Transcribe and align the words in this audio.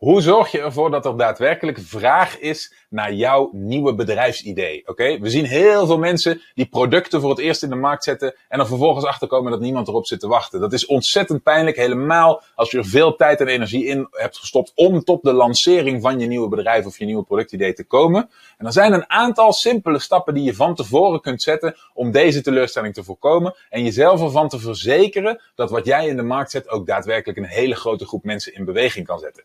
Hoe 0.00 0.20
zorg 0.20 0.50
je 0.50 0.60
ervoor 0.60 0.90
dat 0.90 1.06
er 1.06 1.16
daadwerkelijk 1.16 1.78
vraag 1.82 2.38
is 2.38 2.74
naar 2.88 3.12
jouw 3.12 3.50
nieuwe 3.52 3.94
bedrijfsidee? 3.94 4.82
Oké, 4.86 5.18
we 5.18 5.30
zien 5.30 5.44
heel 5.44 5.86
veel 5.86 5.98
mensen 5.98 6.42
die 6.54 6.66
producten 6.66 7.20
voor 7.20 7.30
het 7.30 7.38
eerst 7.38 7.62
in 7.62 7.68
de 7.68 7.74
markt 7.74 8.04
zetten 8.04 8.34
en 8.48 8.60
er 8.60 8.66
vervolgens 8.66 9.04
achterkomen 9.04 9.50
dat 9.50 9.60
niemand 9.60 9.88
erop 9.88 10.06
zit 10.06 10.20
te 10.20 10.28
wachten. 10.28 10.60
Dat 10.60 10.72
is 10.72 10.86
ontzettend 10.86 11.42
pijnlijk, 11.42 11.76
helemaal 11.76 12.42
als 12.54 12.70
je 12.70 12.78
er 12.78 12.84
veel 12.84 13.16
tijd 13.16 13.40
en 13.40 13.46
energie 13.46 13.84
in 13.84 14.08
hebt 14.10 14.38
gestopt 14.38 14.72
om 14.74 15.04
tot 15.04 15.22
de 15.22 15.32
lancering 15.32 16.02
van 16.02 16.18
je 16.18 16.26
nieuwe 16.26 16.48
bedrijf 16.48 16.86
of 16.86 16.98
je 16.98 17.04
nieuwe 17.04 17.24
productidee 17.24 17.72
te 17.72 17.84
komen. 17.84 18.30
En 18.58 18.66
er 18.66 18.72
zijn 18.72 18.92
een 18.92 19.10
aantal 19.10 19.52
simpele 19.52 19.98
stappen 19.98 20.34
die 20.34 20.44
je 20.44 20.54
van 20.54 20.74
tevoren 20.74 21.20
kunt 21.20 21.42
zetten 21.42 21.76
om 21.94 22.10
deze 22.10 22.40
teleurstelling 22.40 22.94
te 22.94 23.04
voorkomen 23.04 23.54
en 23.68 23.84
jezelf 23.84 24.22
ervan 24.22 24.48
te 24.48 24.58
verzekeren 24.58 25.40
dat 25.54 25.70
wat 25.70 25.86
jij 25.86 26.06
in 26.06 26.16
de 26.16 26.22
markt 26.22 26.50
zet 26.50 26.68
ook 26.68 26.86
daadwerkelijk 26.86 27.38
een 27.38 27.44
hele 27.44 27.74
grote 27.74 28.06
groep 28.06 28.24
mensen 28.24 28.54
in 28.54 28.64
beweging 28.64 29.06
kan 29.06 29.18
zetten. 29.18 29.44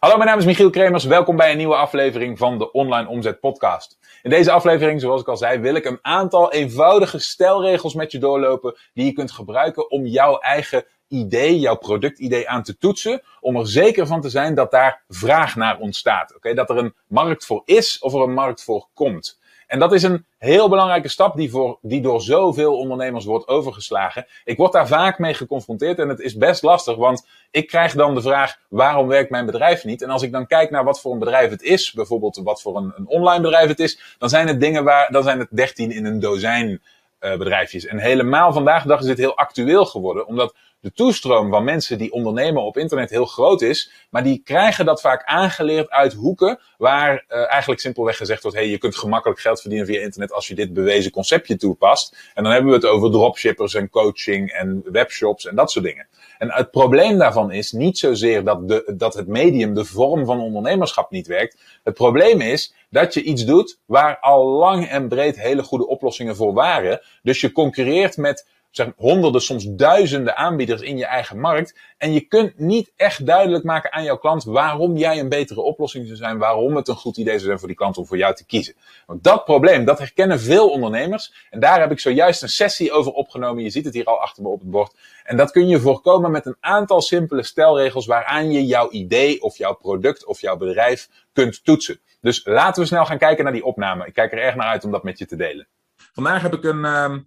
Hallo, 0.00 0.16
mijn 0.16 0.28
naam 0.28 0.38
is 0.38 0.44
Michiel 0.44 0.70
Kremers. 0.70 1.04
Welkom 1.04 1.36
bij 1.36 1.50
een 1.50 1.56
nieuwe 1.56 1.74
aflevering 1.74 2.38
van 2.38 2.58
de 2.58 2.72
Online 2.72 3.08
Omzet 3.08 3.40
Podcast. 3.40 3.98
In 4.22 4.30
deze 4.30 4.50
aflevering, 4.50 5.00
zoals 5.00 5.20
ik 5.20 5.28
al 5.28 5.36
zei, 5.36 5.58
wil 5.58 5.74
ik 5.74 5.84
een 5.84 5.98
aantal 6.02 6.52
eenvoudige 6.52 7.18
stelregels 7.18 7.94
met 7.94 8.12
je 8.12 8.18
doorlopen 8.18 8.76
die 8.94 9.04
je 9.04 9.12
kunt 9.12 9.30
gebruiken 9.30 9.90
om 9.90 10.06
jouw 10.06 10.38
eigen 10.38 10.84
idee, 11.08 11.58
jouw 11.58 11.76
productidee 11.76 12.48
aan 12.48 12.62
te 12.62 12.76
toetsen, 12.76 13.22
om 13.40 13.56
er 13.56 13.68
zeker 13.68 14.06
van 14.06 14.20
te 14.20 14.28
zijn 14.28 14.54
dat 14.54 14.70
daar 14.70 15.04
vraag 15.08 15.56
naar 15.56 15.78
ontstaat. 15.78 16.36
Oké, 16.36 16.54
Dat 16.54 16.70
er 16.70 16.76
een 16.76 16.94
markt 17.06 17.46
voor 17.46 17.62
is 17.64 17.98
of 17.98 18.14
er 18.14 18.20
een 18.20 18.34
markt 18.34 18.64
voor 18.64 18.88
komt. 18.94 19.37
En 19.68 19.78
dat 19.78 19.92
is 19.92 20.02
een 20.02 20.26
heel 20.38 20.68
belangrijke 20.68 21.08
stap 21.08 21.36
die, 21.36 21.50
voor, 21.50 21.78
die 21.82 22.00
door 22.00 22.20
zoveel 22.22 22.78
ondernemers 22.78 23.24
wordt 23.24 23.48
overgeslagen. 23.48 24.26
Ik 24.44 24.56
word 24.56 24.72
daar 24.72 24.88
vaak 24.88 25.18
mee 25.18 25.34
geconfronteerd 25.34 25.98
en 25.98 26.08
het 26.08 26.20
is 26.20 26.36
best 26.36 26.62
lastig, 26.62 26.96
want 26.96 27.26
ik 27.50 27.66
krijg 27.66 27.92
dan 27.92 28.14
de 28.14 28.20
vraag: 28.20 28.58
waarom 28.68 29.06
werkt 29.08 29.30
mijn 29.30 29.46
bedrijf 29.46 29.84
niet? 29.84 30.02
En 30.02 30.10
als 30.10 30.22
ik 30.22 30.32
dan 30.32 30.46
kijk 30.46 30.70
naar 30.70 30.84
wat 30.84 31.00
voor 31.00 31.12
een 31.12 31.18
bedrijf 31.18 31.50
het 31.50 31.62
is, 31.62 31.92
bijvoorbeeld 31.92 32.40
wat 32.44 32.62
voor 32.62 32.76
een, 32.76 32.92
een 32.96 33.06
online 33.06 33.42
bedrijf 33.42 33.68
het 33.68 33.80
is, 33.80 34.16
dan 34.18 34.28
zijn 34.28 34.46
het 34.46 34.60
dingen 34.60 34.84
waar, 34.84 35.12
dan 35.12 35.22
zijn 35.22 35.38
het 35.38 35.48
dertien 35.50 35.90
in 35.90 36.04
een 36.04 36.20
dozijn 36.20 36.82
uh, 37.20 37.36
bedrijfjes. 37.36 37.86
En 37.86 37.98
helemaal 37.98 38.52
vandaag 38.52 38.82
de 38.82 38.88
dag 38.88 39.00
is 39.00 39.06
dit 39.06 39.18
heel 39.18 39.36
actueel 39.36 39.86
geworden, 39.86 40.26
omdat 40.26 40.54
de 40.80 40.92
toestroom 40.92 41.50
van 41.50 41.64
mensen 41.64 41.98
die 41.98 42.12
ondernemen 42.12 42.62
op 42.62 42.76
internet 42.76 43.10
heel 43.10 43.26
groot 43.26 43.62
is. 43.62 43.90
Maar 44.10 44.22
die 44.22 44.40
krijgen 44.44 44.84
dat 44.84 45.00
vaak 45.00 45.24
aangeleerd 45.24 45.90
uit 45.90 46.12
hoeken 46.12 46.60
waar 46.76 47.24
uh, 47.28 47.50
eigenlijk 47.50 47.80
simpelweg 47.80 48.16
gezegd 48.16 48.42
wordt: 48.42 48.56
hey, 48.56 48.68
je 48.68 48.78
kunt 48.78 48.96
gemakkelijk 48.96 49.40
geld 49.40 49.60
verdienen 49.60 49.86
via 49.86 50.00
internet 50.00 50.32
als 50.32 50.48
je 50.48 50.54
dit 50.54 50.72
bewezen 50.72 51.10
conceptje 51.10 51.56
toepast. 51.56 52.16
En 52.34 52.42
dan 52.42 52.52
hebben 52.52 52.70
we 52.70 52.76
het 52.76 52.86
over 52.86 53.10
dropshippers 53.10 53.74
en 53.74 53.90
coaching 53.90 54.50
en 54.50 54.82
webshops 54.92 55.46
en 55.46 55.54
dat 55.54 55.70
soort 55.70 55.84
dingen. 55.84 56.06
En 56.38 56.52
het 56.52 56.70
probleem 56.70 57.18
daarvan 57.18 57.52
is 57.52 57.72
niet 57.72 57.98
zozeer 57.98 58.44
dat, 58.44 58.68
de, 58.68 58.94
dat 58.96 59.14
het 59.14 59.26
medium, 59.26 59.74
de 59.74 59.84
vorm 59.84 60.24
van 60.24 60.40
ondernemerschap 60.40 61.10
niet 61.10 61.26
werkt. 61.26 61.60
Het 61.84 61.94
probleem 61.94 62.40
is 62.40 62.74
dat 62.90 63.14
je 63.14 63.22
iets 63.22 63.44
doet 63.44 63.78
waar 63.86 64.18
al 64.18 64.46
lang 64.46 64.88
en 64.88 65.08
breed 65.08 65.40
hele 65.40 65.62
goede 65.62 65.86
oplossingen 65.86 66.36
voor 66.36 66.52
waren. 66.52 67.00
Dus 67.22 67.40
je 67.40 67.52
concurreert 67.52 68.16
met 68.16 68.46
zeg, 68.70 68.88
honderden, 68.96 69.40
soms 69.40 69.64
duizenden 69.68 70.36
aanbieders 70.36 70.80
in 70.80 70.96
je 70.96 71.06
eigen 71.06 71.40
markt. 71.40 71.78
En 71.98 72.12
je 72.12 72.20
kunt 72.20 72.58
niet 72.58 72.92
echt 72.96 73.26
duidelijk 73.26 73.64
maken 73.64 73.92
aan 73.92 74.04
jouw 74.04 74.16
klant 74.16 74.44
waarom 74.44 74.96
jij 74.96 75.18
een 75.18 75.28
betere 75.28 75.60
oplossing 75.60 76.06
zou 76.06 76.16
zijn, 76.16 76.38
waarom 76.38 76.76
het 76.76 76.88
een 76.88 76.94
goed 76.94 77.16
idee 77.16 77.34
zou 77.34 77.44
zijn 77.44 77.58
voor 77.58 77.68
die 77.68 77.76
klant 77.76 77.98
om 77.98 78.06
voor 78.06 78.16
jou 78.16 78.34
te 78.34 78.46
kiezen. 78.46 78.74
Want 79.06 79.24
dat 79.24 79.44
probleem, 79.44 79.84
dat 79.84 79.98
herkennen 79.98 80.40
veel 80.40 80.70
ondernemers. 80.70 81.46
En 81.50 81.60
daar 81.60 81.80
heb 81.80 81.90
ik 81.90 82.00
zojuist 82.00 82.42
een 82.42 82.48
sessie 82.48 82.92
over 82.92 83.12
opgenomen. 83.12 83.62
Je 83.62 83.70
ziet 83.70 83.84
het 83.84 83.94
hier 83.94 84.04
al 84.04 84.20
achter 84.20 84.42
me 84.42 84.48
op 84.48 84.60
het 84.60 84.70
bord. 84.70 84.94
En 85.24 85.36
dat 85.36 85.50
kun 85.50 85.68
je 85.68 85.80
voorkomen 85.80 86.30
met 86.30 86.46
een 86.46 86.56
aantal 86.60 87.00
simpele 87.00 87.42
stelregels 87.42 88.06
waaraan 88.06 88.50
je 88.50 88.66
jouw 88.66 88.90
idee 88.90 89.42
of 89.42 89.56
jouw 89.56 89.74
product 89.74 90.24
of 90.24 90.40
jouw 90.40 90.56
bedrijf 90.56 91.08
kunt 91.32 91.64
toetsen. 91.64 92.00
Dus 92.20 92.44
laten 92.44 92.82
we 92.82 92.88
snel 92.88 93.04
gaan 93.04 93.18
kijken 93.18 93.44
naar 93.44 93.52
die 93.52 93.64
opname. 93.64 94.06
Ik 94.06 94.14
kijk 94.14 94.32
er 94.32 94.38
erg 94.38 94.54
naar 94.54 94.68
uit 94.68 94.84
om 94.84 94.90
dat 94.90 95.02
met 95.02 95.18
je 95.18 95.26
te 95.26 95.36
delen. 95.36 95.66
Vandaag 96.12 96.42
heb 96.42 96.54
ik 96.54 96.64
een, 96.64 96.84
ehm, 96.84 97.18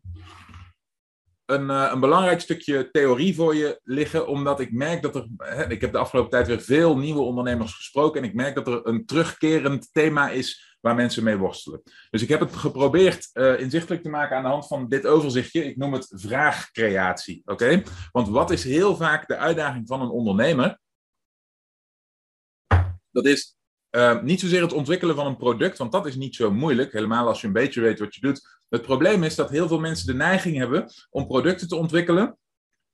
een, 1.51 1.69
uh, 1.69 1.89
een 1.94 2.00
belangrijk 2.00 2.39
stukje 2.39 2.91
theorie 2.91 3.35
voor 3.35 3.56
je 3.56 3.79
liggen, 3.84 4.28
omdat 4.28 4.59
ik 4.59 4.72
merk 4.72 5.01
dat 5.01 5.16
er. 5.16 5.28
Hè, 5.38 5.69
ik 5.69 5.81
heb 5.81 5.91
de 5.91 5.97
afgelopen 5.97 6.31
tijd 6.31 6.47
weer 6.47 6.62
veel 6.62 6.97
nieuwe 6.97 7.22
ondernemers 7.22 7.73
gesproken 7.73 8.22
en 8.22 8.28
ik 8.28 8.35
merk 8.35 8.56
dat 8.56 8.67
er 8.67 8.88
een 8.88 9.06
terugkerend 9.06 9.90
thema 9.91 10.29
is 10.29 10.78
waar 10.81 10.95
mensen 10.95 11.23
mee 11.23 11.38
worstelen. 11.38 11.81
Dus 12.09 12.22
ik 12.22 12.29
heb 12.29 12.40
het 12.40 12.56
geprobeerd 12.56 13.29
uh, 13.34 13.59
inzichtelijk 13.59 14.03
te 14.03 14.09
maken 14.09 14.38
aan 14.38 14.44
de 14.44 14.50
hand 14.50 14.67
van 14.67 14.90
dit 14.90 15.06
overzichtje. 15.06 15.66
Ik 15.66 15.78
noem 15.78 15.94
het 15.94 16.13
vraagcreatie. 16.16 17.41
Oké? 17.45 17.84
Want 18.11 18.28
wat 18.28 18.51
is 18.51 18.63
heel 18.63 18.95
vaak 18.95 19.28
de 19.28 19.38
uitdaging 19.38 19.88
van 19.88 20.01
een 20.01 20.09
ondernemer? 20.09 20.79
Dat 23.11 23.25
is 23.25 23.56
uh, 23.91 24.22
niet 24.22 24.40
zozeer 24.40 24.62
het 24.62 24.74
ontwikkelen 24.74 25.16
van 25.16 25.25
een 25.25 25.38
product, 25.38 25.78
want 25.78 25.91
dat 25.91 26.06
is 26.06 26.16
niet 26.16 26.35
zo 26.35 26.52
moeilijk, 26.52 26.91
helemaal 26.91 27.28
als 27.28 27.41
je 27.41 27.47
een 27.47 27.53
beetje 27.53 27.81
weet 27.81 28.00
wat 28.00 28.16
je 28.16 28.22
doet. 28.22 28.59
Het 28.69 28.81
probleem 28.81 29.24
is 29.24 29.35
dat 29.35 29.50
heel 29.50 29.68
veel 29.68 29.79
mensen 29.79 30.07
de 30.07 30.13
neiging 30.13 30.57
hebben 30.57 30.85
om 31.09 31.28
producten 31.28 31.68
te 31.68 31.75
ontwikkelen 31.75 32.38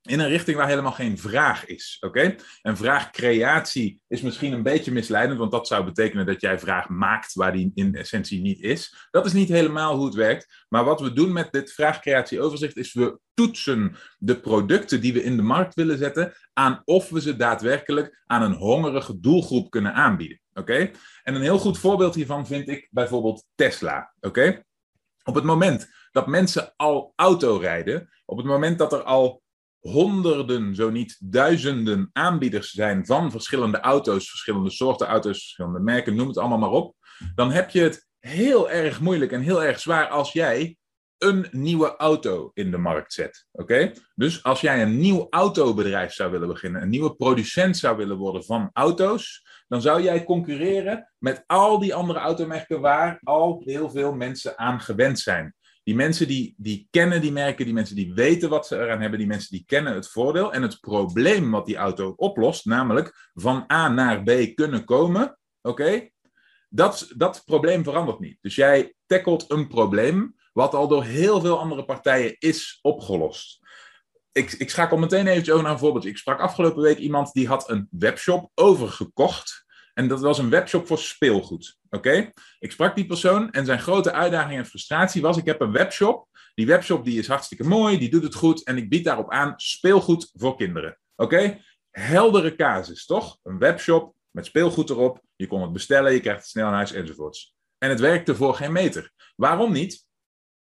in 0.07 0.19
een 0.19 0.27
richting 0.27 0.57
waar 0.57 0.67
helemaal 0.67 0.91
geen 0.91 1.17
vraag 1.17 1.65
is. 1.65 1.97
Oké? 1.99 2.35
En 2.61 2.77
vraagcreatie 2.77 4.01
is 4.07 4.21
misschien 4.21 4.53
een 4.53 4.63
beetje 4.63 4.91
misleidend, 4.91 5.39
want 5.39 5.51
dat 5.51 5.67
zou 5.67 5.85
betekenen 5.85 6.25
dat 6.25 6.41
jij 6.41 6.59
vraag 6.59 6.89
maakt 6.89 7.33
waar 7.33 7.51
die 7.51 7.71
in 7.75 7.95
essentie 7.95 8.41
niet 8.41 8.61
is. 8.61 9.07
Dat 9.11 9.25
is 9.25 9.33
niet 9.33 9.49
helemaal 9.49 9.95
hoe 9.95 10.05
het 10.05 10.15
werkt. 10.15 10.65
Maar 10.69 10.83
wat 10.83 11.01
we 11.01 11.13
doen 11.13 11.33
met 11.33 11.51
dit 11.51 11.73
vraagcreatieoverzicht 11.73 12.77
is 12.77 12.93
we 12.93 13.19
toetsen 13.33 13.95
de 14.17 14.39
producten 14.39 15.01
die 15.01 15.13
we 15.13 15.23
in 15.23 15.35
de 15.35 15.41
markt 15.41 15.73
willen 15.73 15.97
zetten 15.97 16.33
aan 16.53 16.81
of 16.85 17.09
we 17.09 17.21
ze 17.21 17.35
daadwerkelijk 17.35 18.23
aan 18.25 18.41
een 18.41 18.53
hongerige 18.53 19.19
doelgroep 19.19 19.69
kunnen 19.69 19.93
aanbieden. 19.93 20.39
Oké? 20.53 20.91
En 21.23 21.35
een 21.35 21.41
heel 21.41 21.59
goed 21.59 21.77
voorbeeld 21.77 22.15
hiervan 22.15 22.47
vind 22.47 22.69
ik 22.69 22.87
bijvoorbeeld 22.91 23.45
Tesla. 23.55 24.13
Oké? 24.19 24.63
Op 25.23 25.35
het 25.35 25.43
moment 25.43 25.89
dat 26.11 26.27
mensen 26.27 26.73
al 26.75 27.13
auto 27.15 27.57
rijden, 27.57 28.09
op 28.25 28.37
het 28.37 28.45
moment 28.45 28.77
dat 28.77 28.93
er 28.93 29.03
al 29.03 29.41
honderden, 29.79 30.75
zo 30.75 30.89
niet 30.89 31.17
duizenden 31.19 32.09
aanbieders 32.13 32.71
zijn 32.71 33.05
van 33.05 33.31
verschillende 33.31 33.79
auto's, 33.79 34.29
verschillende 34.29 34.69
soorten 34.69 35.07
auto's, 35.07 35.37
verschillende 35.37 35.79
merken, 35.79 36.15
noem 36.15 36.27
het 36.27 36.37
allemaal 36.37 36.57
maar 36.57 36.69
op, 36.69 36.95
dan 37.35 37.51
heb 37.51 37.69
je 37.69 37.81
het 37.81 38.07
heel 38.19 38.69
erg 38.69 38.99
moeilijk 39.01 39.31
en 39.31 39.41
heel 39.41 39.63
erg 39.63 39.79
zwaar 39.79 40.07
als 40.07 40.31
jij 40.31 40.77
een 41.17 41.47
nieuwe 41.51 41.95
auto 41.95 42.51
in 42.53 42.71
de 42.71 42.77
markt 42.77 43.13
zet. 43.13 43.47
Oké? 43.51 43.91
Dus 44.15 44.43
als 44.43 44.61
jij 44.61 44.81
een 44.81 44.99
nieuw 44.99 45.27
autobedrijf 45.29 46.13
zou 46.13 46.31
willen 46.31 46.47
beginnen, 46.47 46.81
een 46.81 46.89
nieuwe 46.89 47.15
producent 47.15 47.77
zou 47.77 47.97
willen 47.97 48.17
worden 48.17 48.43
van 48.43 48.69
auto's, 48.73 49.47
dan 49.67 49.81
zou 49.81 50.01
jij 50.01 50.23
concurreren 50.23 51.13
met 51.17 51.43
al 51.45 51.79
die 51.79 51.95
andere 51.95 52.19
automerken 52.19 52.81
waar 52.81 53.19
al 53.23 53.61
heel 53.65 53.89
veel 53.89 54.13
mensen 54.13 54.57
aan 54.57 54.81
gewend 54.81 55.19
zijn. 55.19 55.55
Die 55.87 55.95
mensen 55.95 56.27
die, 56.27 56.55
die 56.57 56.87
kennen 56.91 57.21
die 57.21 57.31
merken, 57.31 57.65
die 57.65 57.73
mensen 57.73 57.95
die 57.95 58.13
weten 58.13 58.49
wat 58.49 58.67
ze 58.67 58.75
eraan 58.75 59.01
hebben, 59.01 59.19
die 59.19 59.27
mensen 59.27 59.51
die 59.51 59.63
kennen 59.65 59.93
het 59.93 60.09
voordeel 60.09 60.53
en 60.53 60.61
het 60.61 60.79
probleem 60.79 61.51
wat 61.51 61.65
die 61.65 61.75
auto 61.75 62.13
oplost, 62.15 62.65
namelijk 62.65 63.29
van 63.33 63.65
A 63.71 63.89
naar 63.89 64.23
B 64.23 64.55
kunnen 64.55 64.83
komen, 64.83 65.39
oké? 65.61 66.09
Dat, 66.69 67.11
dat 67.15 67.41
probleem 67.45 67.83
verandert 67.83 68.19
niet. 68.19 68.37
Dus 68.41 68.55
jij 68.55 68.95
tackelt 69.05 69.45
een 69.51 69.67
probleem 69.67 70.35
wat 70.53 70.73
al 70.73 70.87
door 70.87 71.03
heel 71.03 71.41
veel 71.41 71.59
andere 71.59 71.85
partijen 71.85 72.35
is 72.39 72.79
opgelost. 72.81 73.59
Ik, 74.31 74.51
ik 74.51 74.69
schakel 74.69 74.97
meteen 74.97 75.27
even 75.27 75.53
over 75.53 75.63
naar 75.63 75.73
een 75.73 75.79
voorbeeld. 75.79 76.05
Ik 76.05 76.17
sprak 76.17 76.39
afgelopen 76.39 76.81
week 76.81 76.97
iemand 76.97 77.33
die 77.33 77.47
had 77.47 77.69
een 77.69 77.87
webshop 77.91 78.51
overgekocht. 78.55 79.65
En 79.97 80.07
dat 80.07 80.21
was 80.21 80.37
een 80.37 80.49
webshop 80.49 80.87
voor 80.87 80.97
speelgoed. 80.97 81.77
Oké? 81.89 82.31
Ik 82.59 82.71
sprak 82.71 82.95
die 82.95 83.05
persoon 83.05 83.51
en 83.51 83.65
zijn 83.65 83.79
grote 83.79 84.11
uitdaging 84.11 84.57
en 84.57 84.65
frustratie 84.65 85.21
was: 85.21 85.37
ik 85.37 85.45
heb 85.45 85.61
een 85.61 85.71
webshop. 85.71 86.27
Die 86.53 86.65
webshop 86.65 87.05
die 87.05 87.19
is 87.19 87.27
hartstikke 87.27 87.63
mooi, 87.63 87.97
die 87.97 88.09
doet 88.09 88.23
het 88.23 88.35
goed 88.35 88.63
en 88.63 88.77
ik 88.77 88.89
bied 88.89 89.03
daarop 89.03 89.31
aan 89.31 89.53
speelgoed 89.55 90.31
voor 90.33 90.57
kinderen. 90.57 90.99
Oké? 91.15 91.61
Heldere 91.91 92.55
casus, 92.55 93.05
toch? 93.05 93.37
Een 93.43 93.57
webshop 93.57 94.15
met 94.31 94.45
speelgoed 94.45 94.89
erop. 94.89 95.21
Je 95.35 95.47
kon 95.47 95.61
het 95.61 95.73
bestellen, 95.73 96.13
je 96.13 96.19
krijgt 96.19 96.41
het 96.41 96.49
snel 96.49 96.65
naar 96.65 96.73
huis 96.73 96.91
enzovoorts. 96.91 97.55
En 97.77 97.89
het 97.89 97.99
werkte 97.99 98.35
voor 98.35 98.55
geen 98.55 98.71
meter. 98.71 99.11
Waarom 99.35 99.71
niet? 99.71 100.05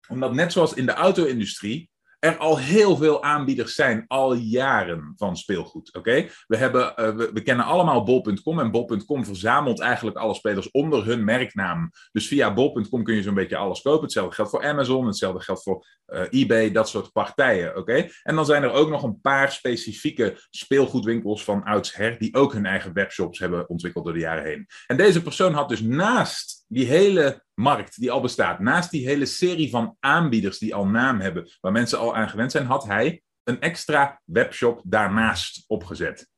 Omdat 0.09 0.35
net 0.35 0.53
zoals 0.53 0.75
in 0.75 0.87
de 0.87 0.93
auto-industrie 0.93 1.91
er 2.23 2.37
al 2.37 2.59
heel 2.59 2.97
veel 2.97 3.23
aanbieders 3.23 3.75
zijn, 3.75 4.05
al 4.07 4.35
jaren 4.35 5.13
van 5.17 5.37
speelgoed. 5.37 5.95
Oké, 5.95 6.29
we, 6.47 6.57
hebben, 6.57 6.93
uh, 7.01 7.15
we, 7.33 7.43
kennen 7.43 7.65
allemaal 7.65 8.03
bol.com 8.03 8.61
en 8.61 8.71
bol.com 8.71 9.25
verzamelt 9.25 9.81
eigenlijk 9.81 10.17
alle 10.17 10.35
spelers 10.35 10.71
onder 10.71 11.05
hun 11.05 11.25
merknaam. 11.25 11.91
Dus 12.13 12.29
via 12.29 12.53
bol.com 12.53 13.03
kun 13.03 13.15
je 13.15 13.23
zo'n 13.23 13.35
beetje 13.35 13.57
alles 13.57 13.83
kopen. 13.83 14.03
Hetzelfde 14.03 14.35
geldt 14.35 14.51
voor 14.51 14.65
Amazon, 14.65 15.07
hetzelfde 15.07 15.43
geldt 15.43 15.63
voor 15.63 15.87
uh, 16.07 16.23
eBay, 16.31 16.71
dat 16.71 16.89
soort 16.89 17.13
partijen. 17.13 17.77
Oké, 17.77 18.09
en 18.23 18.35
dan 18.35 18.47
zijn 18.47 18.63
er 18.63 18.73
ook 18.73 18.89
nog 18.89 19.03
een 19.03 19.21
paar 19.21 19.53
specifieke 19.53 20.47
speelgoedwinkels 20.51 21.45
van 21.45 21.65
oudsher 21.65 22.19
die 22.19 22.35
ook 22.35 22.53
hun 22.53 22.67
eigen 22.67 22.93
webshops 22.93 23.39
hebben 23.39 23.69
ontwikkeld 23.69 24.05
door 24.05 24.15
de 24.15 24.21
jaren 24.21 24.45
heen. 24.45 24.67
En 24.87 24.97
deze 24.97 25.23
persoon 25.23 25.55
had 25.55 25.69
dus 25.69 25.81
naast 25.81 26.62
die 26.73 26.87
hele 26.87 27.45
markt 27.55 28.01
die 28.01 28.11
al 28.11 28.21
bestaat, 28.21 28.59
naast 28.59 28.91
die 28.91 29.07
hele 29.07 29.27
serie 29.27 29.71
van 29.71 29.97
aanbieders 30.01 30.59
die 30.59 30.75
al 30.75 30.87
naam 30.87 31.21
hebben, 31.21 31.51
waar 31.61 31.73
mensen 31.73 31.99
al 31.99 32.17
aan 32.17 32.29
gewend 32.29 32.51
zijn, 32.51 32.67
had 32.67 32.85
hij 32.85 33.23
een 33.45 33.61
extra 33.61 34.21
webshop 34.25 34.81
daarnaast 34.85 35.65
opgezet. 35.67 36.29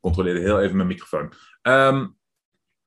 Controleerde 0.00 0.40
heel 0.40 0.60
even 0.60 0.76
mijn 0.76 0.88
microfoon. 0.88 1.32
Um, 1.62 2.16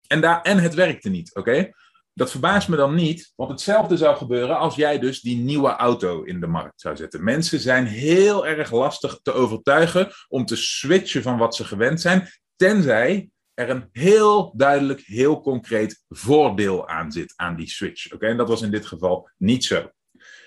en, 0.08 0.22
daar, 0.22 0.42
en 0.42 0.58
het 0.58 0.74
werkte 0.74 1.10
niet, 1.10 1.36
oké? 1.36 1.72
Dat 2.14 2.32
verbaast 2.32 2.68
me 2.68 2.76
dan 2.76 2.96
niet, 2.96 3.34
want 3.36 3.52
hetzelfde 3.52 3.98
zou 3.98 4.18
gebeuren 4.18 4.58
als 4.58 4.76
jij 4.76 5.00
dus 5.00 5.22
die 5.22 5.38
nieuwe 5.38 5.70
auto 5.70 6.24
in 6.24 6.40
de 6.40 6.48
markt 6.48 6.82
zou 6.82 6.96
zetten. 6.96 7.24
Mensen 7.24 7.60
zijn 7.60 7.86
heel 7.86 8.48
erg 8.48 8.72
lastig 8.72 9.20
te 9.22 9.32
overtuigen 9.32 10.12
om 10.28 10.46
te 10.46 10.56
switchen 10.56 11.22
van 11.22 11.38
wat 11.38 11.56
ze 11.56 11.64
gewend 11.64 12.02
zijn, 12.02 12.30
tenzij 12.56 13.31
er 13.54 13.70
een 13.70 13.90
heel 13.92 14.54
duidelijk, 14.56 15.02
heel 15.02 15.42
concreet 15.42 16.04
voordeel 16.10 16.88
aan 16.88 17.12
zit 17.12 17.34
aan 17.36 17.56
die 17.56 17.70
switch. 17.70 18.14
Oké, 18.14 18.28
en 18.28 18.38
dat 18.38 18.48
was 18.48 18.62
in 18.62 18.72
dit 18.72 18.86
geval 18.86 19.30
niet 19.38 19.66
zo. 19.66 19.90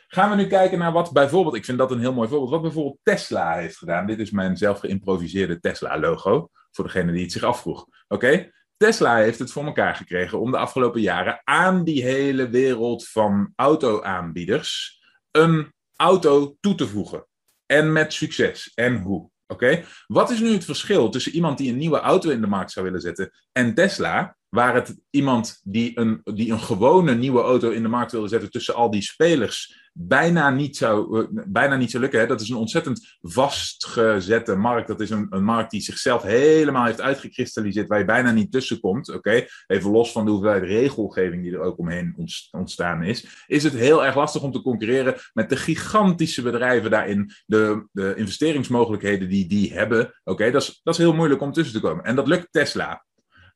Gaan 0.08 0.30
we 0.30 0.36
nu 0.36 0.46
kijken 0.46 0.78
naar 0.78 0.92
wat 0.92 1.12
bijvoorbeeld, 1.12 1.54
ik 1.54 1.64
vind 1.64 1.78
dat 1.78 1.90
een 1.90 2.00
heel 2.00 2.12
mooi 2.12 2.28
voorbeeld, 2.28 2.50
wat 2.50 2.62
bijvoorbeeld 2.62 2.98
Tesla 3.02 3.54
heeft 3.54 3.76
gedaan. 3.76 4.06
Dit 4.06 4.18
is 4.18 4.30
mijn 4.30 4.56
zelf 4.56 4.78
geïmproviseerde 4.78 5.60
Tesla-logo, 5.60 6.48
voor 6.70 6.84
degene 6.84 7.12
die 7.12 7.22
het 7.22 7.32
zich 7.32 7.42
afvroeg. 7.42 7.86
Oké, 8.08 8.50
Tesla 8.76 9.16
heeft 9.16 9.38
het 9.38 9.52
voor 9.52 9.64
elkaar 9.64 9.94
gekregen 9.94 10.40
om 10.40 10.50
de 10.50 10.56
afgelopen 10.56 11.00
jaren 11.00 11.40
aan 11.44 11.84
die 11.84 12.02
hele 12.02 12.48
wereld 12.48 13.08
van 13.08 13.52
auto-aanbieders 13.56 15.02
een 15.30 15.72
auto 15.96 16.56
toe 16.60 16.74
te 16.74 16.88
voegen. 16.88 17.26
En 17.66 17.92
met 17.92 18.12
succes. 18.12 18.72
En 18.74 19.00
hoe? 19.00 19.30
Oké? 19.46 19.84
Wat 20.06 20.30
is 20.30 20.40
nu 20.40 20.52
het 20.52 20.64
verschil 20.64 21.08
tussen 21.08 21.32
iemand 21.32 21.58
die 21.58 21.70
een 21.70 21.78
nieuwe 21.78 22.00
auto 22.00 22.30
in 22.30 22.40
de 22.40 22.46
markt 22.46 22.72
zou 22.72 22.84
willen 22.84 23.00
zetten 23.00 23.30
en 23.52 23.74
Tesla, 23.74 24.36
waar 24.48 24.74
het 24.74 24.96
iemand 25.10 25.60
die 25.64 25.98
een, 25.98 26.20
die 26.24 26.52
een 26.52 26.60
gewone 26.60 27.14
nieuwe 27.14 27.40
auto 27.40 27.70
in 27.70 27.82
de 27.82 27.88
markt 27.88 28.12
wilde 28.12 28.28
zetten 28.28 28.50
tussen 28.50 28.74
al 28.74 28.90
die 28.90 29.02
spelers 29.02 29.83
bijna 29.96 30.50
niet 30.50 30.76
zou, 30.76 31.20
uh, 31.20 31.44
bijna 31.46 31.76
niet 31.76 31.90
zou 31.90 32.02
lukken. 32.02 32.20
Hè? 32.20 32.26
Dat 32.26 32.40
is 32.40 32.48
een 32.48 32.56
ontzettend 32.56 33.16
vastgezette 33.20 34.54
markt. 34.56 34.88
Dat 34.88 35.00
is 35.00 35.10
een, 35.10 35.26
een 35.30 35.44
markt 35.44 35.70
die 35.70 35.80
zichzelf 35.80 36.22
helemaal 36.22 36.84
heeft 36.84 37.00
uitgekristalliseerd, 37.00 37.88
waar 37.88 37.98
je 37.98 38.04
bijna 38.04 38.30
niet 38.30 38.52
tussen 38.52 38.80
komt. 38.80 39.08
Oké, 39.08 39.46
Even 39.66 39.90
los 39.90 40.12
van 40.12 40.24
de 40.24 40.30
hoeveelheid 40.30 40.62
regelgeving 40.62 41.42
die 41.42 41.52
er 41.52 41.60
ook 41.60 41.78
omheen 41.78 42.28
ontstaan 42.50 43.02
is, 43.02 43.44
is 43.46 43.62
het 43.62 43.72
heel 43.72 44.04
erg 44.04 44.16
lastig 44.16 44.42
om 44.42 44.52
te 44.52 44.62
concurreren 44.62 45.14
met 45.32 45.48
de 45.48 45.56
gigantische 45.56 46.42
bedrijven 46.42 46.90
daarin, 46.90 47.30
de, 47.46 47.88
de 47.92 48.14
investeringsmogelijkheden 48.16 49.28
die 49.28 49.48
die 49.48 49.72
hebben. 49.72 50.20
Oké, 50.24 50.50
dat, 50.50 50.62
is, 50.62 50.80
dat 50.82 50.94
is 50.94 51.00
heel 51.00 51.14
moeilijk 51.14 51.40
om 51.40 51.52
tussen 51.52 51.74
te 51.74 51.86
komen. 51.86 52.04
En 52.04 52.16
dat 52.16 52.28
lukt 52.28 52.48
Tesla. 52.50 53.04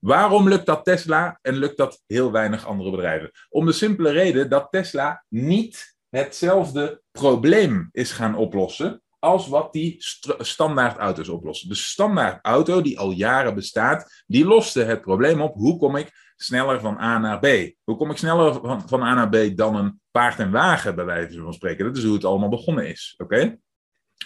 Waarom 0.01 0.49
lukt 0.49 0.67
dat 0.67 0.85
Tesla 0.85 1.39
en 1.43 1.57
lukt 1.57 1.77
dat 1.77 2.03
heel 2.07 2.33
weinig 2.33 2.67
andere 2.67 2.91
bedrijven? 2.91 3.31
Om 3.49 3.67
de 3.67 3.73
simpele 3.73 4.11
reden 4.11 4.49
dat 4.49 4.69
Tesla 4.71 5.25
niet 5.29 5.97
hetzelfde 6.11 7.03
probleem 7.11 7.89
is 7.93 8.11
gaan 8.11 8.37
oplossen 8.37 9.03
als 9.19 9.49
wat 9.49 9.73
die 9.73 9.97
standaard 10.39 10.97
auto's 10.97 11.29
oplossen. 11.29 11.69
De 11.69 11.75
standaard 11.75 12.39
auto 12.43 12.83
die 12.83 12.99
al 12.99 13.11
jaren 13.11 13.55
bestaat, 13.55 14.25
die 14.27 14.45
loste 14.45 14.83
het 14.83 15.01
probleem 15.01 15.41
op. 15.41 15.55
Hoe 15.55 15.79
kom 15.79 15.97
ik 15.97 16.33
sneller 16.37 16.81
van 16.81 16.99
A 16.99 17.19
naar 17.19 17.39
B? 17.39 17.75
Hoe 17.85 17.97
kom 17.97 18.11
ik 18.11 18.17
sneller 18.17 18.53
van, 18.55 18.89
van 18.89 19.03
A 19.03 19.15
naar 19.15 19.29
B 19.29 19.57
dan 19.57 19.77
een 19.77 20.01
paard 20.11 20.39
en 20.39 20.51
wagen, 20.51 20.95
bij 20.95 21.05
wijze 21.05 21.41
van 21.41 21.55
spreken? 21.55 21.85
Dat 21.85 21.97
is 21.97 22.05
hoe 22.05 22.15
het 22.15 22.25
allemaal 22.25 22.49
begonnen 22.49 22.89
is. 22.89 23.15
Oké? 23.17 23.59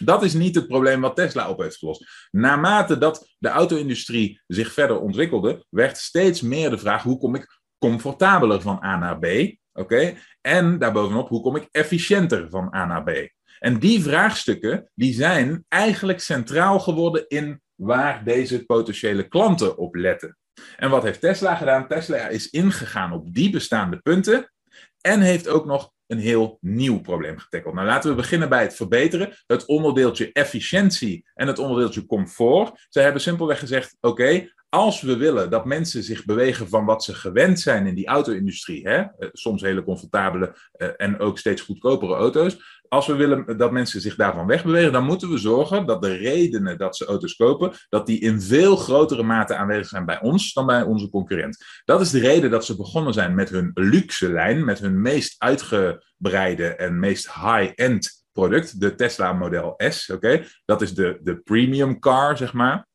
Dat 0.00 0.22
is 0.22 0.34
niet 0.34 0.54
het 0.54 0.66
probleem 0.66 1.00
wat 1.00 1.16
Tesla 1.16 1.50
op 1.50 1.60
heeft 1.60 1.76
gelost. 1.76 2.28
Naarmate 2.30 2.98
dat 2.98 3.34
de 3.38 3.48
auto-industrie 3.48 4.42
zich 4.46 4.72
verder 4.72 5.00
ontwikkelde, 5.00 5.66
werd 5.68 5.96
steeds 5.98 6.40
meer 6.40 6.70
de 6.70 6.78
vraag: 6.78 7.02
hoe 7.02 7.18
kom 7.18 7.34
ik 7.34 7.60
comfortabeler 7.78 8.60
van 8.60 8.82
A 8.84 8.98
naar 8.98 9.18
B? 9.18 9.56
Oké? 9.72 10.14
En 10.40 10.78
daarbovenop, 10.78 11.28
hoe 11.28 11.42
kom 11.42 11.56
ik 11.56 11.68
efficiënter 11.70 12.50
van 12.50 12.74
A 12.74 12.86
naar 12.86 13.02
B? 13.02 13.28
En 13.58 13.78
die 13.78 14.02
vraagstukken 14.02 14.90
die 14.94 15.14
zijn 15.14 15.64
eigenlijk 15.68 16.20
centraal 16.20 16.80
geworden 16.80 17.24
in 17.28 17.60
waar 17.74 18.24
deze 18.24 18.64
potentiële 18.64 19.28
klanten 19.28 19.78
op 19.78 19.94
letten. 19.94 20.36
En 20.76 20.90
wat 20.90 21.02
heeft 21.02 21.20
Tesla 21.20 21.54
gedaan? 21.54 21.88
Tesla 21.88 22.28
is 22.28 22.50
ingegaan 22.50 23.12
op 23.12 23.34
die 23.34 23.50
bestaande 23.50 23.98
punten 23.98 24.52
en 25.00 25.20
heeft 25.20 25.48
ook 25.48 25.66
nog 25.66 25.92
een 26.06 26.18
heel 26.18 26.58
nieuw 26.60 27.00
probleem 27.00 27.38
getackeld. 27.38 27.74
Nou, 27.74 27.86
laten 27.86 28.10
we 28.10 28.16
beginnen 28.16 28.48
bij 28.48 28.62
het 28.62 28.74
verbeteren. 28.74 29.36
Het 29.46 29.66
onderdeeltje 29.66 30.32
efficiëntie 30.32 31.28
en 31.34 31.46
het 31.46 31.58
onderdeeltje 31.58 32.06
comfort. 32.06 32.86
Zij 32.88 33.02
hebben 33.02 33.22
simpelweg 33.22 33.58
gezegd: 33.58 33.96
oké, 34.00 34.52
als 34.74 35.00
we 35.00 35.16
willen 35.16 35.50
dat 35.50 35.64
mensen 35.64 36.02
zich 36.02 36.24
bewegen 36.24 36.68
van 36.68 36.84
wat 36.84 37.04
ze 37.04 37.14
gewend 37.14 37.60
zijn 37.60 37.86
in 37.86 37.94
die 37.94 38.06
auto-industrie, 38.06 38.88
hè, 38.88 38.96
eh, 38.96 39.28
soms 39.32 39.62
hele 39.62 39.84
comfortabele 39.84 40.56
uh, 40.76 40.88
en 40.96 41.18
ook 41.18 41.38
steeds 41.38 41.62
goedkopere 41.62 42.14
auto's, 42.14 42.80
als 42.88 43.06
we 43.06 43.14
willen 43.14 43.58
dat 43.58 43.72
mensen 43.72 44.00
zich 44.00 44.14
daarvan 44.14 44.46
wegbewegen, 44.46 44.92
dan 44.92 45.04
moeten 45.04 45.30
we 45.30 45.38
zorgen 45.38 45.86
dat 45.86 46.02
de 46.02 46.12
redenen 46.12 46.78
dat 46.78 46.96
ze 46.96 47.04
auto's 47.04 47.36
kopen, 47.36 47.72
dat 47.88 48.06
die 48.06 48.20
in 48.20 48.40
veel 48.40 48.76
grotere 48.76 49.22
mate 49.22 49.54
aanwezig 49.54 49.86
zijn 49.86 50.04
bij 50.04 50.20
ons 50.20 50.52
dan 50.52 50.66
bij 50.66 50.82
onze 50.82 51.08
concurrent. 51.08 51.64
Dat 51.84 52.00
is 52.00 52.10
de 52.10 52.20
reden 52.20 52.50
dat 52.50 52.64
ze 52.64 52.76
begonnen 52.76 53.12
zijn 53.12 53.34
met 53.34 53.48
hun 53.48 53.70
luxe 53.74 54.32
lijn, 54.32 54.64
met 54.64 54.78
hun 54.78 55.00
meest 55.00 55.34
uitgebreide 55.38 56.66
en 56.66 56.98
meest 56.98 57.32
high-end 57.32 58.24
product, 58.32 58.80
de 58.80 58.94
Tesla 58.94 59.32
Model 59.32 59.74
S. 59.76 60.10
Oké, 60.10 60.44
Dat 60.64 60.82
is 60.82 60.94
de, 60.94 61.18
de 61.22 61.36
premium 61.36 61.98
car, 61.98 62.36
zeg 62.36 62.52
maar 62.52 62.90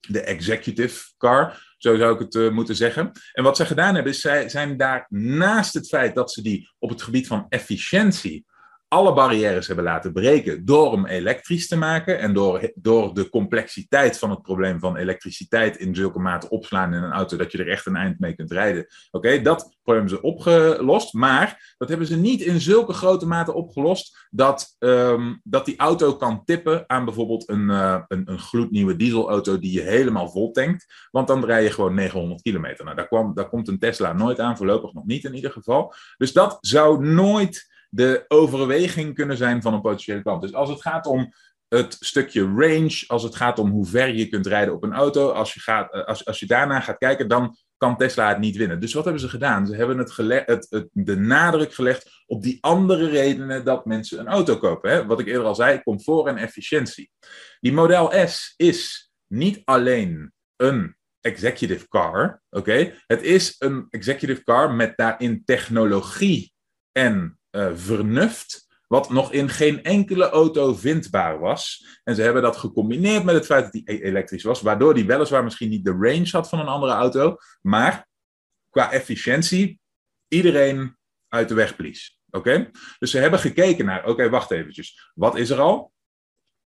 de 0.00 0.20
executive 0.20 1.12
car, 1.16 1.74
zo 1.78 1.96
zou 1.96 2.14
ik 2.14 2.18
het 2.18 2.34
uh, 2.34 2.50
moeten 2.50 2.76
zeggen. 2.76 3.12
En 3.32 3.44
wat 3.44 3.56
zij 3.56 3.66
gedaan 3.66 3.94
hebben, 3.94 4.12
is 4.12 4.20
zij 4.20 4.48
zijn 4.48 4.76
daar 4.76 5.06
naast 5.08 5.74
het 5.74 5.88
feit 5.88 6.14
dat 6.14 6.32
ze 6.32 6.42
die 6.42 6.70
op 6.78 6.88
het 6.90 7.02
gebied 7.02 7.26
van 7.26 7.46
efficiëntie 7.48 8.46
alle 8.88 9.14
barrières 9.14 9.66
hebben 9.66 9.84
laten 9.84 10.12
breken 10.12 10.64
door 10.64 10.92
hem 10.92 11.06
elektrisch 11.06 11.68
te 11.68 11.76
maken 11.76 12.18
en 12.18 12.32
door, 12.32 12.72
door 12.74 13.14
de 13.14 13.28
complexiteit 13.28 14.18
van 14.18 14.30
het 14.30 14.42
probleem 14.42 14.80
van 14.80 14.96
elektriciteit 14.96 15.76
in 15.76 15.94
zulke 15.94 16.18
mate 16.18 16.48
opslaan 16.48 16.94
in 16.94 17.02
een 17.02 17.12
auto 17.12 17.36
dat 17.36 17.52
je 17.52 17.58
er 17.58 17.68
echt 17.68 17.86
een 17.86 17.96
eind 17.96 18.18
mee 18.18 18.34
kunt 18.34 18.52
rijden. 18.52 18.86
Oké, 19.10 19.42
dat 19.42 19.76
probleem 19.82 20.08
ze 20.08 20.22
opgelost, 20.22 21.12
maar 21.12 21.74
dat 21.78 21.88
hebben 21.88 22.06
ze 22.06 22.16
niet 22.16 22.40
in 22.40 22.60
zulke 22.60 22.92
grote 22.92 23.26
mate 23.26 23.52
opgelost 23.52 24.26
dat, 24.30 24.76
um, 24.78 25.40
dat 25.44 25.64
die 25.64 25.76
auto 25.76 26.16
kan 26.16 26.44
tippen 26.44 26.84
aan 26.86 27.04
bijvoorbeeld 27.04 27.48
een, 27.48 27.68
uh, 27.68 28.00
een, 28.08 28.30
een 28.30 28.38
gloednieuwe 28.38 28.96
dieselauto 28.96 29.58
die 29.58 29.72
je 29.72 29.80
helemaal 29.80 30.30
vol 30.30 30.50
tankt, 30.50 31.08
want 31.10 31.26
dan 31.26 31.44
rij 31.44 31.62
je 31.62 31.70
gewoon 31.70 31.94
900 31.94 32.42
kilometer. 32.42 32.84
Nou, 32.84 32.96
daar, 32.96 33.08
kwam, 33.08 33.34
daar 33.34 33.48
komt 33.48 33.68
een 33.68 33.78
Tesla 33.78 34.12
nooit 34.12 34.40
aan, 34.40 34.56
voorlopig 34.56 34.92
nog 34.92 35.04
niet 35.06 35.24
in 35.24 35.34
ieder 35.34 35.50
geval. 35.50 35.94
Dus 36.16 36.32
dat 36.32 36.58
zou 36.60 37.06
nooit 37.06 37.76
de 37.88 38.24
overweging 38.28 39.14
kunnen 39.14 39.36
zijn 39.36 39.62
van 39.62 39.74
een 39.74 39.80
potentiële 39.80 40.22
klant. 40.22 40.42
Dus 40.42 40.54
als 40.54 40.68
het 40.68 40.82
gaat 40.82 41.06
om 41.06 41.32
het 41.68 41.96
stukje 42.00 42.42
range, 42.42 43.04
als 43.06 43.22
het 43.22 43.36
gaat 43.36 43.58
om 43.58 43.70
hoe 43.70 43.86
ver 43.86 44.14
je 44.14 44.28
kunt 44.28 44.46
rijden 44.46 44.74
op 44.74 44.82
een 44.82 44.92
auto, 44.92 45.30
als 45.30 45.54
je, 45.54 45.60
gaat, 45.60 45.92
eh, 45.92 46.04
als, 46.04 46.24
als 46.24 46.40
je 46.40 46.46
daarna 46.46 46.80
gaat 46.80 46.98
kijken, 46.98 47.28
dan 47.28 47.56
kan 47.76 47.96
Tesla 47.96 48.28
het 48.28 48.38
niet 48.38 48.56
winnen. 48.56 48.80
Dus 48.80 48.92
wat 48.92 49.04
hebben 49.04 49.22
ze 49.22 49.28
gedaan? 49.28 49.66
Ze 49.66 49.74
hebben 49.74 49.98
het 49.98 50.16
het, 50.46 50.88
de 50.92 51.16
nadruk 51.16 51.74
gelegd 51.74 52.10
op 52.26 52.42
die 52.42 52.58
andere 52.60 53.08
redenen 53.08 53.64
dat 53.64 53.84
mensen 53.84 54.18
een 54.18 54.28
auto 54.28 54.56
kopen. 54.56 54.90
Hè? 54.90 55.06
Wat 55.06 55.20
ik 55.20 55.26
eerder 55.26 55.46
al 55.46 55.54
zei, 55.54 55.82
comfort 55.82 56.26
en 56.26 56.36
efficiëntie. 56.36 57.10
Die 57.60 57.72
Model 57.72 58.28
S 58.28 58.54
is 58.56 59.10
niet 59.26 59.60
alleen 59.64 60.32
een 60.56 60.96
executive 61.20 61.88
car, 61.88 62.42
oké? 62.50 62.94
Het 63.06 63.22
is 63.22 63.54
een 63.58 63.86
executive 63.90 64.42
car 64.44 64.74
met 64.74 64.96
daarin 64.96 65.44
technologie 65.44 66.52
en 66.92 67.37
uh, 67.58 67.70
vernuft, 67.74 68.66
wat 68.86 69.10
nog 69.10 69.32
in 69.32 69.48
geen 69.48 69.82
enkele 69.82 70.28
auto 70.28 70.74
vindbaar 70.74 71.38
was. 71.38 71.86
En 72.04 72.14
ze 72.14 72.22
hebben 72.22 72.42
dat 72.42 72.56
gecombineerd 72.56 73.24
met 73.24 73.34
het 73.34 73.46
feit 73.46 73.62
dat 73.62 73.72
die 73.72 73.82
e- 73.84 74.02
elektrisch 74.02 74.42
was, 74.42 74.60
waardoor 74.60 74.94
die 74.94 75.06
weliswaar 75.06 75.44
misschien 75.44 75.68
niet 75.68 75.84
de 75.84 75.96
range 76.00 76.28
had 76.30 76.48
van 76.48 76.58
een 76.58 76.66
andere 76.66 76.92
auto, 76.92 77.36
maar 77.60 78.06
qua 78.70 78.92
efficiëntie 78.92 79.80
iedereen 80.28 80.96
uit 81.28 81.48
de 81.48 81.54
weg 81.54 81.76
blies. 81.76 82.20
Oké? 82.30 82.70
Dus 82.98 83.10
ze 83.10 83.18
hebben 83.18 83.38
gekeken 83.38 83.84
naar, 83.84 84.06
oké, 84.06 84.28
wacht 84.28 84.50
eventjes, 84.50 85.10
wat 85.14 85.36
is 85.36 85.50
er 85.50 85.60
al? 85.60 85.92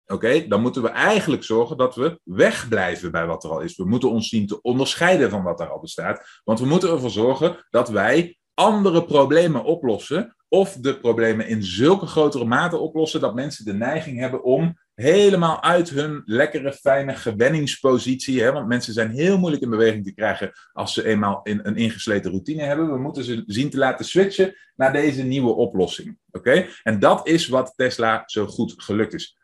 Oké, 0.06 0.46
dan 0.48 0.60
moeten 0.60 0.82
we 0.82 0.88
eigenlijk 0.88 1.44
zorgen 1.44 1.76
dat 1.76 1.94
we 1.94 2.20
wegblijven 2.24 3.10
bij 3.10 3.26
wat 3.26 3.44
er 3.44 3.50
al 3.50 3.60
is. 3.60 3.76
We 3.76 3.84
moeten 3.84 4.10
ons 4.10 4.28
zien 4.28 4.46
te 4.46 4.60
onderscheiden 4.62 5.30
van 5.30 5.42
wat 5.42 5.60
er 5.60 5.68
al 5.68 5.80
bestaat. 5.80 6.40
Want 6.44 6.60
we 6.60 6.66
moeten 6.66 6.90
ervoor 6.90 7.10
zorgen 7.10 7.66
dat 7.70 7.88
wij 7.88 8.38
andere 8.60 9.04
problemen 9.04 9.64
oplossen. 9.64 10.34
Of 10.48 10.72
de 10.72 10.98
problemen 10.98 11.48
in 11.48 11.62
zulke 11.62 12.06
grotere 12.06 12.44
mate 12.44 12.76
oplossen 12.76 13.20
dat 13.20 13.34
mensen 13.34 13.64
de 13.64 13.72
neiging 13.72 14.18
hebben 14.18 14.42
om 14.44 14.78
helemaal 14.94 15.62
uit 15.62 15.90
hun 15.90 16.22
lekkere, 16.24 16.72
fijne 16.72 17.14
gewenningspositie. 17.14 18.42
Hè, 18.42 18.52
want 18.52 18.68
mensen 18.68 18.92
zijn 18.92 19.10
heel 19.10 19.38
moeilijk 19.38 19.62
in 19.62 19.70
beweging 19.70 20.04
te 20.04 20.14
krijgen 20.14 20.52
als 20.72 20.94
ze 20.94 21.06
eenmaal 21.06 21.40
in, 21.42 21.60
een 21.62 21.76
ingesleten 21.76 22.30
routine 22.30 22.62
hebben. 22.62 22.92
We 22.92 22.98
moeten 22.98 23.24
ze 23.24 23.42
zien 23.46 23.70
te 23.70 23.78
laten 23.78 24.04
switchen 24.04 24.54
naar 24.76 24.92
deze 24.92 25.22
nieuwe 25.22 25.54
oplossing. 25.54 26.18
Oké? 26.30 26.66
En 26.82 26.98
dat 26.98 27.26
is 27.26 27.48
wat 27.48 27.72
Tesla 27.76 28.22
zo 28.26 28.46
goed 28.46 28.74
gelukt 28.76 29.14
is. 29.14 29.38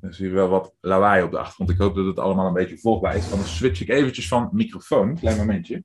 Er 0.00 0.14
zie 0.14 0.26
je 0.26 0.34
wel 0.34 0.48
wat 0.48 0.74
lawaai 0.80 1.22
op 1.22 1.30
de 1.30 1.38
achtergrond. 1.38 1.70
Ik 1.70 1.78
hoop 1.78 1.94
dat 1.94 2.06
het 2.06 2.18
allemaal 2.18 2.46
een 2.46 2.52
beetje 2.52 2.78
volgbaar 2.78 3.16
is. 3.16 3.30
Dan 3.30 3.38
switch 3.38 3.80
ik 3.80 3.88
eventjes 3.88 4.28
van 4.28 4.48
microfoon. 4.52 5.18
Klein 5.18 5.36
momentje. 5.36 5.84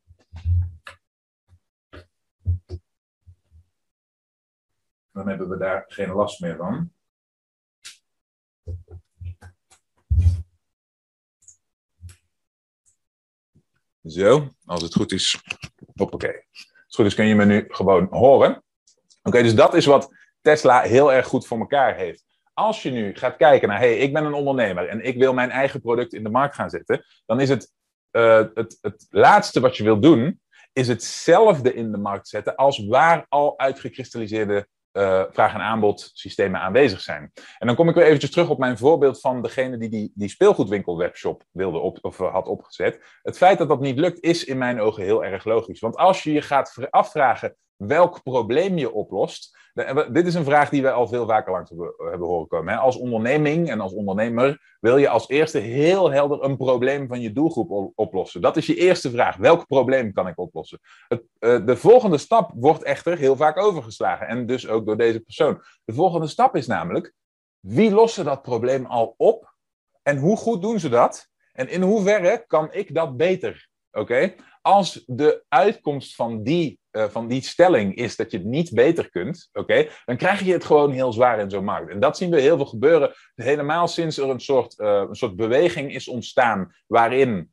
Dan 5.18 5.28
hebben 5.28 5.50
we 5.50 5.58
daar 5.58 5.84
geen 5.88 6.10
last 6.10 6.40
meer 6.40 6.56
van. 6.56 6.92
Zo, 14.04 14.48
als 14.66 14.82
het 14.82 14.94
goed 14.94 15.12
is. 15.12 15.42
Hoppakee. 15.96 16.46
Als 16.52 16.68
het 16.86 16.96
goed 16.96 17.06
is 17.06 17.16
kun 17.16 17.26
je 17.26 17.36
me 17.36 17.46
nu 17.46 17.66
gewoon 17.68 18.08
horen. 18.10 18.64
Oké, 19.24 19.42
dus 19.42 19.56
dat 19.56 19.74
is 19.74 19.86
wat 19.86 20.14
Tesla 20.42 20.82
heel 20.82 21.14
erg 21.14 21.28
goed 21.28 21.48
voor 21.48 21.60
elkaar 21.60 21.96
heeft. 21.96 22.26
Als 22.54 22.84
je 22.84 22.92
nu 22.92 23.16
gaat 23.16 23.38
kijken 23.38 23.68
naar, 23.68 23.80
hey, 23.80 23.98
ik 23.98 24.14
ben 24.14 24.26
een 24.26 24.34
ondernemer 24.34 24.88
en 24.88 25.06
ik 25.06 25.18
wil 25.18 25.34
mijn 25.34 25.50
eigen 25.50 25.82
product 25.82 26.14
in 26.14 26.24
de 26.24 26.30
markt 26.30 26.56
gaan 26.56 26.70
zetten, 26.70 27.06
dan 27.26 27.40
is 27.40 27.50
het, 27.50 27.74
uh, 28.12 28.46
het, 28.54 28.78
het 28.82 29.08
laatste 29.10 29.60
wat 29.60 29.78
je 29.78 29.84
wil 29.84 30.00
doen, 30.00 30.42
is 30.74 30.88
hetzelfde 30.88 31.74
in 31.74 31.92
de 31.92 31.98
markt 31.98 32.28
zetten 32.28 32.56
als 32.56 32.86
waar 32.86 33.26
al 33.30 33.60
uitgekristalliseerde 33.60 34.68
uh, 34.98 35.24
vraag- 35.32 35.54
en 35.54 35.62
aanbod 35.62 36.12
systemen 36.14 36.60
aanwezig 36.60 37.02
zijn. 37.02 37.32
En 37.58 37.68
dan 37.68 37.76
kom 37.76 37.90
ik 37.90 37.96
weer 37.96 38.06
eventjes 38.06 38.32
terug 38.32 38.50
op 38.50 38.58
mijn 38.58 38.78
voorbeeld 38.78 39.20
van 39.20 39.42
degene 39.42 39.78
die 39.78 39.90
die, 39.90 40.12
die 40.16 40.30
speelgoedwinkel 40.30 40.98
webshop 40.98 41.44
wilde 41.52 41.78
op, 41.78 41.98
of 42.02 42.20
eh, 42.20 42.32
had 42.32 42.48
opgezet. 42.48 43.20
Het 43.22 43.38
feit 43.38 43.58
dat 43.58 43.68
dat 43.68 43.80
niet 43.80 43.98
lukt 43.98 44.20
is 44.20 44.46
in 44.46 44.58
mijn 44.58 44.80
ogen 44.80 45.04
heel 45.04 45.26
erg 45.26 45.46
logisch. 45.46 45.80
Want 45.80 45.96
als 45.96 46.24
je 46.24 46.32
je 46.32 46.42
gaat 46.42 46.88
afvragen 46.90 47.56
welk 47.78 48.24
probleem 48.24 48.78
je 48.78 48.92
oplost, 48.92 49.58
dit 50.12 50.28
is 50.28 50.34
een 50.34 50.44
vraag 50.44 50.70
die 50.70 50.82
we 50.82 50.92
al 50.92 51.08
veel 51.08 51.26
vaker 51.26 51.52
langs 51.52 51.70
hebben 51.98 52.28
horen 52.28 52.48
komen. 52.48 52.78
Als 52.78 52.98
onderneming 52.98 53.70
en 53.70 53.80
als 53.80 53.94
ondernemer 53.94 54.76
wil 54.80 54.98
je 54.98 55.10
als 55.10 55.30
eerste 55.30 55.58
heel 55.58 56.12
helder 56.12 56.44
een 56.44 56.58
probleem 56.58 57.08
van 57.08 57.22
je 57.22 57.32
doelgroep 57.32 57.92
oplossen. 57.96 58.42
Dat 58.42 58.58
is 58.58 58.66
je 58.66 58.76
eerste 58.76 59.12
vraag. 59.12 59.36
Welk 59.36 59.68
probleem 59.68 60.14
kan 60.14 60.28
ik 60.28 60.40
oplossen? 60.40 60.80
Uh, 61.10 61.18
de 61.66 61.78
volgende 61.78 62.18
stap 62.18 62.52
wordt 62.56 62.84
echter 62.84 63.18
heel 63.18 63.36
vaak 63.36 63.58
overgeslagen. 63.58 64.28
En 64.28 64.46
dus 64.46 64.68
ook 64.68 64.86
door 64.86 64.98
deze 64.98 65.20
persoon. 65.20 65.62
De 65.86 65.94
volgende 65.94 66.28
stap 66.28 66.56
is 66.56 66.68
namelijk, 66.68 67.14
wie 67.60 67.92
lossen 67.92 68.26
dat 68.26 68.42
probleem 68.42 68.86
al 68.86 69.14
op? 69.18 69.56
En 70.04 70.18
hoe 70.18 70.38
goed 70.38 70.62
doen 70.62 70.80
ze 70.80 70.90
dat? 70.90 71.28
En 71.54 71.70
in 71.70 71.82
hoeverre 71.82 72.44
kan 72.48 72.74
ik 72.74 72.94
dat 72.94 73.18
beter? 73.18 73.70
Oké? 73.92 74.34
Als 74.62 75.04
de 75.06 75.44
uitkomst 75.48 76.16
van 76.16 76.44
die 76.44 76.80
uh, 76.98 77.06
van 77.10 77.28
die 77.28 77.42
stelling 77.42 77.96
is 77.96 78.16
dat 78.16 78.32
je 78.32 78.38
het 78.38 78.46
niet 78.46 78.72
beter 78.74 79.10
kunt, 79.10 79.50
oké, 79.54 79.88
dan 80.06 80.18
krijg 80.18 80.42
je 80.42 80.54
het 80.54 80.66
gewoon 80.66 80.92
heel 80.92 81.14
zwaar 81.14 81.40
in 81.40 81.50
zo'n 81.50 81.64
markt. 81.64 81.92
En 81.92 82.00
dat 82.00 82.18
zien 82.18 82.30
we 82.30 82.42
heel 82.42 82.56
veel 82.56 82.66
gebeuren, 82.66 83.12
helemaal 83.36 83.88
sinds 83.88 84.18
er 84.18 84.30
een 84.30 84.40
soort, 84.40 84.80
uh, 84.80 85.04
een 85.08 85.16
soort 85.16 85.36
beweging 85.36 85.94
is 85.94 86.08
ontstaan 86.08 86.76
waarin, 86.88 87.52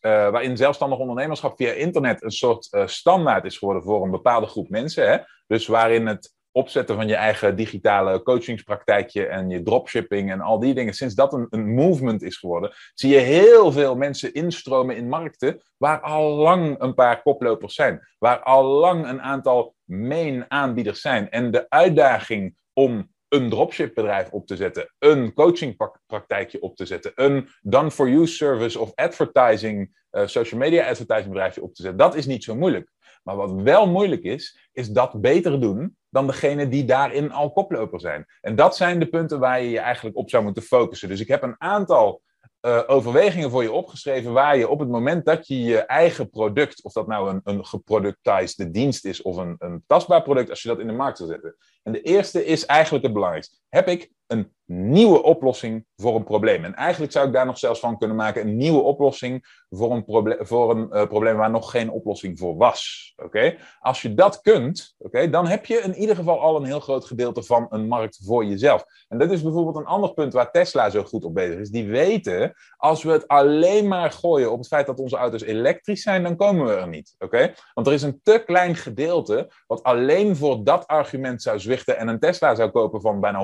uh, 0.00 0.30
waarin 0.30 0.56
zelfstandig 0.56 0.98
ondernemerschap 0.98 1.56
via 1.56 1.72
internet 1.72 2.22
een 2.22 2.30
soort 2.30 2.68
standaard 2.84 3.44
is 3.44 3.58
geworden 3.58 3.82
voor 3.82 4.04
een 4.04 4.10
bepaalde 4.10 4.46
groep 4.46 4.68
mensen. 4.68 5.10
Hè? 5.10 5.18
Dus 5.46 5.66
waarin 5.66 6.06
het 6.06 6.35
opzetten 6.56 6.96
van 6.96 7.08
je 7.08 7.14
eigen 7.14 7.56
digitale 7.56 8.22
coachingspraktijkje 8.22 9.26
en 9.26 9.50
je 9.50 9.62
dropshipping 9.62 10.30
en 10.30 10.40
al 10.40 10.58
die 10.58 10.74
dingen, 10.74 10.94
sinds 10.94 11.14
dat 11.14 11.32
een, 11.32 11.46
een 11.50 11.74
movement 11.74 12.22
is 12.22 12.36
geworden, 12.36 12.72
zie 12.94 13.10
je 13.10 13.18
heel 13.18 13.72
veel 13.72 13.96
mensen 13.96 14.34
instromen 14.34 14.96
in 14.96 15.08
markten 15.08 15.62
waar 15.76 16.00
al 16.00 16.34
lang 16.34 16.80
een 16.80 16.94
paar 16.94 17.22
koplopers 17.22 17.74
zijn, 17.74 18.00
waar 18.18 18.42
al 18.42 18.64
lang 18.64 19.08
een 19.08 19.22
aantal 19.22 19.74
main 19.84 20.44
aanbieders 20.48 21.00
zijn. 21.00 21.30
En 21.30 21.50
de 21.50 21.66
uitdaging 21.68 22.56
om 22.72 23.14
een 23.28 23.50
dropshipbedrijf 23.50 24.30
op 24.30 24.46
te 24.46 24.56
zetten, 24.56 24.94
een 24.98 25.32
coachingpraktijkje 25.32 26.60
op 26.60 26.76
te 26.76 26.86
zetten, 26.86 27.12
een 27.14 27.48
done-for-you 27.62 28.26
service 28.26 28.78
of 28.78 28.92
advertising, 28.94 30.04
uh, 30.10 30.26
social 30.26 30.60
media 30.60 30.88
advertising 30.88 31.28
bedrijfje 31.28 31.62
op 31.62 31.74
te 31.74 31.82
zetten, 31.82 31.98
dat 31.98 32.14
is 32.14 32.26
niet 32.26 32.44
zo 32.44 32.54
moeilijk. 32.54 32.94
Maar 33.26 33.36
wat 33.36 33.52
wel 33.52 33.86
moeilijk 33.86 34.22
is, 34.22 34.68
is 34.72 34.88
dat 34.88 35.20
beter 35.20 35.60
doen 35.60 35.96
dan 36.08 36.26
degene 36.26 36.68
die 36.68 36.84
daarin 36.84 37.32
al 37.32 37.52
koploper 37.52 38.00
zijn. 38.00 38.26
En 38.40 38.56
dat 38.56 38.76
zijn 38.76 38.98
de 38.98 39.06
punten 39.06 39.38
waar 39.38 39.62
je 39.62 39.70
je 39.70 39.78
eigenlijk 39.78 40.16
op 40.16 40.30
zou 40.30 40.42
moeten 40.44 40.62
focussen. 40.62 41.08
Dus 41.08 41.20
ik 41.20 41.28
heb 41.28 41.42
een 41.42 41.54
aantal 41.58 42.22
uh, 42.60 42.82
overwegingen 42.86 43.50
voor 43.50 43.62
je 43.62 43.72
opgeschreven 43.72 44.32
waar 44.32 44.56
je 44.56 44.68
op 44.68 44.78
het 44.78 44.88
moment 44.88 45.24
dat 45.24 45.46
je 45.46 45.62
je 45.62 45.78
eigen 45.78 46.30
product, 46.30 46.82
of 46.82 46.92
dat 46.92 47.06
nou 47.06 47.30
een, 47.30 47.40
een 47.44 47.66
geproductiseerde 47.66 48.70
dienst 48.70 49.04
is 49.04 49.22
of 49.22 49.36
een, 49.36 49.54
een 49.58 49.84
tastbaar 49.86 50.22
product, 50.22 50.50
als 50.50 50.62
je 50.62 50.68
dat 50.68 50.78
in 50.78 50.86
de 50.86 50.92
markt 50.92 51.18
zou 51.18 51.30
zetten. 51.30 51.56
En 51.82 51.92
de 51.92 52.02
eerste 52.02 52.44
is 52.44 52.66
eigenlijk 52.66 53.04
het 53.04 53.12
belangrijkste. 53.12 53.56
Heb 53.68 53.88
ik 53.88 54.10
een 54.26 54.52
nieuwe 54.64 55.22
oplossing 55.22 55.86
voor 55.96 56.14
een 56.14 56.24
probleem? 56.24 56.64
En 56.64 56.74
eigenlijk 56.74 57.12
zou 57.12 57.26
ik 57.26 57.32
daar 57.32 57.46
nog 57.46 57.58
zelfs 57.58 57.80
van 57.80 57.98
kunnen 57.98 58.16
maken 58.16 58.42
een 58.42 58.56
nieuwe 58.56 58.80
oplossing 58.80 59.64
voor 59.70 59.92
een, 59.92 60.04
proble 60.04 60.38
voor 60.40 60.70
een 60.70 60.88
uh, 60.92 61.06
probleem 61.06 61.36
waar 61.36 61.50
nog 61.50 61.70
geen 61.70 61.90
oplossing 61.90 62.38
voor 62.38 62.56
was. 62.56 63.12
Oké? 63.16 63.56
Als 63.80 64.02
je 64.02 64.14
dat 64.14 64.40
kunt, 64.40 64.94
oké, 64.98 65.30
dan 65.30 65.46
heb 65.46 65.66
je 65.66 65.76
in 65.76 65.94
ieder 65.94 66.16
geval 66.16 66.40
al 66.40 66.56
een 66.56 66.64
heel 66.64 66.80
groot 66.80 67.04
gedeelte 67.04 67.42
van 67.42 67.66
een 67.70 67.88
markt 67.88 68.20
voor 68.24 68.44
jezelf. 68.44 68.84
En 69.08 69.18
dat 69.18 69.30
is 69.30 69.42
bijvoorbeeld 69.42 69.76
een 69.76 69.86
ander 69.86 70.14
punt 70.14 70.32
waar 70.32 70.50
Tesla 70.50 70.90
zo 70.90 71.02
goed 71.02 71.24
op 71.24 71.34
bezig 71.34 71.58
is. 71.58 71.70
Die 71.70 71.86
weten, 71.86 72.54
als 72.76 73.02
we 73.02 73.12
het 73.12 73.28
alleen 73.28 73.88
maar 73.88 74.10
gooien 74.10 74.52
op 74.52 74.58
het 74.58 74.66
feit 74.66 74.86
dat 74.86 74.98
onze 74.98 75.16
auto's 75.16 75.42
elektrisch 75.42 76.02
zijn, 76.02 76.22
dan 76.22 76.36
komen 76.36 76.66
we 76.66 76.72
er 76.72 76.88
niet. 76.88 77.14
Oké? 77.18 77.52
Want 77.74 77.86
er 77.86 77.92
is 77.92 78.02
een 78.02 78.20
te 78.22 78.42
klein 78.46 78.74
gedeelte 78.74 79.50
wat 79.66 79.82
alleen 79.82 80.36
voor 80.36 80.64
dat 80.64 80.86
argument 80.86 81.42
zou 81.42 81.60
zwichten 81.60 81.98
en 81.98 82.08
een 82.08 82.18
Tesla 82.18 82.54
zou 82.54 82.70
kopen 82.70 83.00
van 83.00 83.20
bijna 83.20 83.40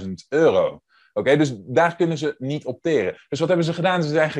100.000 0.00 0.12
euro. 0.28 0.80
Oké, 1.12 1.36
dus 1.36 1.52
daar 1.56 1.96
kunnen 1.96 2.18
ze 2.18 2.34
niet 2.38 2.64
opteren. 2.64 3.16
Dus 3.28 3.38
wat 3.38 3.48
hebben 3.48 3.66
ze 3.66 3.72
gedaan? 3.72 4.02
Ze 4.02 4.08
zijn, 4.08 4.30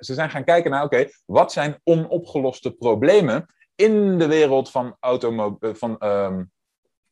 ze 0.00 0.14
zijn 0.14 0.30
gaan 0.30 0.44
kijken 0.44 0.70
naar, 0.70 0.84
oké, 0.84 1.08
wat 1.26 1.52
zijn 1.52 1.80
onopgeloste 1.84 2.72
problemen 2.72 3.46
in 3.74 4.18
de 4.18 4.26
wereld 4.26 4.70
van, 4.70 4.96
automo 5.00 5.56
van, 5.60 5.90
um, 5.90 6.50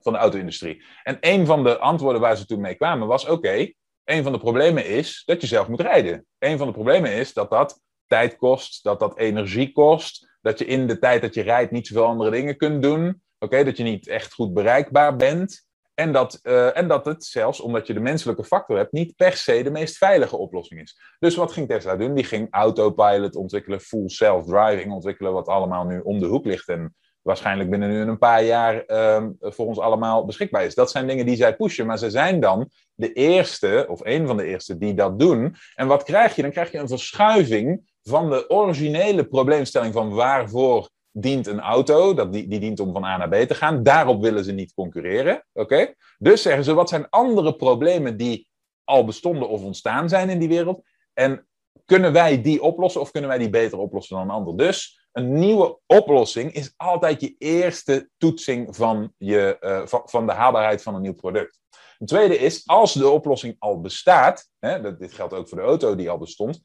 van 0.00 0.12
de 0.12 0.18
auto-industrie? 0.18 0.84
En 1.02 1.16
een 1.20 1.46
van 1.46 1.64
de 1.64 1.78
antwoorden 1.78 2.20
waar 2.20 2.36
ze 2.36 2.46
toen 2.46 2.60
mee 2.60 2.74
kwamen 2.74 3.06
was, 3.06 3.26
oké, 3.26 3.72
een 4.04 4.22
van 4.22 4.32
de 4.32 4.38
problemen 4.38 4.86
is 4.86 5.22
dat 5.26 5.40
je 5.40 5.46
zelf 5.46 5.68
moet 5.68 5.80
rijden. 5.80 6.26
Een 6.38 6.58
van 6.58 6.66
de 6.66 6.72
problemen 6.72 7.12
is 7.12 7.32
dat 7.32 7.50
dat 7.50 7.80
tijd 8.06 8.36
kost, 8.36 8.82
dat 8.84 9.00
dat 9.00 9.18
energie 9.18 9.72
kost, 9.72 10.30
dat 10.40 10.58
je 10.58 10.64
in 10.64 10.86
de 10.86 10.98
tijd 10.98 11.22
dat 11.22 11.34
je 11.34 11.42
rijdt 11.42 11.70
niet 11.70 11.86
zoveel 11.86 12.06
andere 12.06 12.30
dingen 12.30 12.56
kunt 12.56 12.82
doen. 12.82 13.22
Oké, 13.38 13.64
dat 13.64 13.76
je 13.76 13.82
niet 13.82 14.08
echt 14.08 14.32
goed 14.32 14.54
bereikbaar 14.54 15.16
bent. 15.16 15.68
En 15.94 16.12
dat, 16.12 16.38
uh, 16.42 16.76
en 16.76 16.88
dat 16.88 17.04
het 17.04 17.24
zelfs, 17.24 17.60
omdat 17.60 17.86
je 17.86 17.94
de 17.94 18.00
menselijke 18.00 18.44
factor 18.44 18.76
hebt, 18.76 18.92
niet 18.92 19.16
per 19.16 19.32
se 19.32 19.62
de 19.62 19.70
meest 19.70 19.96
veilige 19.96 20.36
oplossing 20.36 20.80
is. 20.80 21.00
Dus 21.18 21.36
wat 21.36 21.52
ging 21.52 21.68
Tesla 21.68 21.96
doen? 21.96 22.14
Die 22.14 22.24
ging 22.24 22.46
autopilot 22.50 23.36
ontwikkelen, 23.36 23.80
full 23.80 24.08
self-driving 24.08 24.92
ontwikkelen, 24.92 25.32
wat 25.32 25.48
allemaal 25.48 25.84
nu 25.84 26.00
om 26.00 26.20
de 26.20 26.26
hoek 26.26 26.44
ligt 26.44 26.68
en 26.68 26.94
waarschijnlijk 27.22 27.70
binnen 27.70 27.88
nu 27.88 28.00
een 28.00 28.18
paar 28.18 28.44
jaar 28.44 28.84
uh, 28.86 29.26
voor 29.40 29.66
ons 29.66 29.78
allemaal 29.78 30.24
beschikbaar 30.24 30.64
is. 30.64 30.74
Dat 30.74 30.90
zijn 30.90 31.06
dingen 31.06 31.26
die 31.26 31.36
zij 31.36 31.56
pushen, 31.56 31.86
maar 31.86 31.98
ze 31.98 32.10
zijn 32.10 32.40
dan 32.40 32.70
de 32.94 33.12
eerste, 33.12 33.86
of 33.88 34.00
een 34.04 34.26
van 34.26 34.36
de 34.36 34.44
eerste, 34.44 34.78
die 34.78 34.94
dat 34.94 35.18
doen. 35.18 35.56
En 35.74 35.86
wat 35.86 36.02
krijg 36.02 36.36
je? 36.36 36.42
Dan 36.42 36.50
krijg 36.50 36.72
je 36.72 36.78
een 36.78 36.88
verschuiving 36.88 37.90
van 38.02 38.30
de 38.30 38.50
originele 38.50 39.24
probleemstelling 39.24 39.92
van 39.92 40.14
waarvoor 40.14 40.88
dient 41.12 41.46
een 41.46 41.60
auto, 41.60 42.14
dat 42.14 42.32
die, 42.32 42.48
die 42.48 42.60
dient 42.60 42.80
om 42.80 42.92
van 42.92 43.04
A 43.04 43.16
naar 43.16 43.28
B 43.28 43.34
te 43.34 43.54
gaan. 43.54 43.82
Daarop 43.82 44.22
willen 44.22 44.44
ze 44.44 44.52
niet 44.52 44.74
concurreren. 44.74 45.46
Oké? 45.52 45.94
Dus 46.18 46.42
zeggen 46.42 46.64
ze, 46.64 46.74
wat 46.74 46.88
zijn 46.88 47.08
andere 47.08 47.56
problemen 47.56 48.16
die 48.16 48.48
al 48.84 49.04
bestonden 49.04 49.48
of 49.48 49.62
ontstaan 49.62 50.08
zijn 50.08 50.30
in 50.30 50.38
die 50.38 50.48
wereld? 50.48 50.82
En 51.12 51.48
kunnen 51.84 52.12
wij 52.12 52.42
die 52.42 52.62
oplossen 52.62 53.00
of 53.00 53.10
kunnen 53.10 53.30
wij 53.30 53.38
die 53.38 53.50
beter 53.50 53.78
oplossen 53.78 54.16
dan 54.16 54.24
een 54.24 54.34
ander? 54.34 54.56
Dus 54.56 55.08
een 55.12 55.32
nieuwe 55.32 55.78
oplossing 55.86 56.52
is 56.52 56.74
altijd 56.76 57.20
je 57.20 57.34
eerste 57.38 58.10
toetsing 58.16 58.76
van, 58.76 59.12
je, 59.16 59.56
uh, 59.60 59.86
van, 59.86 60.02
van 60.04 60.26
de 60.26 60.32
haalbaarheid 60.32 60.82
van 60.82 60.94
een 60.94 61.02
nieuw 61.02 61.14
product. 61.14 61.60
Een 61.98 62.06
tweede 62.06 62.38
is, 62.38 62.66
als 62.66 62.92
de 62.92 63.08
oplossing 63.08 63.56
al 63.58 63.80
bestaat, 63.80 64.48
hè, 64.58 64.80
dat, 64.80 64.98
dit 64.98 65.12
geldt 65.12 65.34
ook 65.34 65.48
voor 65.48 65.58
de 65.58 65.64
auto 65.64 65.94
die 65.94 66.10
al 66.10 66.18
bestond, 66.18 66.60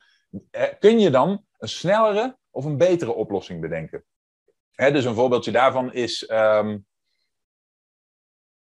eh, 0.51 0.63
kun 0.79 0.99
je 0.99 1.09
dan 1.09 1.45
een 1.57 1.67
snellere 1.67 2.37
of 2.51 2.65
een 2.65 2.77
betere 2.77 3.13
oplossing 3.13 3.61
bedenken. 3.61 4.03
Dus 4.75 5.05
een 5.05 5.15
voorbeeldje 5.15 5.51
daarvan 5.51 5.93
is. 5.93 6.29
Um, 6.31 6.85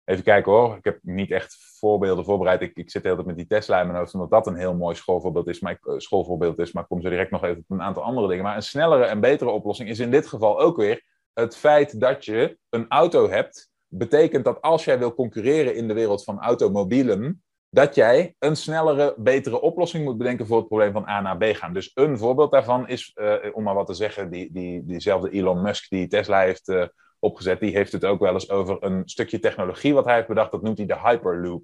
even 0.04 0.24
kijken 0.24 0.52
hoor. 0.52 0.76
Ik 0.76 0.84
heb 0.84 1.00
niet 1.02 1.32
echt 1.32 1.58
voorbeelden 1.80 2.26
voorbereid. 2.26 2.62
Ik, 2.62 2.76
ik 2.76 2.92
zit 2.92 3.02
de 3.02 3.10
hele 3.10 3.24
tijd 3.24 3.36
met 3.36 3.48
die 3.48 3.58
Tesla 3.58 3.80
in 3.80 3.88
mijn 3.88 4.00
hoofd, 4.00 4.14
omdat 4.14 4.30
dat 4.30 4.48
een 4.48 4.56
heel 4.56 4.76
mooi 4.76 4.96
schoolvoorbeeld 4.96 5.48
is. 5.48 5.60
Maar 5.60 5.72
ik, 5.72 5.86
uh, 5.86 5.94
schoolvoorbeeld 5.98 6.60
is. 6.60 6.72
Maar 6.72 6.84
ik 6.84 6.90
kom 6.90 7.02
zo 7.02 7.10
direct 7.10 7.32
nog 7.32 7.44
even 7.44 7.58
op 7.58 7.70
een 7.70 7.82
aantal 7.82 8.04
andere 8.04 8.28
dingen. 8.28 8.44
Maar 8.44 8.56
een 8.56 8.62
snellere 8.62 9.06
en 9.06 9.20
betere 9.20 9.50
oplossing 9.50 9.90
is 9.90 10.00
in 10.00 10.12
dit 10.12 10.28
geval 10.28 10.60
ook 10.60 10.78
weer 10.78 11.04
het 11.34 11.58
feit 11.58 12.00
dat 12.00 12.26
je 12.26 12.58
een 12.70 12.86
auto 12.88 13.30
hebt, 13.30 13.72
betekent 13.88 14.46
dat 14.46 14.62
als 14.62 14.86
jij 14.86 15.00
wil 15.00 15.14
concurreren 15.14 15.76
in 15.76 15.88
de 15.88 15.94
wereld 15.94 16.24
van 16.24 16.40
automobielen, 16.40 17.44
dat 17.70 17.96
jij 17.96 18.36
een 18.40 18.56
snellere, 18.56 19.14
betere 19.18 19.62
oplossing 19.62 20.04
moet 20.04 20.18
bedenken 20.18 20.48
voor 20.48 20.58
het 20.58 20.68
probleem 20.68 20.92
van 20.92 21.08
A 21.08 21.22
naar 21.22 21.38
B 21.38 21.44
gaan. 21.44 21.74
Dus 21.74 21.92
een 21.94 22.18
voorbeeld 22.18 22.52
daarvan 22.52 22.88
is, 22.88 23.12
uh, 23.16 23.36
om 23.52 23.64
maar 23.64 23.74
wat 23.74 23.88
te 23.88 23.94
zeggen, 23.94 24.30
die, 24.30 24.52
die, 24.52 24.86
diezelfde 24.86 25.30
Elon 25.30 25.62
Musk 25.62 25.90
die 25.90 26.08
Tesla 26.08 26.40
heeft 26.40 26.68
uh, 26.68 26.86
opgezet, 27.20 27.60
die 27.60 27.76
heeft 27.76 27.92
het 27.92 28.06
ook 28.06 28.20
wel 28.20 28.34
eens 28.34 28.50
over 28.50 28.84
een 28.84 29.02
stukje 29.06 29.40
technologie 29.40 29.94
wat 29.94 30.06
hij 30.06 30.16
heeft 30.16 30.28
bedacht, 30.28 30.52
dat 30.52 30.62
noemt 30.62 30.78
hij 30.78 30.88
de 30.88 31.00
Hyperloop. 31.00 31.64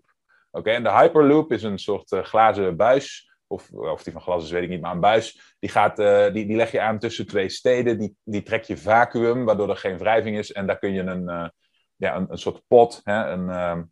Oké, 0.51 0.72
en 0.72 0.83
de 0.83 0.91
Hyperloop 0.91 1.51
is 1.51 1.63
een 1.63 1.79
soort 1.79 2.12
uh, 2.12 2.24
glazen 2.24 2.77
buis, 2.77 3.31
of, 3.48 3.72
of 3.72 4.03
die 4.03 4.13
van 4.13 4.22
glas 4.22 4.43
is, 4.43 4.51
weet 4.51 4.63
ik 4.63 4.69
niet, 4.69 4.81
maar 4.81 4.93
een 4.93 5.00
buis, 5.00 5.55
die, 5.60 5.69
gaat, 5.69 5.95
die, 6.33 6.45
die 6.45 6.55
leg 6.55 6.72
je 6.72 6.81
aan 6.81 7.00
tussen 7.00 7.27
twee 7.27 7.50
steden, 7.50 8.00
die, 8.00 8.15
die 8.24 8.43
trek 8.43 8.63
je 8.63 8.77
vacuüm, 8.77 9.45
waardoor 9.45 9.69
er 9.69 9.77
geen 9.77 9.98
wrijving 9.98 10.38
is, 10.38 10.51
en 10.51 10.67
daar 10.67 10.79
kun 10.79 10.93
je 10.93 11.01
een, 11.01 11.51
ja, 11.95 12.15
een, 12.15 12.25
een 12.29 12.38
soort 12.38 12.62
pot, 12.67 13.01
hè, 13.03 13.25
een, 13.29 13.48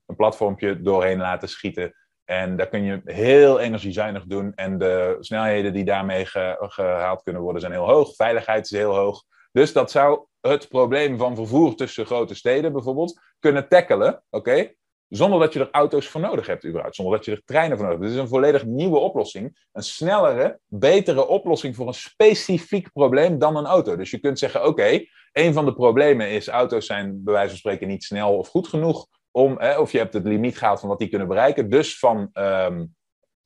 een 0.06 0.16
platformpje 0.16 0.82
doorheen 0.82 1.18
laten 1.18 1.50
schieten. 1.50 1.96
En 2.26 2.56
daar 2.56 2.68
kun 2.68 2.84
je 2.84 3.02
heel 3.06 3.60
energiezuinig 3.60 4.24
doen. 4.24 4.54
En 4.56 4.78
de 4.78 5.18
snelheden 5.20 5.74
die 5.74 5.84
daarmee 5.84 6.26
gehaald 6.26 7.24
kunnen 7.24 7.42
worden 7.42 7.62
zijn 7.62 7.74
heel 7.74 7.88
hoog. 7.88 8.16
Veiligheid 8.16 8.66
is 8.66 8.78
heel 8.78 8.96
hoog. 8.96 9.24
Dus 9.52 9.74
dat 9.74 9.92
zou 9.92 10.26
het 10.42 10.68
probleem 10.68 11.18
van 11.18 11.36
vervoer 11.36 11.76
tussen 11.76 12.06
grote 12.06 12.36
steden 12.36 12.74
bijvoorbeeld 12.74 13.22
kunnen 13.40 13.68
tackelen. 13.68 14.24
Oké? 14.30 14.74
Zonder 15.08 15.40
dat 15.40 15.54
je 15.54 15.60
er 15.60 15.72
auto's 15.72 16.08
voor 16.08 16.22
nodig 16.22 16.48
hebt, 16.48 16.66
überhaupt. 16.66 16.96
Zonder 16.96 17.16
dat 17.16 17.26
je 17.26 17.32
er 17.32 17.42
treinen 17.46 17.78
voor 17.78 17.86
nodig 17.86 18.00
hebt. 18.00 18.12
Dit 18.12 18.20
is 18.20 18.26
een 18.26 18.36
volledig 18.36 18.66
nieuwe 18.66 18.98
oplossing. 18.98 19.68
Een 19.72 19.84
snellere, 19.84 20.60
betere 20.66 21.28
oplossing 21.28 21.76
voor 21.76 21.88
een 21.88 21.94
specifiek 21.94 22.92
probleem 22.92 23.40
dan 23.40 23.56
een 23.56 23.66
auto. 23.66 23.96
Dus 23.96 24.12
je 24.12 24.20
kunt 24.20 24.40
zeggen: 24.40 24.66
oké, 24.66 25.06
een 25.32 25.54
van 25.54 25.66
de 25.66 25.74
problemen 25.74 26.30
is: 26.30 26.48
auto's 26.48 26.86
zijn 26.86 27.24
bij 27.24 27.34
wijze 27.34 27.50
van 27.50 27.58
spreken 27.58 27.88
niet 27.88 28.04
snel 28.04 28.38
of 28.38 28.48
goed 28.48 28.68
genoeg 28.68 29.08
om, 29.32 29.60
of 29.78 29.92
je 29.92 29.98
hebt 29.98 30.14
het 30.14 30.26
limiet 30.26 30.58
gehaald 30.58 30.80
van 30.80 30.90
wat 30.90 31.00
die 31.00 31.10
kunnen 31.10 31.28
bereiken. 31.28 31.70
Dus 31.70 32.00
van 32.00 32.30
um, 32.34 32.96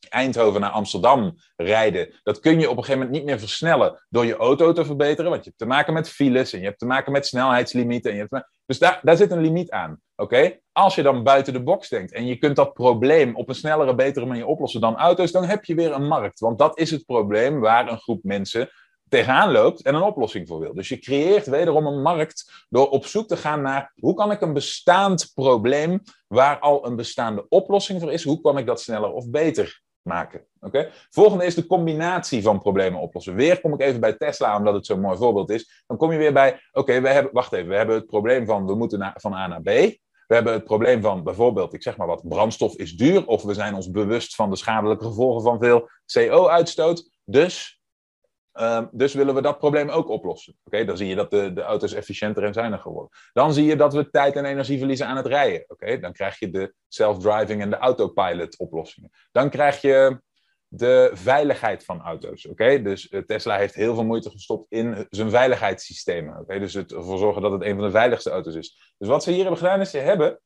Eindhoven 0.09 0.61
naar 0.61 0.69
Amsterdam 0.69 1.35
rijden, 1.55 2.19
dat 2.23 2.39
kun 2.39 2.59
je 2.59 2.69
op 2.69 2.77
een 2.77 2.83
gegeven 2.83 3.05
moment 3.05 3.17
niet 3.17 3.25
meer 3.25 3.39
versnellen 3.39 4.05
door 4.09 4.25
je 4.25 4.35
auto 4.35 4.73
te 4.73 4.85
verbeteren. 4.85 5.31
Want 5.31 5.43
je 5.43 5.49
hebt 5.49 5.61
te 5.61 5.67
maken 5.67 5.93
met 5.93 6.09
files 6.09 6.53
en 6.53 6.59
je 6.59 6.65
hebt 6.65 6.79
te 6.79 6.85
maken 6.85 7.11
met 7.11 7.25
snelheidslimieten. 7.25 8.11
En 8.11 8.17
je 8.17 8.45
Dus 8.65 8.79
daar, 8.79 8.99
daar 9.03 9.17
zit 9.17 9.31
een 9.31 9.41
limiet 9.41 9.71
aan. 9.71 9.99
Oké? 10.15 10.59
Als 10.71 10.95
je 10.95 11.01
dan 11.01 11.23
buiten 11.23 11.53
de 11.53 11.63
box 11.63 11.89
denkt 11.89 12.13
en 12.13 12.25
je 12.25 12.37
kunt 12.37 12.55
dat 12.55 12.73
probleem 12.73 13.35
op 13.35 13.49
een 13.49 13.55
snellere, 13.55 13.95
betere 13.95 14.25
manier 14.25 14.45
oplossen 14.45 14.81
dan 14.81 14.97
auto's, 14.97 15.31
dan 15.31 15.45
heb 15.45 15.65
je 15.65 15.75
weer 15.75 15.91
een 15.91 16.07
markt. 16.07 16.39
Want 16.39 16.59
dat 16.59 16.79
is 16.79 16.91
het 16.91 17.05
probleem 17.05 17.59
waar 17.59 17.91
een 17.91 17.99
groep 17.99 18.23
mensen 18.23 18.69
tegenaan 19.15 19.51
loopt 19.51 19.81
en 19.81 19.95
een 19.95 20.01
oplossing 20.01 20.48
voor 20.48 20.60
wil. 20.60 20.74
Dus 20.74 20.89
je 20.89 21.00
creëert 21.00 21.45
wederom 21.45 21.86
een 21.86 22.01
markt 22.01 22.65
door 22.69 22.89
op 22.89 23.05
zoek 23.05 23.27
te 23.27 23.38
gaan 23.38 23.62
naar 23.62 23.91
hoe 23.95 24.13
kan 24.13 24.31
ik 24.31 24.41
een 24.41 24.53
bestaand 24.53 25.31
probleem 25.34 26.01
waar 26.27 26.60
al 26.60 26.86
een 26.86 26.95
bestaande 26.95 27.45
oplossing 27.50 28.01
voor 28.01 28.12
is, 28.12 28.24
hoe 28.24 28.41
kan 28.41 28.57
ik 28.57 28.65
dat 28.65 28.81
sneller 28.81 29.12
of 29.12 29.29
beter 29.29 29.84
maken. 30.01 30.45
Oké? 30.60 30.89
Volgende 31.10 31.45
is 31.45 31.55
de 31.55 31.65
combinatie 31.65 32.41
van 32.41 32.60
problemen 32.60 33.00
oplossen. 33.00 33.36
Weer 33.36 33.62
kom 33.62 33.74
ik 33.74 33.81
even 33.81 34.00
bij 34.00 34.13
Tesla, 34.13 34.57
omdat 34.57 34.74
het 34.74 34.86
zo'n 34.86 35.00
mooi 35.00 35.17
voorbeeld 35.17 35.50
is. 35.50 35.84
Dan 35.88 35.98
kom 35.98 36.12
je 36.12 36.17
weer 36.17 36.34
bij, 36.34 36.60
oké, 36.72 37.01
we 37.01 37.10
hebben, 37.10 37.34
wacht 37.34 37.53
even, 37.53 37.69
we 37.69 37.75
hebben 37.75 37.95
het 37.95 38.05
probleem 38.05 38.45
van 38.45 38.65
we 38.65 38.75
moeten 38.75 39.00
naar, 39.00 39.13
van 39.17 39.34
A 39.34 39.48
naar 39.48 39.62
B. 39.62 39.65
We 40.27 40.36
hebben 40.36 40.53
het 40.53 40.63
probleem 40.63 41.01
van 41.01 41.24
bijvoorbeeld, 41.24 41.74
ik 41.74 41.84
zeg 41.84 41.98
maar 41.98 42.07
wat, 42.07 42.27
brandstof 42.27 42.75
is 42.75 42.93
duur, 42.93 43.27
of 43.27 43.43
we 43.43 43.53
zijn 43.53 43.75
ons 43.75 43.91
bewust 43.91 44.36
van 44.36 44.50
de 44.50 44.55
schadelijke 44.55 45.05
gevolgen 45.05 45.43
van 45.43 45.60
veel 45.60 45.89
CO-uitstoot. 46.13 47.10
Dus 47.24 47.79
Um, 48.62 48.89
dus 48.91 49.13
willen 49.13 49.35
we 49.35 49.41
dat 49.41 49.57
probleem 49.57 49.89
ook 49.89 50.09
oplossen. 50.09 50.57
Oké, 50.63 50.85
dan 50.85 50.97
zie 50.97 51.07
je 51.07 51.15
dat 51.15 51.31
de, 51.31 51.53
de 51.53 51.62
auto's 51.62 51.93
efficiënter 51.93 52.43
en 52.43 52.53
zuiniger 52.53 52.91
worden. 52.91 53.12
Dan 53.33 53.53
zie 53.53 53.65
je 53.65 53.75
dat 53.75 53.93
we 53.93 54.09
tijd 54.09 54.35
en 54.35 54.45
energie 54.45 54.77
verliezen 54.77 55.07
aan 55.07 55.17
het 55.17 55.25
rijden. 55.25 55.65
Oké, 55.67 56.00
dan 56.00 56.13
krijg 56.13 56.39
je 56.39 56.50
de 56.50 56.74
self-driving 56.88 57.62
en 57.62 57.69
de 57.69 57.77
autopilot 57.77 58.57
oplossingen. 58.57 59.12
Dan 59.31 59.50
krijg 59.50 59.81
je 59.81 60.21
de 60.67 61.12
veiligheid 61.13 61.85
van 61.85 62.01
auto's. 62.01 62.47
Oké, 62.47 62.81
dus 62.81 63.12
uh, 63.12 63.21
Tesla 63.21 63.57
heeft 63.57 63.75
heel 63.75 63.93
veel 63.93 64.05
moeite 64.05 64.29
gestopt 64.29 64.71
in 64.71 65.07
zijn 65.09 65.29
veiligheidssystemen. 65.29 66.39
Oké, 66.39 66.59
dus 66.59 66.74
het 66.74 66.93
ervoor 66.93 67.17
zorgen 67.17 67.41
dat 67.41 67.51
het 67.51 67.63
een 67.63 67.75
van 67.75 67.85
de 67.85 67.91
veiligste 67.91 68.29
auto's 68.29 68.55
is. 68.55 68.93
Dus 68.97 69.07
wat 69.07 69.24
ze 69.24 69.31
hier 69.31 69.41
hebben 69.41 69.57
gedaan 69.57 69.81
is, 69.81 69.89
ze 69.89 69.97
hebben 69.97 70.39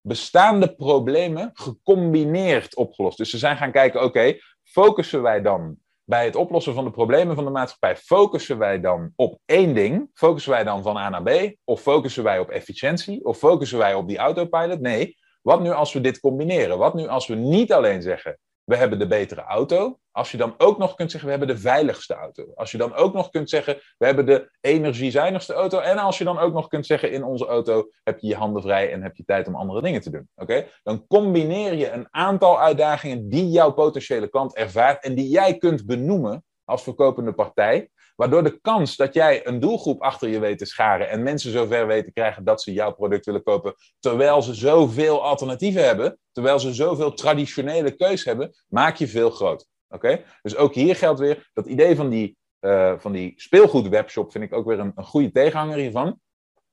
bestaande 0.00 0.74
problemen 0.74 1.50
gecombineerd 1.52 2.76
opgelost. 2.76 3.18
Dus 3.18 3.30
ze 3.30 3.38
zijn 3.38 3.56
gaan 3.56 3.72
kijken, 3.72 4.02
oké, 4.02 4.38
focussen 4.62 5.22
wij 5.22 5.42
dan 5.42 5.78
bij 6.10 6.24
het 6.24 6.36
oplossen 6.36 6.74
van 6.74 6.84
de 6.84 6.90
problemen 6.90 7.34
van 7.34 7.44
de 7.44 7.50
maatschappij 7.50 7.96
focussen 7.96 8.58
wij 8.58 8.80
dan 8.80 9.12
op 9.16 9.38
één 9.44 9.74
ding? 9.74 10.10
Focussen 10.14 10.52
wij 10.52 10.64
dan 10.64 10.82
van 10.82 10.96
A 10.96 11.08
naar 11.08 11.22
B? 11.22 11.54
Of 11.64 11.80
focussen 11.80 12.22
wij 12.22 12.38
op 12.38 12.48
efficiëntie? 12.48 13.24
Of 13.24 13.38
focussen 13.38 13.78
wij 13.78 13.94
op 13.94 14.08
die 14.08 14.18
autopilot? 14.18 14.80
Nee. 14.80 15.16
Wat 15.42 15.60
nu 15.60 15.70
als 15.70 15.92
we 15.92 16.00
dit 16.00 16.20
combineren? 16.20 16.78
Wat 16.78 16.94
nu 16.94 17.06
als 17.06 17.26
we 17.26 17.34
niet 17.34 17.72
alleen 17.72 18.02
zeggen 18.02 18.38
we 18.70 18.76
hebben 18.76 18.98
de 18.98 19.06
betere 19.06 19.42
auto. 19.42 19.98
Als 20.10 20.30
je 20.30 20.36
dan 20.36 20.54
ook 20.58 20.78
nog 20.78 20.94
kunt 20.94 21.10
zeggen, 21.10 21.30
we 21.30 21.36
hebben 21.36 21.56
de 21.56 21.62
veiligste 21.62 22.14
auto. 22.14 22.52
Als 22.54 22.70
je 22.70 22.78
dan 22.78 22.94
ook 22.94 23.12
nog 23.12 23.30
kunt 23.30 23.50
zeggen, 23.50 23.80
we 23.98 24.06
hebben 24.06 24.26
de 24.26 24.50
energiezuinigste 24.60 25.52
auto. 25.52 25.78
En 25.78 25.98
als 25.98 26.18
je 26.18 26.24
dan 26.24 26.38
ook 26.38 26.52
nog 26.52 26.68
kunt 26.68 26.86
zeggen, 26.86 27.12
in 27.12 27.24
onze 27.24 27.46
auto 27.46 27.90
heb 28.02 28.18
je 28.18 28.26
je 28.26 28.34
handen 28.34 28.62
vrij 28.62 28.92
en 28.92 29.02
heb 29.02 29.16
je 29.16 29.24
tijd 29.24 29.46
om 29.46 29.54
andere 29.54 29.82
dingen 29.82 30.00
te 30.00 30.10
doen. 30.10 30.28
Oké? 30.34 30.66
Dan 30.82 31.06
combineer 31.06 31.74
je 31.74 31.90
een 31.90 32.06
aantal 32.10 32.60
uitdagingen 32.60 33.28
die 33.28 33.48
jouw 33.48 33.70
potentiële 33.72 34.28
klant 34.28 34.54
ervaart 34.54 35.04
en 35.04 35.14
die 35.14 35.28
jij 35.28 35.56
kunt 35.56 35.86
benoemen 35.86 36.44
als 36.64 36.82
verkopende 36.82 37.32
partij. 37.32 37.90
Waardoor 38.20 38.42
de 38.42 38.60
kans 38.60 38.96
dat 38.96 39.14
jij 39.14 39.46
een 39.46 39.60
doelgroep 39.60 40.02
achter 40.02 40.28
je 40.28 40.38
weet 40.38 40.58
te 40.58 40.64
scharen 40.64 41.08
en 41.08 41.22
mensen 41.22 41.52
zover 41.52 41.86
weten 41.86 42.04
te 42.04 42.12
krijgen 42.12 42.44
dat 42.44 42.62
ze 42.62 42.72
jouw 42.72 42.92
product 42.92 43.26
willen 43.26 43.42
kopen, 43.42 43.74
terwijl 43.98 44.42
ze 44.42 44.54
zoveel 44.54 45.22
alternatieven 45.22 45.84
hebben, 45.84 46.18
terwijl 46.32 46.58
ze 46.58 46.74
zoveel 46.74 47.12
traditionele 47.12 47.90
keus 47.90 48.24
hebben, 48.24 48.54
maak 48.68 48.96
je 48.96 49.08
veel 49.08 49.30
groter. 49.30 49.66
Oké? 49.88 50.22
Dus 50.42 50.56
ook 50.56 50.74
hier 50.74 50.96
geldt 50.96 51.20
weer 51.20 51.50
dat 51.52 51.66
idee 51.66 51.96
van 51.96 52.08
die, 52.08 52.36
uh, 52.60 52.94
van 52.98 53.12
die 53.12 53.32
speelgoedwebshop, 53.36 54.32
vind 54.32 54.44
ik 54.44 54.52
ook 54.52 54.66
weer 54.66 54.78
een, 54.78 54.92
een 54.94 55.04
goede 55.04 55.30
tegenhanger 55.30 55.76
hiervan. 55.76 56.20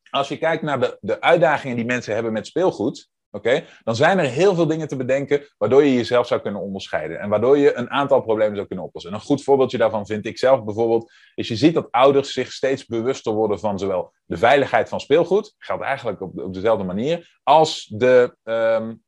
Als 0.09 0.27
je 0.27 0.37
kijkt 0.37 0.63
naar 0.63 0.79
de, 0.79 0.97
de 1.01 1.21
uitdagingen 1.21 1.75
die 1.75 1.85
mensen 1.85 2.13
hebben 2.13 2.33
met 2.33 2.47
speelgoed, 2.47 3.09
Oké, 3.37 3.63
dan 3.83 3.95
zijn 3.95 4.19
er 4.19 4.25
heel 4.25 4.55
veel 4.55 4.67
dingen 4.67 4.87
te 4.87 4.95
bedenken 4.95 5.41
waardoor 5.57 5.83
je 5.83 5.93
jezelf 5.93 6.27
zou 6.27 6.41
kunnen 6.41 6.61
onderscheiden. 6.61 7.19
En 7.19 7.29
waardoor 7.29 7.57
je 7.57 7.75
een 7.75 7.89
aantal 7.89 8.21
problemen 8.21 8.55
zou 8.55 8.67
kunnen 8.67 8.85
oplossen. 8.85 9.11
En 9.11 9.17
een 9.17 9.25
goed 9.25 9.43
voorbeeldje 9.43 9.77
daarvan 9.77 10.05
vind 10.05 10.25
ik 10.25 10.37
zelf 10.37 10.63
bijvoorbeeld, 10.63 11.11
is 11.35 11.47
je 11.47 11.55
ziet 11.55 11.73
dat 11.73 11.91
ouders 11.91 12.33
zich 12.33 12.51
steeds 12.51 12.85
bewuster 12.85 13.33
worden 13.33 13.59
van 13.59 13.79
zowel 13.79 14.13
de 14.25 14.37
veiligheid 14.37 14.89
van 14.89 14.99
speelgoed, 14.99 15.55
geldt 15.57 15.83
eigenlijk 15.83 16.21
op, 16.21 16.39
op 16.39 16.53
dezelfde 16.53 16.83
manier, 16.83 17.39
als 17.43 17.85
de, 17.85 18.35
um, 18.43 19.03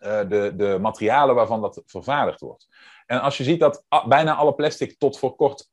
uh, 0.00 0.20
de, 0.28 0.52
de 0.56 0.78
materialen 0.80 1.34
waarvan 1.34 1.60
dat 1.60 1.82
vervaardigd 1.86 2.40
wordt. 2.40 2.66
En 3.08 3.20
als 3.20 3.36
je 3.36 3.44
ziet 3.44 3.60
dat 3.60 3.84
bijna 4.06 4.34
alle 4.34 4.54
plastic 4.54 4.98
tot 4.98 5.18
voor 5.18 5.36
kort, 5.36 5.68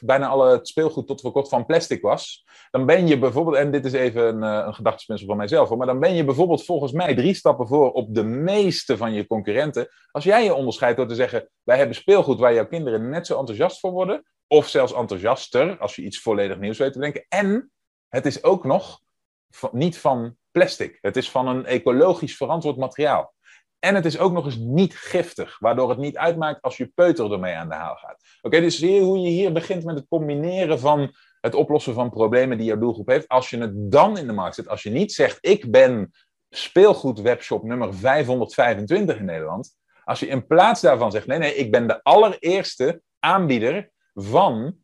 bijna 0.00 0.26
alle 0.26 0.58
speelgoed 0.62 1.06
tot 1.06 1.20
voor 1.20 1.32
kort 1.32 1.48
van 1.48 1.66
plastic 1.66 2.02
was, 2.02 2.44
dan 2.70 2.86
ben 2.86 3.06
je 3.06 3.18
bijvoorbeeld, 3.18 3.56
en 3.56 3.70
dit 3.70 3.84
is 3.84 3.92
even 3.92 4.26
een, 4.26 4.42
eh, 4.42 4.66
een 4.66 4.74
gedachtespinsel 4.74 5.26
van 5.26 5.36
mijzelf, 5.36 5.74
maar 5.74 5.86
dan 5.86 6.00
ben 6.00 6.14
je 6.14 6.24
bijvoorbeeld 6.24 6.64
volgens 6.64 6.92
mij 6.92 7.14
drie 7.14 7.34
stappen 7.34 7.66
voor 7.66 7.92
op 7.92 8.14
de 8.14 8.22
meeste 8.22 8.96
van 8.96 9.12
je 9.12 9.26
concurrenten. 9.26 9.88
Als 10.10 10.24
jij 10.24 10.44
je 10.44 10.54
onderscheidt 10.54 10.96
door 10.96 11.06
te 11.06 11.14
zeggen, 11.14 11.50
wij 11.62 11.76
hebben 11.76 11.96
speelgoed 11.96 12.38
waar 12.38 12.54
jouw 12.54 12.66
kinderen 12.66 13.08
net 13.08 13.26
zo 13.26 13.38
enthousiast 13.38 13.80
voor 13.80 13.90
worden, 13.90 14.22
of 14.46 14.68
zelfs 14.68 14.92
enthousiaster 14.92 15.78
als 15.78 15.96
je 15.96 16.02
iets 16.02 16.20
volledig 16.20 16.58
nieuws 16.58 16.78
weet 16.78 16.92
te 16.92 16.98
denken. 16.98 17.26
En 17.28 17.70
het 18.08 18.26
is 18.26 18.42
ook 18.44 18.64
nog 18.64 19.00
niet 19.70 19.98
van 19.98 20.36
plastic. 20.50 20.98
Het 21.00 21.16
is 21.16 21.30
van 21.30 21.48
een 21.48 21.66
ecologisch 21.66 22.36
verantwoord 22.36 22.76
materiaal. 22.76 23.34
En 23.78 23.94
het 23.94 24.04
is 24.04 24.18
ook 24.18 24.32
nog 24.32 24.44
eens 24.44 24.56
niet 24.56 24.96
giftig, 24.96 25.58
waardoor 25.58 25.88
het 25.88 25.98
niet 25.98 26.16
uitmaakt 26.16 26.62
als 26.62 26.76
je 26.76 26.86
peuter 26.94 27.32
ermee 27.32 27.54
aan 27.54 27.68
de 27.68 27.74
haal 27.74 27.96
gaat. 27.96 28.22
Oké, 28.42 28.60
dus 28.60 28.78
zie 28.78 28.92
je 28.92 29.00
hoe 29.00 29.18
je 29.18 29.28
hier 29.28 29.52
begint 29.52 29.84
met 29.84 29.96
het 29.96 30.08
combineren 30.08 30.78
van 30.78 31.14
het 31.40 31.54
oplossen 31.54 31.94
van 31.94 32.10
problemen 32.10 32.58
die 32.58 32.66
jouw 32.66 32.78
doelgroep 32.78 33.08
heeft. 33.08 33.28
Als 33.28 33.50
je 33.50 33.58
het 33.58 33.90
dan 33.90 34.18
in 34.18 34.26
de 34.26 34.32
markt 34.32 34.54
zet, 34.54 34.68
als 34.68 34.82
je 34.82 34.90
niet 34.90 35.12
zegt, 35.12 35.38
ik 35.40 35.70
ben 35.70 36.12
speelgoedwebshop 36.50 37.62
nummer 37.62 37.94
525 37.94 39.18
in 39.18 39.24
Nederland. 39.24 39.76
Als 40.04 40.20
je 40.20 40.26
in 40.26 40.46
plaats 40.46 40.80
daarvan 40.80 41.10
zegt, 41.10 41.26
nee, 41.26 41.38
nee, 41.38 41.54
ik 41.54 41.70
ben 41.70 41.86
de 41.86 42.02
allereerste 42.02 43.02
aanbieder 43.18 43.90
van 44.14 44.76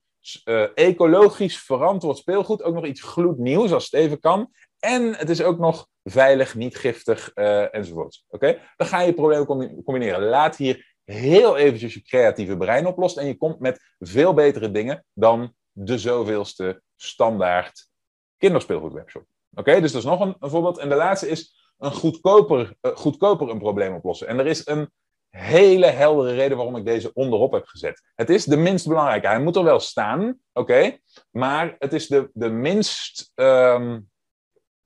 uh, 0.44 0.64
ecologisch 0.74 1.58
verantwoord 1.58 2.16
speelgoed. 2.16 2.62
Ook 2.62 2.74
nog 2.74 2.84
iets 2.84 3.02
gloednieuws 3.02 3.72
als 3.72 3.84
het 3.84 4.00
even 4.00 4.20
kan. 4.20 4.50
En 4.78 5.14
het 5.14 5.30
is 5.30 5.42
ook 5.42 5.58
nog 5.58 5.88
veilig, 6.04 6.54
niet 6.54 6.76
giftig 6.76 7.30
uh, 7.34 7.74
enzovoort. 7.74 8.24
Oké? 8.28 8.58
Dan 8.76 8.86
ga 8.86 9.00
je 9.00 9.14
problemen 9.14 9.82
combineren. 9.84 10.22
Laat 10.22 10.56
hier 10.56 10.94
heel 11.04 11.56
eventjes 11.56 11.94
je 11.94 12.02
creatieve 12.02 12.56
brein 12.56 12.86
oplossen 12.86 13.22
en 13.22 13.28
je 13.28 13.36
komt 13.36 13.58
met 13.58 13.94
veel 13.98 14.34
betere 14.34 14.70
dingen 14.70 15.04
dan 15.12 15.54
de 15.72 15.98
zoveelste 15.98 16.82
standaard 16.96 17.88
kinderspeelgoedwebshop. 18.36 19.24
Oké, 19.54 19.80
dus 19.80 19.92
dat 19.92 20.02
is 20.02 20.08
nog 20.08 20.20
een, 20.20 20.36
voorbeeld. 20.38 20.78
En 20.78 20.88
de 20.88 20.94
laatste 20.94 21.28
is 21.28 21.72
een 21.78 21.92
goedkoper, 21.92 22.76
uh, 22.80 22.96
goedkoper 22.96 23.48
een 23.48 23.58
probleem 23.58 23.94
oplossen. 23.94 24.26
En 24.26 24.38
er 24.38 24.46
is 24.46 24.66
een 24.66 24.90
hele 25.28 25.86
heldere 25.86 26.34
reden 26.34 26.56
waarom 26.56 26.76
ik 26.76 26.84
deze 26.84 27.12
onderop 27.12 27.52
heb 27.52 27.66
gezet. 27.66 28.02
Het 28.14 28.30
is 28.30 28.44
de 28.44 28.56
minst 28.56 28.88
belangrijke. 28.88 29.26
Hij 29.26 29.40
moet 29.40 29.56
er 29.56 29.64
wel 29.64 29.80
staan, 29.80 30.38
oké, 30.52 30.98
maar 31.30 31.76
het 31.78 31.92
is 31.92 32.06
de, 32.06 32.30
de 32.32 32.48
minst 32.48 33.30
ehm, 33.34 34.00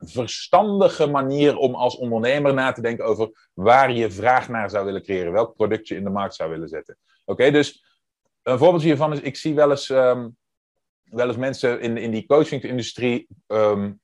verstandige 0.08 1.06
manier 1.06 1.56
om 1.56 1.74
als 1.74 1.96
ondernemer 1.96 2.54
na 2.54 2.72
te 2.72 2.80
denken 2.80 3.04
over 3.04 3.48
waar 3.54 3.92
je 3.92 4.10
vraag 4.10 4.48
naar 4.48 4.70
zou 4.70 4.84
willen 4.84 5.02
creëren, 5.02 5.32
welk 5.32 5.54
product 5.54 5.88
je 5.88 5.96
in 5.96 6.04
de 6.04 6.10
markt 6.10 6.34
zou 6.34 6.50
willen 6.50 6.68
zetten. 6.68 6.98
Oké, 7.24 7.50
dus 7.50 7.84
een 8.42 8.58
voorbeeld 8.58 8.82
hiervan 8.82 9.12
is, 9.12 9.20
ik 9.20 9.36
zie 9.36 9.54
wel 9.54 9.70
eens, 9.70 9.90
ehm, 9.90 10.28
wel 11.02 11.26
eens 11.26 11.36
mensen 11.36 11.80
in, 11.80 11.96
in 11.96 12.10
die 12.10 12.26
coachingindustrie 12.26 13.26
um, 13.46 14.00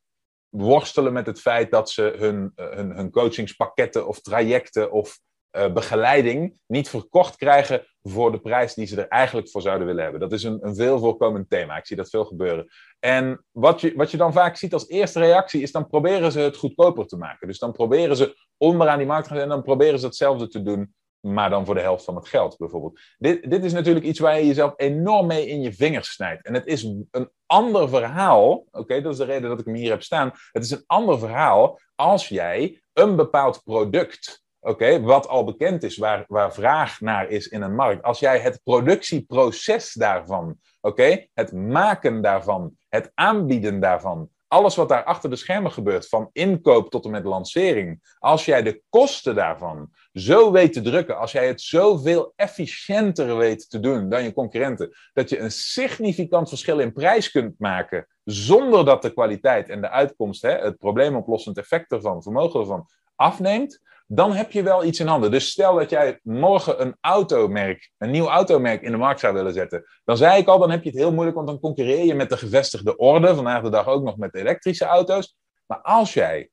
worstelen 0.49 1.13
met 1.13 1.27
het 1.27 1.41
feit 1.41 1.71
dat 1.71 1.91
ze 1.91 2.15
hun, 2.19 2.53
hun, 2.55 2.91
hun 2.91 3.11
coachingspakketten 3.11 4.07
of 4.07 4.21
trajecten 4.21 4.93
of 4.93 5.21
uh, 5.53 5.73
begeleiding 5.73 6.59
niet 6.67 6.89
verkocht 6.89 7.37
krijgen 7.37 7.87
voor 8.03 8.33
de 8.33 8.41
prijs 8.41 8.75
die 8.75 8.87
ze 8.87 9.01
er 9.01 9.09
eigenlijk 9.09 9.51
voor 9.51 9.63
zouden 9.63 9.87
willen 9.87 10.03
hebben. 10.03 10.21
Dat 10.21 10.33
is 10.33 10.43
een, 10.43 10.59
een 10.61 10.75
veel 10.75 10.99
voorkomend 10.99 11.51
thema. 11.51 11.77
Ik 11.77 11.87
zie 11.87 11.97
dat 11.97 12.11
veel 12.11 12.25
gebeuren. 12.25 12.67
En 12.99 13.45
wat 13.51 13.81
je, 13.81 13.93
wat 13.97 14.11
je 14.11 14.17
dan 14.17 14.33
vaak 14.33 14.57
ziet 14.57 14.73
als 14.73 14.89
eerste 14.89 15.19
reactie 15.19 15.63
is 15.63 15.73
dan 15.73 15.87
proberen 15.87 16.33
ze 16.33 16.41
het 16.41 16.57
goedkoper 16.57 17.07
te 17.07 17.17
maken. 17.17 17.47
Dus 17.47 17.59
dan 17.59 17.73
proberen 17.73 18.17
ze 18.17 18.37
onderaan 18.57 18.99
die 18.99 19.07
markt 19.07 19.29
te 19.29 19.35
gaan 19.35 19.43
en 19.43 19.49
dan 19.49 19.63
proberen 19.63 19.99
ze 19.99 20.07
hetzelfde 20.07 20.49
te 20.49 20.63
doen, 20.63 20.95
maar 21.21 21.51
dan 21.51 21.65
voor 21.65 21.75
de 21.75 21.81
helft 21.81 22.05
van 22.05 22.17
het 22.17 22.29
geld 22.29 22.57
bijvoorbeeld. 22.59 23.01
Dit, 23.19 23.51
dit 23.51 23.65
is 23.65 23.73
natuurlijk 23.73 24.07
iets 24.07 24.19
waar 24.19 24.39
je 24.39 24.47
jezelf 24.47 24.73
enorm 24.77 25.27
mee 25.27 25.47
in 25.47 25.61
je 25.61 25.73
vingers 25.73 26.13
snijdt. 26.13 26.47
En 26.47 26.55
het 26.55 26.67
is 26.67 26.83
een 26.83 27.31
ander 27.47 27.89
verhaal, 27.89 28.65
oké, 28.71 29.01
dat 29.01 29.13
is 29.13 29.19
de 29.19 29.25
reden 29.25 29.49
dat 29.49 29.59
ik 29.59 29.65
hem 29.65 29.75
hier 29.75 29.91
heb 29.91 30.03
staan. 30.03 30.33
Het 30.53 30.65
is 30.65 30.71
een 30.71 30.85
ander 30.87 31.19
verhaal 31.19 31.81
als 31.95 32.29
jij 32.29 32.83
een 32.93 33.17
bepaald 33.17 33.63
product 33.65 34.43
Oké, 34.65 35.01
wat 35.01 35.29
al 35.29 35.45
bekend 35.45 35.83
is, 35.83 35.97
waar, 35.97 36.25
waar 36.27 36.55
vraag 36.55 37.01
naar 37.01 37.29
is 37.29 37.49
in 37.49 37.63
een 37.63 37.75
markt. 37.75 38.03
Als 38.03 38.19
jij 38.19 38.39
het 38.39 38.61
productieproces 38.65 39.93
daarvan, 39.93 40.57
oké, 40.81 41.27
het 41.35 41.53
maken 41.53 42.23
daarvan, 42.23 42.77
het 42.89 43.11
aanbieden 43.15 43.81
daarvan, 43.81 44.29
alles 44.49 44.77
wat 44.77 44.89
daar 44.89 45.05
achter 45.05 45.31
de 45.31 45.37
schermen 45.37 45.73
gebeurt, 45.73 46.09
van 46.09 46.29
inkoop 46.33 46.91
tot 46.91 47.05
en 47.05 47.11
met 47.11 47.25
lancering, 47.25 48.15
als 48.19 48.45
jij 48.45 48.63
de 48.63 48.83
kosten 48.89 49.35
daarvan 49.35 49.91
zo 50.13 50.53
weet 50.53 50.73
te 50.73 50.83
drukken, 50.83 51.19
als 51.19 51.33
jij 51.33 51.47
het 51.47 51.61
zoveel 51.61 52.33
efficiënter 52.37 53.37
weet 53.37 53.71
te 53.71 53.81
doen 53.81 54.09
dan 54.09 54.23
je 54.23 54.33
concurrenten, 54.33 54.91
dat 55.13 55.29
je 55.31 55.39
een 55.39 55.53
significant 55.53 56.49
verschil 56.49 56.79
in 56.79 56.93
prijs 56.93 57.31
kunt 57.31 57.59
maken, 57.59 58.07
zonder 58.25 58.85
dat 58.85 59.03
de 59.03 59.13
kwaliteit 59.13 59.69
en 59.69 59.81
de 59.81 59.91
uitkomst, 59.91 60.43
hè, 60.43 60.51
het 60.51 60.79
probleemoplossend 60.79 61.59
effect 61.59 61.93
ervan, 61.93 62.23
vermogen 62.23 62.61
ervan, 62.61 62.87
afneemt, 63.17 63.81
dan 64.15 64.33
heb 64.33 64.53
je 64.53 64.63
wel 64.63 64.85
iets 64.85 65.01
in 65.01 65.07
handen. 65.07 65.31
Dus 65.31 65.51
stel 65.51 65.75
dat 65.75 65.91
jij 65.91 66.21
morgen 66.23 66.81
een 66.81 66.97
automerk, 67.01 67.91
een 67.99 68.11
nieuw 68.11 68.29
automerk 68.29 68.83
in 68.83 68.91
de 68.91 68.97
markt 68.97 69.21
zou 69.21 69.35
willen 69.35 69.53
zetten. 69.53 69.85
Dan 70.05 70.17
zei 70.17 70.41
ik 70.41 70.47
al, 70.47 70.59
dan 70.59 70.71
heb 70.71 70.83
je 70.83 70.89
het 70.89 70.99
heel 70.99 71.13
moeilijk, 71.13 71.37
want 71.37 71.49
dan 71.49 71.61
concurreer 71.61 72.05
je 72.05 72.15
met 72.15 72.31
de 72.31 72.37
gevestigde 72.37 72.97
orde. 72.97 73.35
Vandaag 73.35 73.63
de 73.63 73.71
dag 73.71 73.87
ook 73.87 74.03
nog 74.03 74.17
met 74.17 74.35
elektrische 74.35 74.85
auto's. 74.85 75.37
Maar 75.67 75.81
als 75.81 76.15
jij 76.15 76.51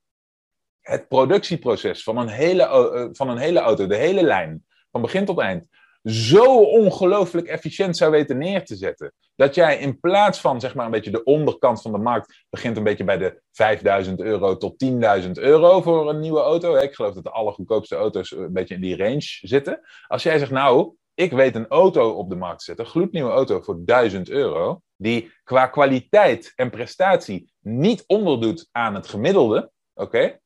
het 0.80 1.08
productieproces 1.08 2.02
van 2.02 2.16
een 2.16 2.28
hele, 2.28 2.62
eh, 2.62 3.08
van 3.12 3.28
een 3.28 3.38
hele 3.38 3.60
auto, 3.60 3.86
de 3.86 3.96
hele 3.96 4.22
lijn, 4.22 4.64
van 4.90 5.02
begin 5.02 5.24
tot 5.24 5.38
eind, 5.38 5.64
zo 6.04 6.62
ongelooflijk 6.62 7.46
efficiënt 7.46 7.96
zou 7.96 8.10
weten 8.10 8.38
neer 8.38 8.64
te 8.64 8.76
zetten. 8.76 9.12
Dat 9.34 9.54
jij 9.54 9.78
in 9.78 10.00
plaats 10.00 10.40
van 10.40 10.60
zeg 10.60 10.74
maar 10.74 10.84
een 10.84 10.90
beetje 10.90 11.10
de 11.10 11.24
onderkant 11.24 11.82
van 11.82 11.92
de 11.92 11.98
markt 11.98 12.44
begint 12.50 12.76
een 12.76 12.84
beetje 12.84 13.04
bij 13.04 13.18
de 13.18 13.42
5000 13.52 14.20
euro 14.20 14.56
tot 14.56 14.84
10.000 15.24 15.30
euro 15.32 15.82
voor 15.82 16.08
een 16.08 16.20
nieuwe 16.20 16.40
auto. 16.40 16.76
Ik 16.76 16.94
geloof 16.94 17.14
dat 17.14 17.24
de 17.24 17.30
allergoedkoopste 17.30 17.96
auto's 17.96 18.30
een 18.30 18.52
beetje 18.52 18.74
in 18.74 18.80
die 18.80 18.96
range 18.96 19.38
zitten. 19.40 19.80
Als 20.06 20.22
jij 20.22 20.38
zegt, 20.38 20.50
nou, 20.50 20.94
ik 21.14 21.32
weet 21.32 21.54
een 21.54 21.68
auto 21.68 22.10
op 22.10 22.28
de 22.28 22.36
markt 22.36 22.58
te 22.58 22.64
zetten, 22.64 22.86
gloednieuwe 22.86 23.30
auto 23.30 23.60
voor 23.60 23.84
1000 23.84 24.28
euro, 24.28 24.82
die 24.96 25.32
qua 25.44 25.66
kwaliteit 25.66 26.52
en 26.56 26.70
prestatie 26.70 27.52
niet 27.60 28.04
onderdoet 28.06 28.68
aan 28.72 28.94
het 28.94 29.08
gemiddelde, 29.08 29.70
oké, 29.94 30.38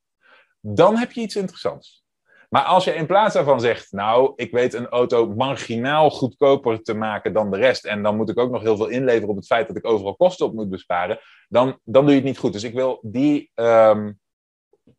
dan 0.60 0.96
heb 0.96 1.12
je 1.12 1.20
iets 1.20 1.36
interessants. 1.36 2.03
Maar 2.54 2.62
als 2.62 2.84
je 2.84 2.94
in 2.94 3.06
plaats 3.06 3.34
daarvan 3.34 3.60
zegt, 3.60 3.92
nou, 3.92 4.32
ik 4.36 4.52
weet 4.52 4.74
een 4.74 4.88
auto 4.88 5.26
marginaal 5.26 6.10
goedkoper 6.10 6.82
te 6.82 6.94
maken 6.94 7.32
dan 7.32 7.50
de 7.50 7.56
rest, 7.56 7.84
en 7.84 8.02
dan 8.02 8.16
moet 8.16 8.28
ik 8.28 8.38
ook 8.38 8.50
nog 8.50 8.62
heel 8.62 8.76
veel 8.76 8.86
inleveren 8.86 9.28
op 9.28 9.36
het 9.36 9.46
feit 9.46 9.66
dat 9.66 9.76
ik 9.76 9.86
overal 9.86 10.16
kosten 10.16 10.46
op 10.46 10.54
moet 10.54 10.70
besparen, 10.70 11.18
dan, 11.48 11.78
dan 11.84 12.02
doe 12.02 12.10
je 12.10 12.16
het 12.16 12.24
niet 12.24 12.38
goed. 12.38 12.52
Dus 12.52 12.62
ik 12.62 12.74
wil 12.74 12.98
die, 13.02 13.50
um, 13.54 14.20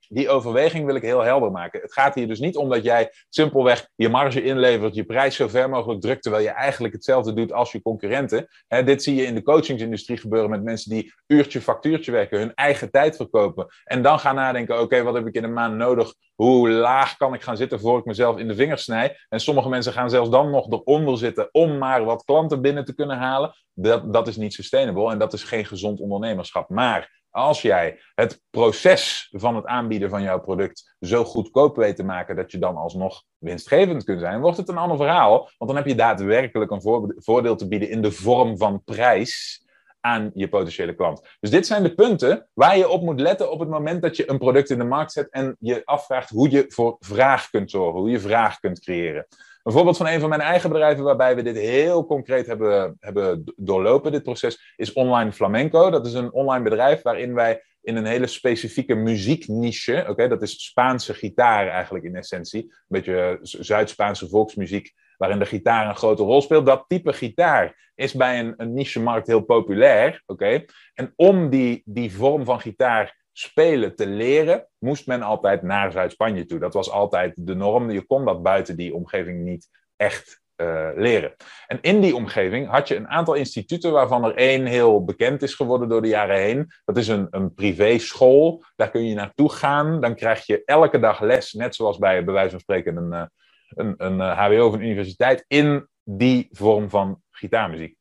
die 0.07 0.29
overweging 0.29 0.85
wil 0.85 0.95
ik 0.95 1.01
heel 1.01 1.21
helder 1.21 1.51
maken. 1.51 1.81
Het 1.81 1.93
gaat 1.93 2.15
hier 2.15 2.27
dus 2.27 2.39
niet 2.39 2.55
om 2.55 2.69
dat 2.69 2.83
jij 2.83 3.11
simpelweg 3.29 3.87
je 3.95 4.09
marge 4.09 4.43
inlevert, 4.43 4.95
je 4.95 5.05
prijs 5.05 5.35
zo 5.35 5.47
ver 5.47 5.69
mogelijk 5.69 6.01
drukt, 6.01 6.21
terwijl 6.21 6.43
je 6.43 6.49
eigenlijk 6.49 6.93
hetzelfde 6.93 7.33
doet 7.33 7.53
als 7.53 7.71
je 7.71 7.81
concurrenten. 7.81 8.47
dit 8.67 9.03
zie 9.03 9.15
je 9.15 9.25
in 9.25 9.35
de 9.35 9.43
coachingsindustrie 9.43 10.17
gebeuren 10.17 10.49
met 10.49 10.63
mensen 10.63 10.89
die 10.89 11.13
uurtje 11.27 11.61
factuurtje 11.61 12.11
werken, 12.11 12.39
hun 12.39 12.53
eigen 12.53 12.91
tijd 12.91 13.15
verkopen. 13.15 13.67
En 13.83 14.01
dan 14.01 14.19
gaan 14.19 14.35
nadenken, 14.35 14.81
oké, 14.81 15.03
wat 15.03 15.13
heb 15.13 15.27
ik 15.27 15.35
in 15.35 15.43
een 15.43 15.53
maand 15.53 15.75
nodig? 15.75 16.13
Hoe 16.35 16.69
laag 16.69 17.17
kan 17.17 17.33
ik 17.33 17.41
gaan 17.41 17.57
zitten 17.57 17.79
voor 17.79 17.99
ik 17.99 18.05
mezelf 18.05 18.37
in 18.37 18.47
de 18.47 18.55
vingers 18.55 18.83
snij? 18.83 19.17
En 19.29 19.39
sommige 19.39 19.69
mensen 19.69 19.93
gaan 19.93 20.09
zelfs 20.09 20.29
dan 20.29 20.49
nog 20.49 20.71
eronder 20.71 21.17
zitten 21.17 21.49
om 21.51 21.77
maar 21.77 22.03
wat 22.03 22.23
klanten 22.23 22.61
binnen 22.61 22.85
te 22.85 22.95
kunnen 22.95 23.17
halen. 23.17 23.55
Dat, 23.73 24.13
dat 24.13 24.27
is 24.27 24.37
niet 24.37 24.53
sustainable 24.53 25.11
en 25.11 25.19
dat 25.19 25.33
is 25.33 25.43
geen 25.43 25.65
gezond 25.65 25.99
ondernemerschap. 25.99 26.69
Maar 26.69 27.23
als 27.35 27.61
jij 27.61 27.99
het 28.15 28.41
proces 28.49 29.29
van 29.31 29.55
het 29.55 29.65
aanbieden 29.65 30.09
van 30.09 30.21
jouw 30.21 30.39
product 30.39 30.95
zo 30.99 31.23
goedkoop 31.23 31.75
weet 31.75 31.95
te 31.95 32.03
maken 32.03 32.35
dat 32.35 32.51
je 32.51 32.57
dan 32.57 32.75
alsnog 32.75 33.23
winstgevend 33.37 34.03
kunt 34.03 34.19
zijn, 34.19 34.41
wordt 34.41 34.57
het 34.57 34.69
een 34.69 34.77
ander 34.77 34.97
verhaal. 34.97 35.49
Want 35.57 35.71
dan 35.71 35.75
heb 35.75 35.85
je 35.85 35.95
daadwerkelijk 35.95 36.71
een 36.71 37.13
voordeel 37.15 37.55
te 37.55 37.67
bieden 37.67 37.89
in 37.89 38.01
de 38.01 38.11
vorm 38.11 38.57
van 38.57 38.83
prijs 38.83 39.63
aan 39.99 40.31
je 40.33 40.47
potentiële 40.47 40.95
klant. 40.95 41.21
Dus 41.39 41.49
dit 41.49 41.65
zijn 41.65 41.83
de 41.83 41.93
punten 41.93 42.49
waar 42.53 42.77
je 42.77 42.89
op 42.89 43.01
moet 43.01 43.19
letten 43.19 43.51
op 43.51 43.59
het 43.59 43.69
moment 43.69 44.01
dat 44.01 44.17
je 44.17 44.29
een 44.29 44.37
product 44.37 44.69
in 44.69 44.77
de 44.77 44.83
markt 44.83 45.11
zet 45.11 45.29
en 45.29 45.55
je 45.59 45.81
afvraagt 45.85 46.29
hoe 46.29 46.49
je 46.49 46.65
voor 46.67 46.95
vraag 46.99 47.49
kunt 47.49 47.71
zorgen, 47.71 47.99
hoe 47.99 48.09
je 48.09 48.19
vraag 48.19 48.59
kunt 48.59 48.79
creëren. 48.79 49.27
Een 49.65 49.71
voorbeeld 49.71 49.97
van 49.97 50.07
een 50.07 50.19
van 50.19 50.29
mijn 50.29 50.41
eigen 50.41 50.69
bedrijven 50.69 51.03
waarbij 51.03 51.35
we 51.35 51.41
dit 51.41 51.57
heel 51.57 52.05
concreet 52.05 52.45
hebben, 52.45 52.97
hebben 52.99 53.43
doorlopen, 53.55 54.11
dit 54.11 54.23
proces, 54.23 54.73
is 54.75 54.93
Online 54.93 55.31
Flamenco. 55.31 55.89
Dat 55.89 56.05
is 56.05 56.13
een 56.13 56.33
online 56.33 56.63
bedrijf 56.63 57.01
waarin 57.01 57.33
wij 57.33 57.63
in 57.81 57.95
een 57.95 58.05
hele 58.05 58.27
specifieke 58.27 58.95
muziekniche, 58.95 60.05
oké, 60.09 60.27
dat 60.27 60.41
is 60.41 60.65
Spaanse 60.65 61.13
gitaar 61.13 61.67
eigenlijk 61.67 62.05
in 62.05 62.15
essentie, 62.15 62.61
een 62.61 62.71
beetje 62.87 63.39
Zuid-Spaanse 63.41 64.29
volksmuziek, 64.29 64.93
waarin 65.17 65.39
de 65.39 65.45
gitaar 65.45 65.89
een 65.89 65.95
grote 65.95 66.23
rol 66.23 66.41
speelt. 66.41 66.65
Dat 66.65 66.85
type 66.87 67.13
gitaar 67.13 67.91
is 67.95 68.13
bij 68.13 68.39
een, 68.39 68.53
een 68.57 68.73
niche-markt 68.73 69.27
heel 69.27 69.41
populair, 69.41 70.23
oké. 70.25 70.65
En 70.93 71.13
om 71.15 71.49
die, 71.49 71.81
die 71.85 72.15
vorm 72.15 72.45
van 72.45 72.59
gitaar 72.59 73.24
spelen 73.37 73.95
te 73.95 74.07
leren, 74.07 74.67
moest 74.77 75.07
men 75.07 75.21
altijd 75.21 75.61
naar 75.61 75.91
Zuid-Spanje 75.91 76.45
toe. 76.45 76.59
Dat 76.59 76.73
was 76.73 76.89
altijd 76.89 77.47
de 77.47 77.55
norm. 77.55 77.91
Je 77.91 78.05
kon 78.05 78.25
dat 78.25 78.43
buiten 78.43 78.77
die 78.77 78.93
omgeving 78.93 79.43
niet 79.43 79.69
echt 79.95 80.41
uh, 80.57 80.89
leren. 80.95 81.35
En 81.67 81.81
in 81.81 82.01
die 82.01 82.15
omgeving 82.15 82.69
had 82.69 82.87
je 82.87 82.95
een 82.95 83.07
aantal 83.07 83.33
instituten 83.33 83.91
waarvan 83.91 84.23
er 84.23 84.35
één 84.35 84.65
heel 84.65 85.03
bekend 85.03 85.41
is 85.41 85.53
geworden 85.53 85.89
door 85.89 86.01
de 86.01 86.07
jaren 86.07 86.37
heen. 86.37 86.71
Dat 86.85 86.97
is 86.97 87.07
een, 87.07 87.27
een 87.29 87.53
privéschool. 87.53 88.63
Daar 88.75 88.89
kun 88.89 89.05
je 89.05 89.15
naartoe 89.15 89.51
gaan. 89.51 90.01
Dan 90.01 90.15
krijg 90.15 90.45
je 90.45 90.63
elke 90.65 90.99
dag 90.99 91.21
les, 91.21 91.53
net 91.53 91.75
zoals 91.75 91.97
bij, 91.97 92.23
bij 92.23 92.33
wijze 92.33 92.49
van 92.51 92.59
spreken, 92.59 92.95
een, 92.97 93.13
eh, 93.13 93.25
een, 93.69 93.93
een, 93.97 94.19
een 94.19 94.35
HBO 94.35 94.67
of 94.67 94.73
een 94.73 94.83
universiteit, 94.83 95.45
in 95.47 95.87
die 96.03 96.47
vorm 96.51 96.89
van 96.89 97.21
gitaarmuziek. 97.31 97.97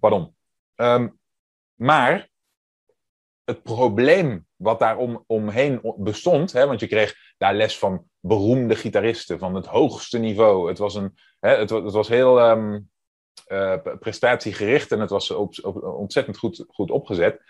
Pardon. 0.00 0.34
Um, 0.76 1.18
maar 1.74 2.28
het 3.44 3.62
probleem 3.62 4.46
wat 4.58 4.78
daar 4.78 4.96
om, 4.96 5.24
omheen 5.26 5.94
bestond, 5.96 6.52
hè, 6.52 6.66
want 6.66 6.80
je 6.80 6.86
kreeg 6.86 7.14
daar 7.36 7.54
les 7.54 7.78
van 7.78 8.04
beroemde 8.20 8.76
gitaristen 8.76 9.38
van 9.38 9.54
het 9.54 9.66
hoogste 9.66 10.18
niveau. 10.18 10.68
Het 10.68 10.78
was, 10.78 10.94
een, 10.94 11.18
hè, 11.40 11.56
het, 11.56 11.70
het 11.70 11.92
was 11.92 12.08
heel 12.08 12.50
um, 12.50 12.88
uh, 13.48 13.74
prestatiegericht 14.00 14.92
en 14.92 15.00
het 15.00 15.10
was 15.10 15.30
op, 15.30 15.54
op, 15.62 15.82
ontzettend 15.82 16.38
goed, 16.38 16.64
goed 16.68 16.90
opgezet. 16.90 17.40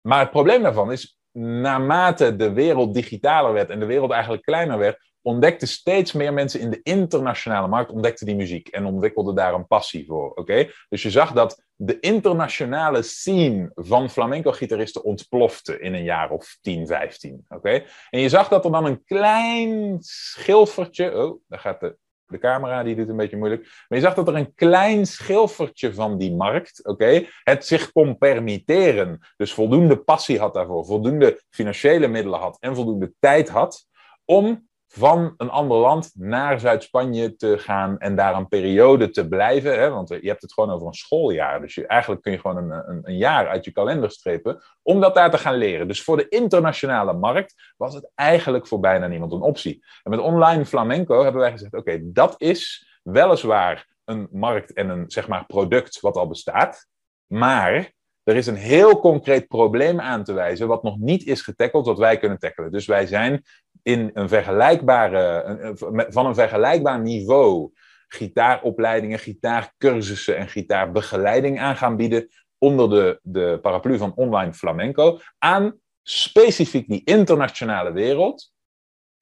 Maar 0.00 0.20
het 0.20 0.30
probleem 0.30 0.62
daarvan 0.62 0.92
is, 0.92 1.18
naarmate 1.32 2.36
de 2.36 2.52
wereld 2.52 2.94
digitaler 2.94 3.52
werd 3.52 3.70
en 3.70 3.80
de 3.80 3.86
wereld 3.86 4.10
eigenlijk 4.10 4.42
kleiner 4.42 4.78
werd, 4.78 5.06
ontdekten 5.22 5.68
steeds 5.68 6.12
meer 6.12 6.32
mensen 6.32 6.60
in 6.60 6.70
de 6.70 6.80
internationale 6.82 7.68
markt 7.68 7.90
ontdekten 7.90 8.26
die 8.26 8.36
muziek 8.36 8.68
en 8.68 8.84
ontwikkelden 8.84 9.34
daar 9.34 9.54
een 9.54 9.66
passie 9.66 10.06
voor. 10.06 10.30
Oké, 10.34 10.70
Dus 10.88 11.02
je 11.02 11.10
zag 11.10 11.32
dat 11.32 11.66
de 11.80 12.00
internationale 12.00 13.02
scene 13.02 13.70
van 13.74 14.10
flamenco-gitaristen 14.10 15.04
ontplofte 15.04 15.80
in 15.80 15.94
een 15.94 16.02
jaar 16.02 16.30
of 16.30 16.58
10, 16.60 16.86
15. 16.86 17.44
Oké, 17.48 17.84
En 18.10 18.20
je 18.20 18.28
zag 18.28 18.48
dat 18.48 18.64
er 18.64 18.70
dan 18.70 18.84
een 18.84 19.04
klein 19.04 19.96
schilfertje. 20.00 21.16
Oh, 21.16 21.40
daar 21.46 21.58
gaat 21.58 21.80
de, 21.80 21.96
de 22.26 22.38
camera, 22.38 22.82
die 22.82 22.96
doet 22.96 23.08
een 23.08 23.16
beetje 23.16 23.36
moeilijk. 23.36 23.84
Maar 23.88 23.98
je 23.98 24.04
zag 24.04 24.14
dat 24.14 24.28
er 24.28 24.36
een 24.36 24.54
klein 24.54 25.06
schilfertje 25.06 25.94
van 25.94 26.18
die 26.18 26.34
markt, 26.34 26.86
oké, 26.86 27.26
het 27.42 27.66
zich 27.66 27.92
kon 27.92 28.18
permitteren. 28.18 29.20
Dus 29.36 29.52
voldoende 29.52 29.96
passie 29.96 30.38
had 30.38 30.54
daarvoor, 30.54 30.84
voldoende 30.84 31.42
financiële 31.50 32.08
middelen 32.08 32.38
had 32.38 32.56
en 32.60 32.74
voldoende 32.74 33.12
tijd 33.18 33.48
had 33.48 33.86
om 34.24 34.67
van 34.88 35.34
een 35.36 35.50
ander 35.50 35.76
land 35.76 36.10
naar 36.14 36.60
Zuid-Spanje 36.60 37.36
te 37.36 37.58
gaan 37.58 37.98
en 37.98 38.16
daar 38.16 38.34
een 38.34 38.48
periode 38.48 39.10
te 39.10 39.28
blijven. 39.28 39.78
Hè, 39.78 39.90
want 39.90 40.08
je 40.08 40.28
hebt 40.28 40.42
het 40.42 40.52
gewoon 40.52 40.70
over 40.70 40.86
een 40.86 40.94
schooljaar. 40.94 41.60
Dus 41.60 41.74
je, 41.74 41.86
eigenlijk 41.86 42.22
kun 42.22 42.32
je 42.32 42.38
gewoon 42.38 42.56
een, 42.56 42.70
een, 42.70 43.00
een, 43.02 43.16
jaar 43.16 43.48
uit 43.48 43.64
je 43.64 43.72
kalender 43.72 44.10
strepen 44.10 44.62
om 44.82 45.00
dat 45.00 45.14
daar 45.14 45.30
te 45.30 45.38
gaan 45.38 45.54
leren. 45.54 45.88
Dus 45.88 46.02
voor 46.02 46.16
de 46.16 46.28
internationale 46.28 47.12
markt 47.12 47.72
was 47.76 47.94
het 47.94 48.10
eigenlijk 48.14 48.66
voor 48.66 48.80
bijna 48.80 49.06
niemand 49.06 49.32
een 49.32 49.40
optie. 49.40 49.84
En 50.02 50.10
met 50.10 50.20
online 50.20 50.66
flamenco 50.66 51.22
hebben 51.22 51.40
wij 51.40 51.50
gezegd: 51.50 51.74
oké, 51.74 52.00
dat 52.02 52.34
is 52.40 52.88
weliswaar 53.02 53.96
een 54.04 54.28
markt 54.32 54.72
en 54.72 54.88
een 54.88 55.10
zeg 55.10 55.28
maar, 55.28 55.46
product 55.46 56.00
wat 56.00 56.16
al 56.16 56.28
bestaat. 56.28 56.86
Maar 57.26 57.92
er 58.22 58.36
is 58.36 58.46
een 58.46 58.56
heel 58.56 59.00
concreet 59.00 59.48
probleem 59.48 60.00
aan 60.00 60.24
te 60.24 60.32
wijzen, 60.32 60.68
wat 60.68 60.82
nog 60.82 60.98
niet 60.98 61.26
is 61.26 61.42
getackled, 61.42 61.86
wat 61.86 61.98
wij 61.98 62.18
kunnen 62.18 62.38
tackelen. 62.38 62.70
Dus 62.70 62.86
wij 62.86 63.06
zijn 63.06 63.42
in 63.88 64.10
een 64.14 64.28
vergelijkbare, 64.28 65.74
van 66.08 66.26
een 66.26 66.34
vergelijkbaar 66.34 67.00
niveau 67.00 67.72
gitaaropleidingen, 68.08 69.18
gitaarcursussen 69.18 70.36
en 70.36 70.48
gitaarbegeleiding 70.48 71.60
aan 71.60 71.76
gaan 71.76 71.96
bieden 71.96 72.28
onder 72.58 72.90
de, 72.90 73.20
de 73.22 73.58
paraplu 73.62 73.98
van 73.98 74.14
online 74.14 74.52
flamenco 74.52 75.18
aan 75.38 75.80
specifiek 76.02 76.88
die 76.88 77.04
internationale 77.04 77.92
wereld, 77.92 78.52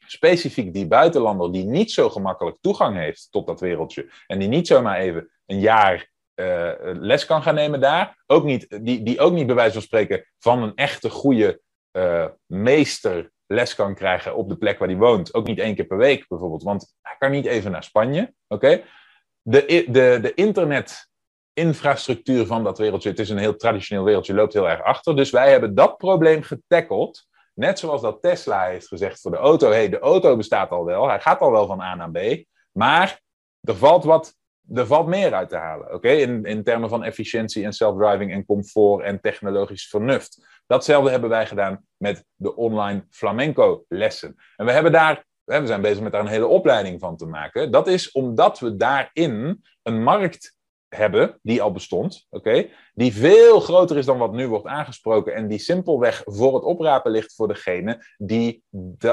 specifiek 0.06 0.74
die 0.74 0.86
buitenlander 0.86 1.52
die 1.52 1.64
niet 1.64 1.90
zo 1.90 2.08
gemakkelijk 2.08 2.56
toegang 2.60 2.96
heeft 2.96 3.28
tot 3.30 3.46
dat 3.46 3.60
wereldje 3.60 4.10
en 4.26 4.38
die 4.38 4.48
niet 4.48 4.66
zomaar 4.66 4.98
even 4.98 5.30
een 5.46 5.60
jaar 5.60 6.10
uh, 6.34 6.72
les 6.80 7.26
kan 7.26 7.42
gaan 7.42 7.54
nemen 7.54 7.80
daar, 7.80 8.22
ook 8.26 8.44
niet, 8.44 8.84
die, 8.84 9.02
die 9.02 9.20
ook 9.20 9.32
niet 9.32 9.46
bij 9.46 9.54
wijze 9.54 9.72
van 9.72 9.82
spreken 9.82 10.26
van 10.38 10.62
een 10.62 10.74
echte 10.74 11.10
goede 11.10 11.60
uh, 11.92 12.26
meester 12.46 13.34
les 13.46 13.74
kan 13.74 13.94
krijgen 13.94 14.36
op 14.36 14.48
de 14.48 14.56
plek 14.56 14.78
waar 14.78 14.88
hij 14.88 14.96
woont. 14.96 15.34
Ook 15.34 15.46
niet 15.46 15.58
één 15.58 15.74
keer 15.74 15.86
per 15.86 15.96
week 15.96 16.28
bijvoorbeeld, 16.28 16.62
want 16.62 16.94
hij 17.02 17.16
kan 17.18 17.30
niet 17.30 17.46
even 17.46 17.70
naar 17.70 17.84
Spanje. 17.84 18.34
Oké? 18.48 18.82
De, 19.42 19.84
de, 19.88 20.18
de 20.22 20.34
internetinfrastructuur 20.34 22.46
van 22.46 22.64
dat 22.64 22.78
wereldje, 22.78 23.08
het 23.08 23.18
is 23.18 23.30
een 23.30 23.38
heel 23.38 23.56
traditioneel 23.56 24.04
wereldje, 24.04 24.34
loopt 24.34 24.52
heel 24.52 24.68
erg 24.68 24.82
achter. 24.82 25.16
Dus 25.16 25.30
wij 25.30 25.50
hebben 25.50 25.74
dat 25.74 25.96
probleem 25.96 26.42
getackeld. 26.42 27.26
Net 27.54 27.78
zoals 27.78 28.02
dat 28.02 28.22
Tesla 28.22 28.66
heeft 28.66 28.88
gezegd 28.88 29.20
voor 29.20 29.30
de 29.30 29.36
auto. 29.36 29.70
hey, 29.70 29.88
de 29.88 29.98
auto 29.98 30.36
bestaat 30.36 30.70
al 30.70 30.84
wel, 30.84 31.08
hij 31.08 31.20
gaat 31.20 31.40
al 31.40 31.50
wel 31.50 31.66
van 31.66 31.80
A 31.80 31.94
naar 31.94 32.10
B. 32.10 32.44
Maar 32.72 33.20
er 33.60 33.76
valt 33.76 34.04
wat 34.04 34.34
er 34.74 34.86
valt 34.86 35.06
meer 35.06 35.34
uit 35.34 35.48
te 35.48 35.56
halen, 35.56 35.94
oké? 35.94 36.08
In, 36.08 36.44
in 36.44 36.62
termen 36.62 36.88
van 36.88 37.04
efficiëntie 37.04 37.64
en 37.64 37.72
self-driving 37.72 38.32
en 38.32 38.44
comfort 38.44 39.04
en 39.04 39.20
technologisch 39.20 39.88
vernuft. 39.88 40.46
Datzelfde 40.66 41.10
hebben 41.10 41.30
wij 41.30 41.46
gedaan 41.46 41.84
met 41.96 42.24
de 42.34 42.56
online 42.56 43.06
flamenco-lessen. 43.10 44.36
En 44.56 44.66
we 44.66 44.72
hebben 44.72 44.92
daar, 44.92 45.24
we 45.44 45.66
zijn 45.66 45.80
bezig 45.80 46.02
met 46.02 46.12
daar 46.12 46.20
een 46.20 46.26
hele 46.26 46.46
opleiding 46.46 47.00
van 47.00 47.16
te 47.16 47.26
maken. 47.26 47.70
Dat 47.70 47.86
is 47.86 48.12
omdat 48.12 48.58
we 48.58 48.76
daarin 48.76 49.64
een 49.82 50.02
markt 50.02 50.55
hebben, 50.88 51.38
die 51.42 51.62
al 51.62 51.72
bestond, 51.72 52.26
oké, 52.30 52.68
die 52.94 53.14
veel 53.14 53.60
groter 53.60 53.96
is 53.96 54.06
dan 54.06 54.18
wat 54.18 54.32
nu 54.32 54.48
wordt 54.48 54.66
aangesproken 54.66 55.34
en 55.34 55.48
die 55.48 55.58
simpelweg 55.58 56.22
voor 56.24 56.54
het 56.54 56.62
oprapen 56.62 57.10
ligt 57.10 57.34
voor 57.34 57.48
degene 57.48 58.04
die, 58.16 58.62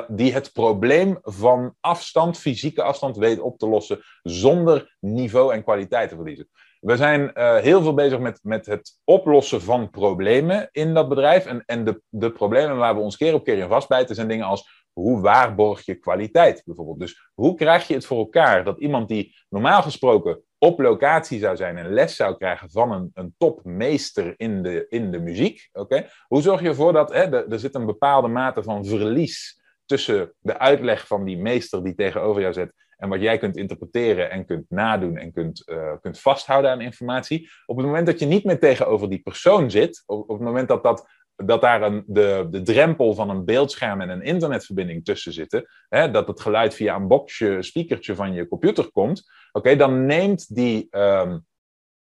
die 0.08 0.34
het 0.34 0.52
probleem 0.54 1.18
van 1.22 1.76
afstand, 1.80 2.38
fysieke 2.38 2.84
afstand, 2.84 3.18
weet 3.18 3.40
op 3.40 3.58
te 3.58 3.68
lossen 3.68 4.00
zonder 4.24 4.96
niveau 5.00 5.54
en 5.54 5.64
kwaliteit 5.64 6.10
te 6.10 6.16
verliezen. 6.16 6.50
We 6.80 6.98
zijn 6.98 7.32
uh, 7.34 7.58
heel 7.58 7.82
veel 7.82 7.94
bezig 7.94 8.20
met, 8.20 8.40
met 8.42 8.66
het 8.66 9.00
oplossen 9.04 9.62
van 9.62 9.90
problemen 9.90 10.70
in 10.72 10.94
dat 10.94 11.10
bedrijf. 11.10 11.46
En, 11.46 11.64
en 11.66 11.86
de, 11.86 12.02
de 12.10 12.32
problemen 12.32 12.78
waar 12.78 12.96
we 12.96 13.02
ons 13.02 13.18
keer 13.18 13.34
op 13.34 13.44
keer 13.44 13.58
in 13.58 13.68
vastbijten 13.68 14.16
zijn 14.16 14.28
dingen 14.28 14.46
als 14.46 14.84
hoe 14.94 15.22
waarborg 15.22 15.86
je 15.86 15.96
kwaliteit 15.96 16.62
bijvoorbeeld. 16.66 17.00
Dus 17.00 17.32
hoe 17.34 17.56
krijg 17.56 17.88
je 17.88 17.94
het 17.94 18.06
voor 18.06 18.18
elkaar 18.18 18.64
dat 18.64 18.80
iemand 18.80 19.08
die 19.08 19.36
normaal 19.50 19.82
gesproken 19.82 20.44
op 20.64 20.80
locatie 20.80 21.40
zou 21.40 21.56
zijn 21.56 21.78
en 21.78 21.94
les 21.94 22.16
zou 22.16 22.38
krijgen 22.38 22.72
van 22.72 22.92
een, 22.92 23.12
een 23.14 23.36
topmeester 23.38 24.34
in 24.38 24.64
de, 24.64 24.86
in 24.90 25.12
de 25.12 25.20
muziek. 25.20 25.70
Oké? 25.74 26.08
Hoe 26.28 26.42
zorg 26.42 26.62
je 26.62 26.68
ervoor 26.68 26.94
dat 26.94 27.14
hè, 27.14 27.50
er 27.52 27.60
zit 27.60 27.76
een 27.76 27.86
bepaalde 27.86 28.28
mate 28.28 28.64
van 28.64 28.86
verlies 28.86 29.62
tussen 29.86 30.34
de 30.40 30.60
uitleg 30.60 31.08
van 31.08 31.24
die 31.24 31.38
meester 31.38 31.84
die 31.84 31.96
tegenover 31.96 32.42
jou 32.42 32.54
zit 32.54 32.74
en 32.98 33.10
wat 33.10 33.22
jij 33.22 33.38
kunt 33.38 33.58
interpreteren 33.58 34.32
en 34.32 34.46
kunt 34.46 34.66
nadoen 34.70 35.18
en 35.18 35.32
kunt, 35.32 35.64
uh, 35.66 35.94
kunt 36.02 36.20
vasthouden 36.20 36.72
aan 36.72 36.82
informatie. 36.82 37.50
Op 37.66 37.78
het 37.78 37.86
moment 37.86 38.06
dat 38.06 38.20
je 38.20 38.26
niet 38.26 38.44
meer 38.44 38.60
tegenover 38.60 39.10
die 39.10 39.22
persoon 39.22 39.72
zit, 39.72 40.04
op 40.06 40.28
het 40.28 40.40
moment 40.40 40.68
dat, 40.68 40.84
dat, 40.84 41.08
dat 41.36 41.62
daar 41.62 41.82
een, 41.82 42.04
de, 42.08 42.48
de 42.50 42.62
drempel 42.62 43.14
van 43.14 43.30
een 43.30 43.46
beeldscherm 43.46 44.02
en 44.02 44.10
een 44.10 44.22
internetverbinding 44.22 45.06
tussen 45.06 45.34
zitten, 45.34 45.66
hè, 45.90 46.12
dat 46.12 46.28
het 46.28 46.42
geluid 46.42 46.76
via 46.76 46.96
een 46.96 47.08
boxje, 47.08 47.62
speakertje 47.62 48.16
van 48.16 48.34
je 48.34 48.48
computer 48.48 48.92
komt, 48.92 49.32
oké, 49.52 49.76
dan 49.76 50.06
neemt 50.06 50.56
die, 50.56 50.88
um, 50.90 51.46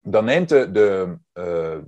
dan 0.01 0.25
neemt 0.25 0.49
de, 0.49 1.19
uh, 1.35 1.79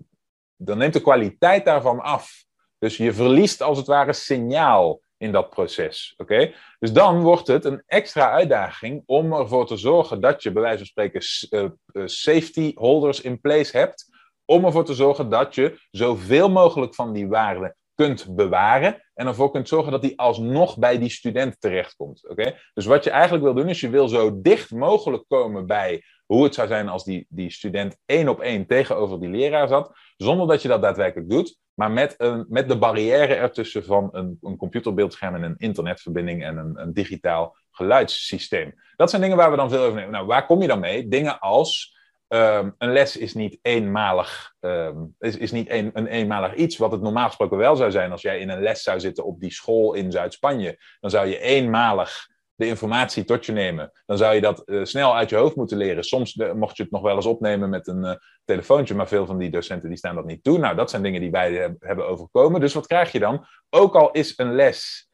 dan 0.56 0.78
neemt 0.78 0.92
de 0.92 1.00
kwaliteit 1.00 1.64
daarvan 1.64 2.00
af. 2.00 2.44
Dus 2.78 2.96
je 2.96 3.12
verliest 3.12 3.62
als 3.62 3.78
het 3.78 3.86
ware 3.86 4.12
signaal 4.12 5.00
in 5.16 5.32
dat 5.32 5.50
proces. 5.50 6.14
Oké? 6.16 6.52
Dus 6.78 6.92
dan 6.92 7.22
wordt 7.22 7.46
het 7.46 7.64
een 7.64 7.82
extra 7.86 8.30
uitdaging 8.30 9.02
om 9.06 9.32
ervoor 9.32 9.66
te 9.66 9.76
zorgen 9.76 10.20
dat 10.20 10.42
je 10.42 10.52
bij 10.52 10.62
wijze 10.62 10.78
van 10.78 10.86
spreken 10.86 11.22
uh, 11.50 12.06
safety 12.06 12.72
holders 12.74 13.20
in 13.20 13.40
place 13.40 13.78
hebt. 13.78 14.13
Om 14.44 14.64
ervoor 14.64 14.84
te 14.84 14.94
zorgen 14.94 15.28
dat 15.28 15.54
je 15.54 15.78
zoveel 15.90 16.50
mogelijk 16.50 16.94
van 16.94 17.12
die 17.12 17.28
waarden 17.28 17.76
kunt 17.94 18.34
bewaren. 18.36 19.02
En 19.14 19.26
ervoor 19.26 19.50
kunt 19.50 19.68
zorgen 19.68 19.92
dat 19.92 20.02
die 20.02 20.18
alsnog 20.18 20.78
bij 20.78 20.98
die 20.98 21.10
student 21.10 21.60
terechtkomt. 21.60 22.28
Oké? 22.28 22.58
Dus 22.74 22.86
wat 22.86 23.04
je 23.04 23.10
eigenlijk 23.10 23.44
wil 23.44 23.54
doen, 23.54 23.68
is 23.68 23.80
je 23.80 23.90
wil 23.90 24.08
zo 24.08 24.40
dicht 24.40 24.70
mogelijk 24.70 25.24
komen 25.28 25.66
bij 25.66 26.02
hoe 26.26 26.44
het 26.44 26.54
zou 26.54 26.68
zijn 26.68 26.88
als 26.88 27.04
die, 27.04 27.26
die 27.28 27.50
student 27.50 27.96
één 28.06 28.28
op 28.28 28.40
één 28.40 28.66
tegenover 28.66 29.20
die 29.20 29.28
leraar 29.28 29.68
zat. 29.68 29.92
Zonder 30.16 30.46
dat 30.46 30.62
je 30.62 30.68
dat 30.68 30.82
daadwerkelijk 30.82 31.30
doet. 31.30 31.58
Maar 31.74 31.90
met, 31.90 32.14
een, 32.18 32.46
met 32.48 32.68
de 32.68 32.78
barrière 32.78 33.34
ertussen 33.34 33.84
van 33.84 34.08
een, 34.12 34.38
een 34.40 34.56
computerbeeldscherm 34.56 35.34
en 35.34 35.42
een 35.42 35.56
internetverbinding 35.56 36.44
en 36.44 36.56
een, 36.56 36.80
een 36.80 36.92
digitaal 36.92 37.56
geluidssysteem. 37.70 38.74
Dat 38.96 39.10
zijn 39.10 39.22
dingen 39.22 39.36
waar 39.36 39.50
we 39.50 39.56
dan 39.56 39.70
veel 39.70 39.82
over 39.82 39.94
nemen. 39.94 40.12
Nou, 40.12 40.26
waar 40.26 40.46
kom 40.46 40.62
je 40.62 40.68
dan 40.68 40.80
mee? 40.80 41.08
Dingen 41.08 41.38
als 41.40 41.93
um, 42.34 42.74
een 42.78 42.92
les 42.92 43.16
is 43.16 43.34
niet 43.34 43.58
eenmalig, 43.62 44.54
um, 44.60 45.14
is, 45.18 45.36
is 45.36 45.52
niet 45.52 45.70
een, 45.70 45.90
een 45.92 46.06
eenmalig 46.06 46.54
iets, 46.54 46.76
wat 46.76 46.92
het 46.92 47.02
normaal 47.02 47.26
gesproken 47.26 47.56
wel 47.56 47.76
zou 47.76 47.90
zijn 47.90 48.10
als 48.10 48.22
jij 48.22 48.38
in 48.38 48.48
een 48.48 48.62
les 48.62 48.82
zou 48.82 49.00
zitten 49.00 49.24
op 49.24 49.40
die 49.40 49.52
school 49.52 49.94
in 49.94 50.12
Zuid-Spanje. 50.12 50.78
Dan 51.00 51.10
zou 51.10 51.26
je 51.26 51.38
eenmalig 51.38 52.32
de 52.54 52.66
informatie 52.66 53.24
tot 53.24 53.46
je 53.46 53.52
nemen. 53.52 53.92
Dan 54.06 54.18
zou 54.18 54.34
je 54.34 54.40
dat 54.40 54.62
uh, 54.66 54.84
snel 54.84 55.16
uit 55.16 55.30
je 55.30 55.36
hoofd 55.36 55.56
moeten 55.56 55.76
leren. 55.76 56.04
Soms 56.04 56.34
uh, 56.34 56.52
mocht 56.52 56.76
je 56.76 56.82
het 56.82 56.92
nog 56.92 57.02
wel 57.02 57.16
eens 57.16 57.26
opnemen 57.26 57.70
met 57.70 57.86
een 57.86 58.04
uh, 58.04 58.14
telefoontje, 58.44 58.94
maar 58.94 59.08
veel 59.08 59.26
van 59.26 59.38
die 59.38 59.50
docenten 59.50 59.88
die 59.88 59.98
staan 59.98 60.14
dat 60.14 60.24
niet 60.24 60.44
toe. 60.44 60.58
Nou, 60.58 60.76
dat 60.76 60.90
zijn 60.90 61.02
dingen 61.02 61.20
die 61.20 61.30
wij 61.30 61.76
hebben 61.78 62.08
overkomen. 62.08 62.60
Dus 62.60 62.74
wat 62.74 62.86
krijg 62.86 63.12
je 63.12 63.18
dan? 63.18 63.46
Ook 63.70 63.94
al 63.94 64.10
is 64.10 64.32
een 64.36 64.54
les, 64.54 65.08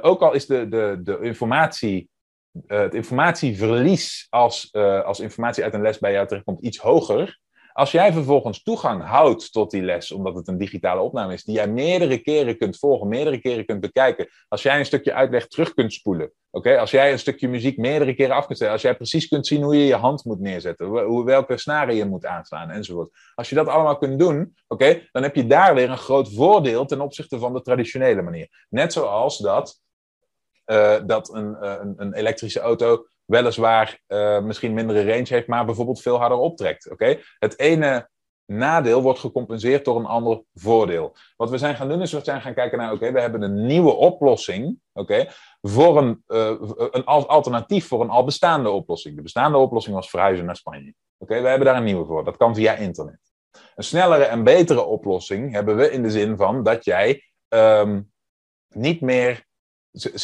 ook 0.00 0.22
al 0.22 0.32
is 0.32 0.46
de, 0.46 0.68
de, 0.68 1.00
de 1.02 1.18
informatie, 1.20 2.10
het 2.66 2.94
informatieverlies 2.94 4.26
als, 4.30 4.72
als 5.04 5.20
informatie 5.20 5.64
uit 5.64 5.74
een 5.74 5.82
les 5.82 5.98
bij 5.98 6.12
jou 6.12 6.26
terechtkomt 6.26 6.60
iets 6.60 6.78
hoger, 6.78 7.38
als 7.76 7.90
jij 7.90 8.12
vervolgens 8.12 8.62
toegang 8.62 9.02
houdt 9.02 9.52
tot 9.52 9.70
die 9.70 9.82
les, 9.82 10.12
omdat 10.12 10.34
het 10.34 10.48
een 10.48 10.58
digitale 10.58 11.00
opname 11.00 11.32
is, 11.32 11.44
die 11.44 11.54
jij 11.54 11.68
meerdere 11.68 12.18
keren 12.18 12.58
kunt 12.58 12.78
volgen, 12.78 13.08
meerdere 13.08 13.38
keren 13.38 13.64
kunt 13.64 13.80
bekijken. 13.80 14.28
Als 14.48 14.62
jij 14.62 14.78
een 14.78 14.86
stukje 14.86 15.12
uitleg 15.12 15.46
terug 15.46 15.74
kunt 15.74 15.92
spoelen. 15.92 16.32
Oké, 16.50 16.78
als 16.78 16.90
jij 16.90 17.12
een 17.12 17.18
stukje 17.18 17.48
muziek 17.48 17.76
meerdere 17.76 18.14
keren 18.14 18.34
af 18.34 18.46
kunt 18.46 18.58
zetten. 18.58 18.76
Als 18.76 18.82
jij 18.82 18.96
precies 18.96 19.28
kunt 19.28 19.46
zien 19.46 19.62
hoe 19.62 19.76
je 19.76 19.84
je 19.84 19.94
hand 19.94 20.24
moet 20.24 20.40
neerzetten. 20.40 21.24
Welke 21.24 21.58
snaren 21.58 21.94
je 21.94 22.04
moet 22.04 22.26
aanslaan 22.26 22.70
enzovoort. 22.70 23.10
Als 23.34 23.48
je 23.48 23.54
dat 23.54 23.68
allemaal 23.68 23.98
kunt 23.98 24.18
doen, 24.18 24.54
oké, 24.68 25.08
dan 25.12 25.22
heb 25.22 25.34
je 25.34 25.46
daar 25.46 25.74
weer 25.74 25.90
een 25.90 25.98
groot 25.98 26.34
voordeel 26.34 26.86
ten 26.86 27.00
opzichte 27.00 27.38
van 27.38 27.52
de 27.52 27.62
traditionele 27.62 28.22
manier. 28.22 28.66
Net 28.68 28.92
zoals 28.92 29.38
dat, 29.38 29.80
dat 31.06 31.34
een, 31.34 31.56
uh, 31.62 31.74
een, 31.80 31.94
een 31.96 32.14
elektrische 32.14 32.60
auto 32.60 33.06
weliswaar 33.24 34.00
uh, 34.08 34.40
misschien 34.40 34.74
mindere 34.74 35.04
range 35.04 35.26
heeft, 35.28 35.46
maar 35.46 35.64
bijvoorbeeld 35.64 36.02
veel 36.02 36.18
harder 36.18 36.38
optrekt. 36.38 36.90
Oké? 36.90 37.18
Het 37.38 37.58
ene 37.58 38.08
nadeel 38.44 39.02
wordt 39.02 39.18
gecompenseerd 39.18 39.84
door 39.84 39.96
een 39.96 40.06
ander 40.06 40.42
voordeel. 40.54 41.16
Wat 41.36 41.50
we 41.50 41.58
zijn 41.58 41.76
gaan 41.76 41.88
doen 41.88 42.02
is 42.02 42.12
we 42.12 42.20
zijn 42.22 42.40
gaan 42.40 42.54
kijken 42.54 42.78
naar, 42.78 42.92
oké, 42.92 43.12
we 43.12 43.20
hebben 43.20 43.42
een 43.42 43.66
nieuwe 43.66 43.92
oplossing, 43.92 44.78
oké, 44.92 45.26
voor 45.60 45.98
een, 45.98 46.22
een 46.90 47.04
alternatief 47.04 47.86
voor 47.86 48.00
een 48.00 48.10
al 48.10 48.24
bestaande 48.24 48.70
oplossing. 48.70 49.16
De 49.16 49.22
bestaande 49.22 49.58
oplossing 49.58 49.94
was 49.94 50.10
verhuizen 50.10 50.46
naar 50.46 50.56
Spanje. 50.56 50.94
Oké, 51.18 51.40
we 51.40 51.48
hebben 51.48 51.66
daar 51.66 51.76
een 51.76 51.84
nieuwe 51.84 52.04
voor. 52.04 52.24
Dat 52.24 52.36
kan 52.36 52.54
via 52.54 52.74
internet. 52.74 53.20
Een 53.74 53.84
snellere 53.84 54.24
en 54.24 54.44
betere 54.44 54.84
oplossing 54.84 55.52
hebben 55.52 55.76
we 55.76 55.90
in 55.90 56.02
de 56.02 56.10
zin 56.10 56.36
van 56.36 56.62
dat 56.62 56.84
jij 56.84 57.22
um, 57.48 58.12
niet 58.68 59.00
meer 59.00 59.45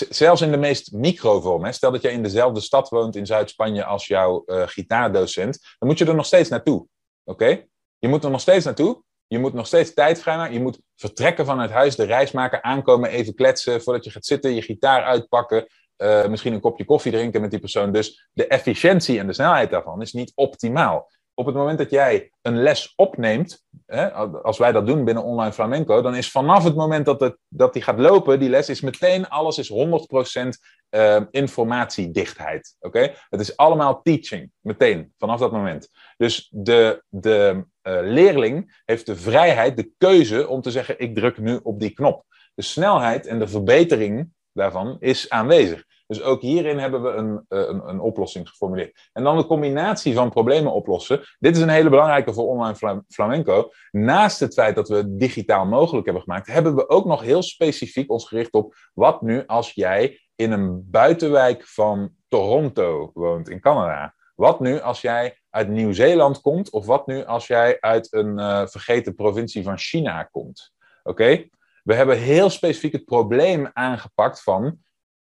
zelfs 0.08 0.40
in 0.40 0.50
de 0.50 0.56
meest 0.56 0.92
microvorm, 0.92 1.72
stel 1.72 1.90
dat 1.90 2.02
jij 2.02 2.12
in 2.12 2.22
dezelfde 2.22 2.60
stad 2.60 2.88
woont 2.88 3.16
in 3.16 3.26
Zuid-Spanje 3.26 3.84
als 3.84 4.06
jouw 4.06 4.42
uh, 4.46 4.62
gitaardocent, 4.66 5.58
dan 5.78 5.88
moet 5.88 5.98
je 5.98 6.04
er 6.04 6.14
nog 6.14 6.26
steeds 6.26 6.48
naartoe. 6.48 6.86
Oké? 7.24 7.64
Je 7.98 8.08
moet 8.08 8.24
er 8.24 8.30
nog 8.30 8.40
steeds 8.40 8.64
naartoe. 8.64 9.02
Je 9.26 9.38
moet 9.38 9.52
nog 9.52 9.66
steeds 9.66 9.94
tijd 9.94 10.22
vrijmaken. 10.22 10.54
Je 10.54 10.60
moet 10.60 10.80
vertrekken 10.96 11.46
vanuit 11.46 11.70
huis, 11.70 11.96
de 11.96 12.04
reis 12.04 12.30
maken, 12.30 12.64
aankomen, 12.64 13.10
even 13.10 13.34
kletsen 13.34 13.82
voordat 13.82 14.04
je 14.04 14.10
gaat 14.10 14.24
zitten, 14.24 14.54
je 14.54 14.62
gitaar 14.62 15.02
uitpakken, 15.02 15.66
eh, 15.96 16.26
misschien 16.26 16.52
een 16.52 16.60
kopje 16.60 16.84
koffie 16.84 17.12
drinken 17.12 17.40
met 17.40 17.50
die 17.50 17.60
persoon. 17.60 17.92
Dus 17.92 18.28
de 18.32 18.46
efficiëntie 18.46 19.18
en 19.18 19.26
de 19.26 19.32
snelheid 19.32 19.70
daarvan 19.70 20.02
is 20.02 20.12
niet 20.12 20.32
optimaal. 20.34 21.10
Op 21.34 21.46
het 21.46 21.54
moment 21.54 21.78
dat 21.78 21.90
jij 21.90 22.32
een 22.42 22.62
les 22.62 22.92
opneemt, 22.96 23.64
hè, 23.86 24.12
als 24.42 24.58
wij 24.58 24.72
dat 24.72 24.86
doen 24.86 25.04
binnen 25.04 25.24
Online 25.24 25.52
Flamenco, 25.52 26.02
dan 26.02 26.14
is 26.14 26.30
vanaf 26.30 26.64
het 26.64 26.74
moment 26.74 27.06
dat, 27.06 27.20
het, 27.20 27.36
dat 27.48 27.72
die 27.72 27.82
gaat 27.82 27.98
lopen, 27.98 28.38
die 28.38 28.48
les, 28.48 28.68
is 28.68 28.80
meteen 28.80 29.28
alles 29.28 29.58
is 29.58 29.72
100% 29.72 30.48
uh, 30.90 31.20
informatiedichtheid. 31.30 32.76
Oké? 32.80 33.14
Het 33.28 33.40
is 33.40 33.56
allemaal 33.56 34.02
teaching, 34.02 34.50
meteen, 34.60 35.12
vanaf 35.18 35.40
dat 35.40 35.52
moment. 35.52 35.88
Dus 36.16 36.48
de, 36.54 37.02
de 37.08 37.64
uh, 37.82 37.98
leerling 38.02 38.82
heeft 38.84 39.06
de 39.06 39.16
vrijheid, 39.16 39.76
de 39.76 39.90
keuze 39.98 40.48
om 40.48 40.60
te 40.60 40.70
zeggen: 40.70 40.98
ik 40.98 41.14
druk 41.14 41.38
nu 41.38 41.60
op 41.62 41.80
die 41.80 41.90
knop. 41.90 42.24
De 42.54 42.62
snelheid 42.62 43.26
en 43.26 43.38
de 43.38 43.48
verbetering 43.48 44.28
daarvan 44.52 44.96
is 45.00 45.30
aanwezig. 45.30 45.84
Dus 46.12 46.22
ook 46.22 46.40
hierin 46.40 46.78
hebben 46.78 47.02
we 47.02 47.08
een, 47.08 47.44
eh, 47.48 47.58
een, 47.58 47.88
een, 47.88 48.00
oplossing 48.00 48.48
geformuleerd. 48.48 49.10
En 49.12 49.24
dan 49.24 49.36
de 49.36 49.46
combinatie 49.46 50.14
van 50.14 50.30
problemen 50.30 50.72
oplossen. 50.72 51.20
Dit 51.38 51.56
is 51.56 51.62
een 51.62 51.68
hele 51.68 51.88
belangrijke 51.88 52.32
voor 52.32 52.46
online 52.46 53.02
flamenco. 53.08 53.70
Naast 53.90 54.40
het 54.40 54.54
feit 54.54 54.74
dat 54.74 54.88
we 54.88 54.96
het 54.96 55.20
digitaal 55.20 55.66
mogelijk 55.66 56.04
hebben 56.04 56.22
gemaakt, 56.22 56.46
hebben 56.46 56.74
we 56.74 56.88
ook 56.88 57.04
nog 57.04 57.22
heel 57.22 57.42
specifiek 57.42 58.10
ons 58.10 58.28
gericht 58.28 58.52
op 58.52 58.74
wat 58.94 59.22
nu 59.22 59.46
als 59.46 59.72
jij 59.72 60.20
in 60.34 60.52
een 60.52 60.90
buitenwijk 60.90 61.66
van 61.66 62.10
Toronto 62.28 63.10
woont 63.14 63.48
in 63.48 63.60
Canada. 63.60 64.14
Wat 64.34 64.60
nu 64.60 64.80
als 64.80 65.00
jij 65.00 65.38
uit 65.50 65.68
Nieuw-Zeeland 65.68 66.40
komt, 66.40 66.70
of 66.70 66.86
wat 66.86 67.06
nu 67.06 67.24
als 67.24 67.46
jij 67.46 67.76
uit 67.80 68.12
een 68.12 68.38
uh, 68.38 68.66
vergeten 68.66 69.14
provincie 69.14 69.62
van 69.62 69.78
China 69.78 70.22
komt? 70.22 70.72
Oké? 71.02 71.48
We 71.82 71.94
hebben 71.94 72.18
heel 72.18 72.50
specifiek 72.50 72.92
het 72.92 73.04
probleem 73.04 73.70
aangepakt 73.72 74.42
van 74.42 74.78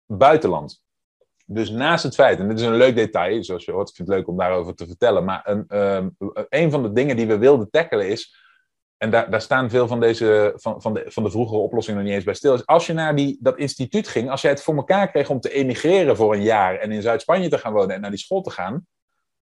buitenland. 0.05 0.83
Dus 1.45 1.69
naast 1.69 2.03
het 2.03 2.15
feit, 2.15 2.39
en 2.39 2.47
dit 2.47 2.59
is 2.59 2.65
een 2.65 2.75
leuk 2.75 2.95
detail, 2.95 3.43
zoals 3.43 3.65
je 3.65 3.71
hoort, 3.71 3.89
ik 3.89 3.95
vind 3.95 4.07
het 4.07 4.17
leuk 4.17 4.27
om 4.27 4.37
daarover 4.37 4.75
te 4.75 4.87
vertellen, 4.87 5.23
maar 5.23 5.41
een, 5.43 5.77
um, 5.77 6.15
een 6.49 6.71
van 6.71 6.83
de 6.83 6.91
dingen 6.91 7.15
die 7.15 7.27
we 7.27 7.37
wilden 7.37 7.69
tackelen 7.69 8.09
is, 8.09 8.43
en 8.97 9.09
daar, 9.09 9.31
daar 9.31 9.41
staan 9.41 9.69
veel 9.69 9.87
van, 9.87 9.99
deze, 9.99 10.53
van, 10.55 10.81
van, 10.81 10.93
de, 10.93 11.05
van 11.07 11.23
de 11.23 11.31
vroegere 11.31 11.59
oplossingen 11.59 11.99
nog 11.99 12.07
niet 12.07 12.15
eens 12.17 12.25
bij 12.25 12.33
stil, 12.33 12.53
is 12.53 12.65
als 12.65 12.85
je 12.85 12.93
naar 12.93 13.15
die, 13.15 13.37
dat 13.41 13.57
instituut 13.57 14.07
ging, 14.07 14.29
als 14.29 14.41
jij 14.41 14.51
het 14.51 14.63
voor 14.63 14.75
elkaar 14.75 15.11
kreeg 15.11 15.29
om 15.29 15.39
te 15.39 15.51
emigreren 15.51 16.15
voor 16.15 16.33
een 16.33 16.43
jaar 16.43 16.75
en 16.75 16.91
in 16.91 17.01
Zuid-Spanje 17.01 17.49
te 17.49 17.57
gaan 17.57 17.73
wonen 17.73 17.95
en 17.95 18.01
naar 18.01 18.09
die 18.09 18.19
school 18.19 18.41
te 18.41 18.51
gaan, 18.51 18.87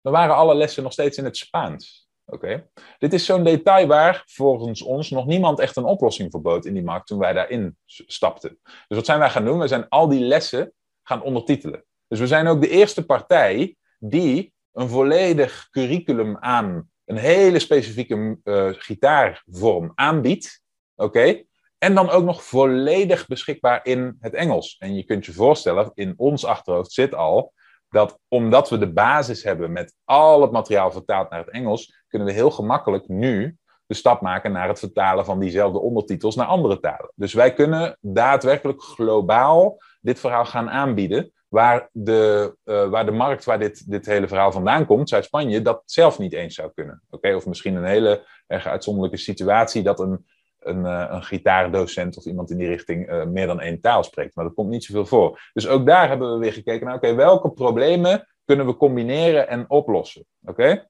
dan 0.00 0.12
waren 0.12 0.34
alle 0.34 0.54
lessen 0.54 0.82
nog 0.82 0.92
steeds 0.92 1.18
in 1.18 1.24
het 1.24 1.36
Spaans. 1.36 2.01
Oké. 2.24 2.70
Dit 2.98 3.12
is 3.12 3.24
zo'n 3.24 3.44
detail 3.44 3.86
waar 3.86 4.22
volgens 4.26 4.82
ons 4.82 5.10
nog 5.10 5.26
niemand 5.26 5.58
echt 5.58 5.76
een 5.76 5.84
oplossing 5.84 6.30
voor 6.30 6.40
bood 6.40 6.64
in 6.64 6.74
die 6.74 6.82
markt 6.82 7.06
toen 7.06 7.18
wij 7.18 7.32
daarin 7.32 7.76
stapten. 7.86 8.58
Dus 8.62 8.96
wat 8.96 9.06
zijn 9.06 9.18
wij 9.18 9.30
gaan 9.30 9.44
doen? 9.44 9.58
We 9.58 9.68
zijn 9.68 9.88
al 9.88 10.08
die 10.08 10.20
lessen 10.20 10.72
gaan 11.02 11.22
ondertitelen. 11.22 11.84
Dus 12.08 12.18
we 12.18 12.26
zijn 12.26 12.46
ook 12.46 12.60
de 12.60 12.68
eerste 12.68 13.06
partij 13.06 13.76
die 13.98 14.52
een 14.72 14.88
volledig 14.88 15.68
curriculum 15.70 16.36
aan 16.38 16.90
een 17.04 17.16
hele 17.16 17.58
specifieke 17.58 18.38
uh, 18.44 18.68
gitaarvorm 18.72 19.92
aanbiedt. 19.94 20.62
Oké. 20.94 21.42
En 21.78 21.94
dan 21.94 22.10
ook 22.10 22.24
nog 22.24 22.44
volledig 22.44 23.26
beschikbaar 23.26 23.80
in 23.86 24.16
het 24.20 24.34
Engels. 24.34 24.76
En 24.78 24.94
je 24.94 25.04
kunt 25.04 25.26
je 25.26 25.32
voorstellen, 25.32 25.90
in 25.94 26.14
ons 26.16 26.44
achterhoofd 26.44 26.92
zit 26.92 27.14
al 27.14 27.52
dat 27.92 28.18
omdat 28.28 28.70
we 28.70 28.78
de 28.78 28.92
basis 28.92 29.42
hebben 29.42 29.72
met 29.72 29.94
al 30.04 30.42
het 30.42 30.50
materiaal 30.50 30.90
vertaald 30.90 31.30
naar 31.30 31.38
het 31.38 31.50
Engels, 31.50 32.04
kunnen 32.08 32.28
we 32.28 32.34
heel 32.34 32.50
gemakkelijk 32.50 33.08
nu 33.08 33.56
de 33.86 33.94
stap 33.94 34.20
maken 34.20 34.52
naar 34.52 34.68
het 34.68 34.78
vertalen 34.78 35.24
van 35.24 35.38
diezelfde 35.38 35.78
ondertitels 35.80 36.36
naar 36.36 36.46
andere 36.46 36.80
talen. 36.80 37.12
Dus 37.14 37.32
wij 37.32 37.52
kunnen 37.52 37.96
daadwerkelijk 38.00 38.82
globaal 38.82 39.78
dit 40.00 40.20
verhaal 40.20 40.44
gaan 40.44 40.70
aanbieden, 40.70 41.32
waar 41.48 41.88
de, 41.92 42.56
uh, 42.64 42.88
waar 42.88 43.04
de 43.04 43.10
markt 43.10 43.44
waar 43.44 43.58
dit, 43.58 43.90
dit 43.90 44.06
hele 44.06 44.28
verhaal 44.28 44.52
vandaan 44.52 44.86
komt, 44.86 45.08
Zuid-Spanje, 45.08 45.62
dat 45.62 45.82
zelf 45.84 46.18
niet 46.18 46.32
eens 46.32 46.54
zou 46.54 46.70
kunnen. 46.74 47.02
Oké, 47.10 47.34
Of 47.34 47.46
misschien 47.46 47.74
een 47.74 47.84
hele 47.84 48.26
erg 48.46 48.66
uitzonderlijke 48.66 49.16
situatie 49.16 49.82
dat 49.82 50.00
een 50.00 50.26
een, 50.64 50.84
uh, 50.84 51.06
een 51.08 51.22
gitaardocent 51.22 52.16
of 52.16 52.24
iemand 52.24 52.50
in 52.50 52.58
die 52.58 52.68
richting 52.68 53.10
uh, 53.10 53.24
meer 53.24 53.46
dan 53.46 53.60
één 53.60 53.80
taal 53.80 54.04
spreekt. 54.04 54.34
Maar 54.34 54.44
dat 54.44 54.54
komt 54.54 54.68
niet 54.68 54.84
zoveel 54.84 55.06
voor. 55.06 55.50
Dus 55.52 55.68
ook 55.68 55.86
daar 55.86 56.08
hebben 56.08 56.32
we 56.32 56.38
weer 56.38 56.52
gekeken 56.52 56.86
naar, 56.86 56.94
oké, 56.94 57.14
welke 57.14 57.50
problemen 57.50 58.26
kunnen 58.44 58.66
we 58.66 58.76
combineren 58.76 59.48
en 59.48 59.70
oplossen? 59.70 60.26
Oké? 60.44 60.88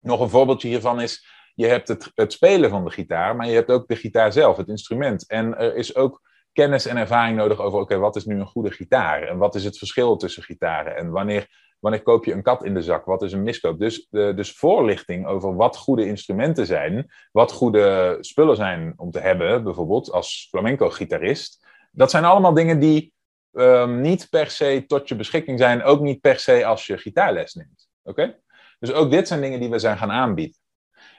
Nog 0.00 0.20
een 0.20 0.28
voorbeeldje 0.28 0.68
hiervan 0.68 1.00
is, 1.00 1.26
je 1.54 1.66
hebt 1.66 1.88
het, 1.88 2.10
het 2.14 2.32
spelen 2.32 2.70
van 2.70 2.84
de 2.84 2.90
gitaar, 2.90 3.36
maar 3.36 3.46
je 3.46 3.54
hebt 3.54 3.70
ook 3.70 3.88
de 3.88 3.96
gitaar 3.96 4.32
zelf, 4.32 4.56
het 4.56 4.68
instrument. 4.68 5.28
En 5.28 5.58
er 5.58 5.74
is 5.74 5.94
ook 5.94 6.22
kennis 6.52 6.86
en 6.86 6.96
ervaring 6.96 7.36
nodig 7.36 7.60
over, 7.60 7.80
oké, 7.80 7.96
wat 7.96 8.16
is 8.16 8.24
nu 8.24 8.40
een 8.40 8.46
goede 8.46 8.70
gitaar? 8.70 9.22
En 9.22 9.38
wat 9.38 9.54
is 9.54 9.64
het 9.64 9.78
verschil 9.78 10.16
tussen 10.16 10.42
gitaren? 10.42 10.96
En 10.96 11.10
wanneer 11.10 11.48
wanneer 11.78 12.02
koop 12.02 12.24
je 12.24 12.32
een 12.32 12.42
kat 12.42 12.64
in 12.64 12.74
de 12.74 12.82
zak? 12.82 13.04
Wat 13.04 13.22
is 13.22 13.32
een 13.32 13.42
miskoop? 13.42 13.78
Dus, 13.78 14.06
de, 14.10 14.32
dus 14.36 14.52
voorlichting 14.52 15.26
over 15.26 15.56
wat 15.56 15.76
goede 15.76 16.06
instrumenten 16.06 16.66
zijn, 16.66 17.06
wat 17.32 17.52
goede 17.52 18.16
spullen 18.20 18.56
zijn 18.56 18.92
om 18.96 19.10
te 19.10 19.20
hebben, 19.20 19.64
bijvoorbeeld 19.64 20.12
als 20.12 20.46
flamenco-gitarist. 20.50 21.66
Dat 21.92 22.10
zijn 22.10 22.24
allemaal 22.24 22.54
dingen 22.54 22.78
die 22.78 23.12
um, 23.52 24.00
niet 24.00 24.26
per 24.30 24.50
se 24.50 24.84
tot 24.86 25.08
je 25.08 25.16
beschikking 25.16 25.58
zijn, 25.58 25.82
ook 25.82 26.00
niet 26.00 26.20
per 26.20 26.38
se 26.38 26.64
als 26.64 26.86
je 26.86 26.98
gitaarles 26.98 27.54
neemt. 27.54 27.88
Oké? 28.02 28.38
Dus 28.78 28.92
ook 28.92 29.10
dit 29.10 29.28
zijn 29.28 29.40
dingen 29.40 29.60
die 29.60 29.70
we 29.70 29.78
zijn 29.78 29.98
gaan 29.98 30.10
aanbieden. 30.10 30.56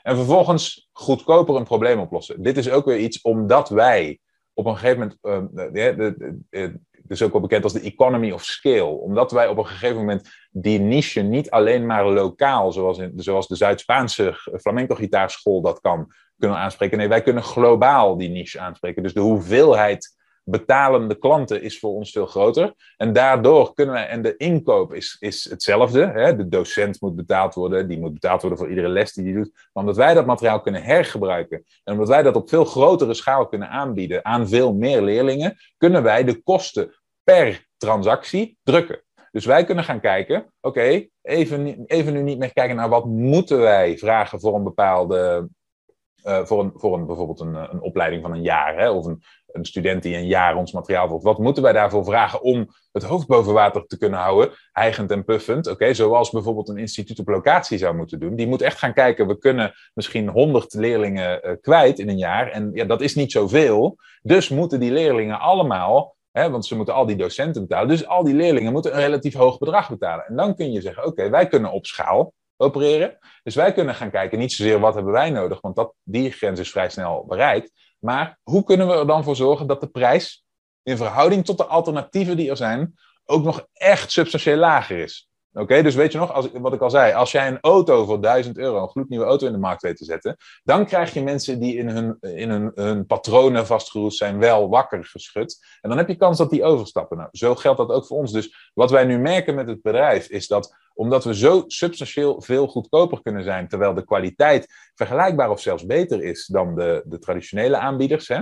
En 0.02 0.15
vervolgens 0.15 0.89
goedkoper 0.91 1.56
een 1.56 1.63
probleem 1.63 2.00
oplossen. 2.00 2.43
Dit 2.43 2.58
is 2.58 2.69
ook 2.69 2.86
weer 2.86 2.98
iets 2.98 3.22
omdat 3.22 3.69
wij 3.69 4.19
op 4.54 4.65
een 4.65 4.78
gegeven 4.78 5.17
moment. 5.22 5.54
De, 5.56 5.72
de, 5.95 6.15
de, 6.50 6.80
is 7.12 7.22
ook 7.22 7.32
wel 7.32 7.41
bekend 7.41 7.63
als 7.63 7.74
de 7.74 7.82
economy 7.82 8.32
of 8.32 8.43
scale. 8.43 8.86
Omdat 8.86 9.32
wij 9.32 9.48
op 9.48 9.58
een 9.58 9.65
gegeven 9.65 9.98
moment 9.98 10.30
die 10.52 10.80
niche 10.80 11.22
niet 11.22 11.50
alleen 11.50 11.86
maar 11.86 12.06
lokaal, 12.06 12.72
zoals, 12.72 12.98
in, 12.98 13.13
zoals 13.15 13.48
de 13.48 13.56
Zuid-Spaanse 13.56 14.34
flamenco-gitaarschool 14.60 15.62
dat 15.62 15.80
kan, 15.80 16.12
kunnen 16.38 16.58
aanspreken. 16.58 16.98
Nee, 16.98 17.08
wij 17.08 17.22
kunnen 17.22 17.43
globaal 17.43 18.17
die 18.17 18.30
niche 18.30 18.60
aanspreken. 18.60 19.04
Dus 19.04 19.13
de 19.13 19.19
hoeveelheid 19.19 20.17
betalende 20.50 21.15
klanten 21.15 21.62
is 21.62 21.80
voor 21.80 21.93
ons 21.93 22.12
veel 22.12 22.26
groter. 22.26 22.74
En 22.98 23.13
daardoor 23.13 23.74
kunnen 23.74 23.93
wij, 23.93 24.08
en 24.08 24.22
de 24.22 24.38
inkoop 24.38 24.93
is, 24.93 25.15
is 25.19 25.50
hetzelfde. 25.50 26.06
Hè? 26.06 26.36
De 26.36 26.48
docent 26.48 27.02
moet 27.02 27.15
betaald 27.15 27.54
worden, 27.54 27.88
die 27.88 28.00
moet 28.00 28.13
betaald 28.13 28.41
worden 28.41 28.60
voor 28.60 28.69
iedere 28.69 28.88
les 28.88 29.13
die 29.13 29.24
hij 29.24 29.34
doet. 29.34 29.52
Maar 29.54 29.84
omdat 29.84 29.95
wij 29.95 30.13
dat 30.13 30.26
materiaal 30.26 30.62
kunnen 30.62 30.84
hergebruiken 30.84 31.63
en 31.84 31.93
omdat 31.93 32.08
wij 32.08 32.24
dat 32.24 32.36
op 32.36 32.50
veel 32.50 32.65
grotere 32.65 33.13
schaal 33.13 33.48
kunnen 33.48 33.69
aanbieden 33.69 34.26
aan 34.26 34.48
veel 34.48 34.74
meer 34.74 35.02
leerlingen, 35.02 35.58
kunnen 35.78 36.04
wij 36.04 36.24
de 36.24 36.41
kosten 36.43 36.93
per 37.30 37.68
transactie 37.78 38.58
drukken. 38.63 39.04
Dus 39.32 39.46
wij 39.46 39.63
kunnen 39.63 39.84
gaan 39.84 40.00
kijken, 40.00 40.54
oké, 40.62 41.08
even, 41.22 41.86
even 41.86 42.13
nu 42.13 42.22
niet 42.22 42.38
meer 42.38 42.54
kijken 42.54 42.76
naar 42.76 42.89
wat 42.89 43.06
moeten 43.06 43.60
wij 43.60 43.98
vragen 43.98 44.39
voor 44.39 44.56
een 44.56 44.63
bepaalde, 44.63 45.50
uh, 46.26 46.46
voor, 46.46 46.60
een, 46.60 46.72
voor 46.76 46.98
een, 46.98 47.06
bijvoorbeeld 47.06 47.39
een, 47.39 47.56
een 47.56 47.82
opleiding 47.82 48.22
van 48.22 48.32
een 48.32 48.42
jaar, 48.42 48.78
hè, 48.78 48.89
of 48.89 49.06
een, 49.06 49.24
student 49.62 50.04
die 50.04 50.15
een 50.15 50.28
jaar 50.28 50.56
ons 50.56 50.72
materiaal 50.72 51.08
volgt. 51.08 51.24
Wat 51.24 51.39
moeten 51.39 51.63
wij 51.63 51.74
daarvoor 51.74 52.06
vragen 52.06 52.42
om 52.42 52.68
het 52.92 53.04
hoofd 53.04 53.28
boven 53.28 53.54
water 53.54 53.86
te 53.86 53.98
kunnen 53.98 54.20
houden, 54.20 54.52
hijgend 54.72 55.12
en 55.12 55.26
puffend? 55.26 55.68
Oké, 55.68 55.94
zoals 55.94 56.30
bijvoorbeeld 56.30 56.70
een 56.70 56.78
instituut 56.78 57.20
op 57.20 57.28
locatie 57.28 57.78
zou 57.78 57.96
moeten 57.96 58.20
doen. 58.20 58.36
Die 58.36 58.48
moet 58.48 58.62
echt 58.62 58.78
gaan 58.78 58.94
kijken, 58.94 59.28
we 59.28 59.38
kunnen 59.38 59.74
misschien 59.94 60.28
100 60.30 60.74
leerlingen 60.74 61.48
uh, 61.48 61.56
kwijt 61.62 62.00
in 62.00 62.10
een 62.10 62.18
jaar. 62.18 62.52
En 62.52 62.72
ja, 62.74 62.86
dat 62.86 63.02
is 63.02 63.15
niet 63.15 63.32
zoveel. 63.32 63.98
Dus 64.22 64.50
moeten 64.50 64.80
die 64.80 64.92
leerlingen 64.92 65.39
allemaal 65.39 66.18
want 66.32 66.65
ze 66.65 66.76
moeten 66.76 66.94
al 66.94 67.06
die 67.06 67.15
docenten 67.15 67.62
betalen. 67.62 67.88
Dus 67.88 68.08
al 68.08 68.24
die 68.24 68.34
leerlingen 68.34 68.72
moeten 68.72 68.94
een 68.94 69.00
relatief 69.00 69.34
hoog 69.34 69.58
bedrag 69.58 69.89
betalen. 69.89 70.26
En 70.26 70.36
dan 70.36 70.56
kun 70.56 70.72
je 70.72 70.82
zeggen, 70.82 71.06
oké, 71.06 71.30
wij 71.30 71.48
kunnen 71.48 71.72
op 71.72 71.86
schaal 71.86 72.34
opereren. 72.58 73.18
Dus 73.44 73.56
wij 73.56 73.74
kunnen 73.74 73.96
gaan 73.96 74.12
kijken, 74.12 74.39
niet 74.39 74.52
zozeer 74.52 74.80
wat 74.80 74.94
hebben 74.94 75.13
wij 75.13 75.30
nodig, 75.30 75.62
want 75.62 75.76
dat, 75.76 75.94
die 76.04 76.32
grens 76.32 76.60
is 76.60 76.72
vrij 76.72 76.89
snel 76.89 77.26
bereikt. 77.28 77.72
Maar 78.00 78.39
hoe 78.44 78.63
kunnen 78.63 78.88
we 78.88 78.94
er 78.94 79.08
dan 79.08 79.24
voor 79.24 79.36
zorgen 79.36 79.68
dat 79.68 79.82
de 79.82 79.88
prijs 79.88 80.46
in 80.84 80.98
verhouding 80.98 81.46
tot 81.46 81.58
de 81.58 81.65
alternatieven 81.65 82.38
die 82.38 82.50
er 82.50 82.58
zijn, 82.58 82.94
ook 83.26 83.44
nog 83.44 83.68
echt 83.74 84.12
substantieel 84.12 84.58
lager 84.58 84.98
is? 84.98 85.29
Oké, 85.54 85.82
dus 85.82 85.96
weet 85.96 86.12
je 86.12 86.18
nog, 86.18 86.34
als, 86.34 86.50
wat 86.52 86.74
ik 86.74 86.82
al 86.82 86.90
zei, 86.90 87.14
als 87.14 87.32
jij 87.32 87.48
een 87.48 87.60
auto 87.62 88.06
voor 88.06 88.22
1000 88.22 88.58
euro, 88.58 88.82
een 88.82 88.90
gloednieuwe 88.90 89.26
auto 89.26 89.48
in 89.48 89.52
de 89.52 89.60
markt 89.60 89.82
weet 89.82 89.98
te 89.98 90.06
zetten, 90.06 90.38
dan 90.64 90.86
krijg 90.86 91.14
je 91.14 91.24
mensen 91.24 91.60
die 91.60 91.78
in 91.78 91.90
hun, 91.90 92.18
in 92.20 92.50
hun, 92.50 92.72
hun 92.76 93.06
patronen 93.06 93.66
vastgeroest 93.66 94.18
zijn 94.18 94.40
wel 94.40 94.70
wakker 94.70 95.06
geschud. 95.06 95.66
En 95.82 95.90
dan 95.90 95.98
heb 95.98 96.08
je 96.08 96.16
kans 96.16 96.38
dat 96.38 96.50
die 96.50 96.64
overstappen. 96.64 97.18
Nou, 97.18 97.30
zo 97.32 97.56
geldt 97.56 97.78
dat 97.78 97.90
ook 97.90 98.06
voor 98.06 98.18
ons. 98.18 98.32
Dus 98.32 98.72
wat 98.74 98.92
wij 98.92 99.06
nu 99.06 99.18
merken 99.18 99.56
met 99.56 99.68
het 99.68 99.82
bedrijf 99.82 100.30
is 100.30 100.48
dat 100.48 100.76
omdat 100.94 101.24
we 101.24 101.36
zo 101.36 101.64
substantieel 101.68 102.42
veel 102.42 102.68
goedkoper 102.68 103.22
kunnen 103.22 103.44
zijn, 103.44 103.67
terwijl 103.67 103.94
de 103.94 104.06
kwaliteit 104.06 104.92
vergelijkbaar 104.96 105.50
of 105.50 105.62
zelfs 105.62 105.86
beter 105.86 106.23
is 106.23 106.46
dan 106.46 106.76
de, 106.76 107.04
de 107.06 107.19
traditionele 107.19 107.78
aanbieders, 107.78 108.28
hè, 108.28 108.42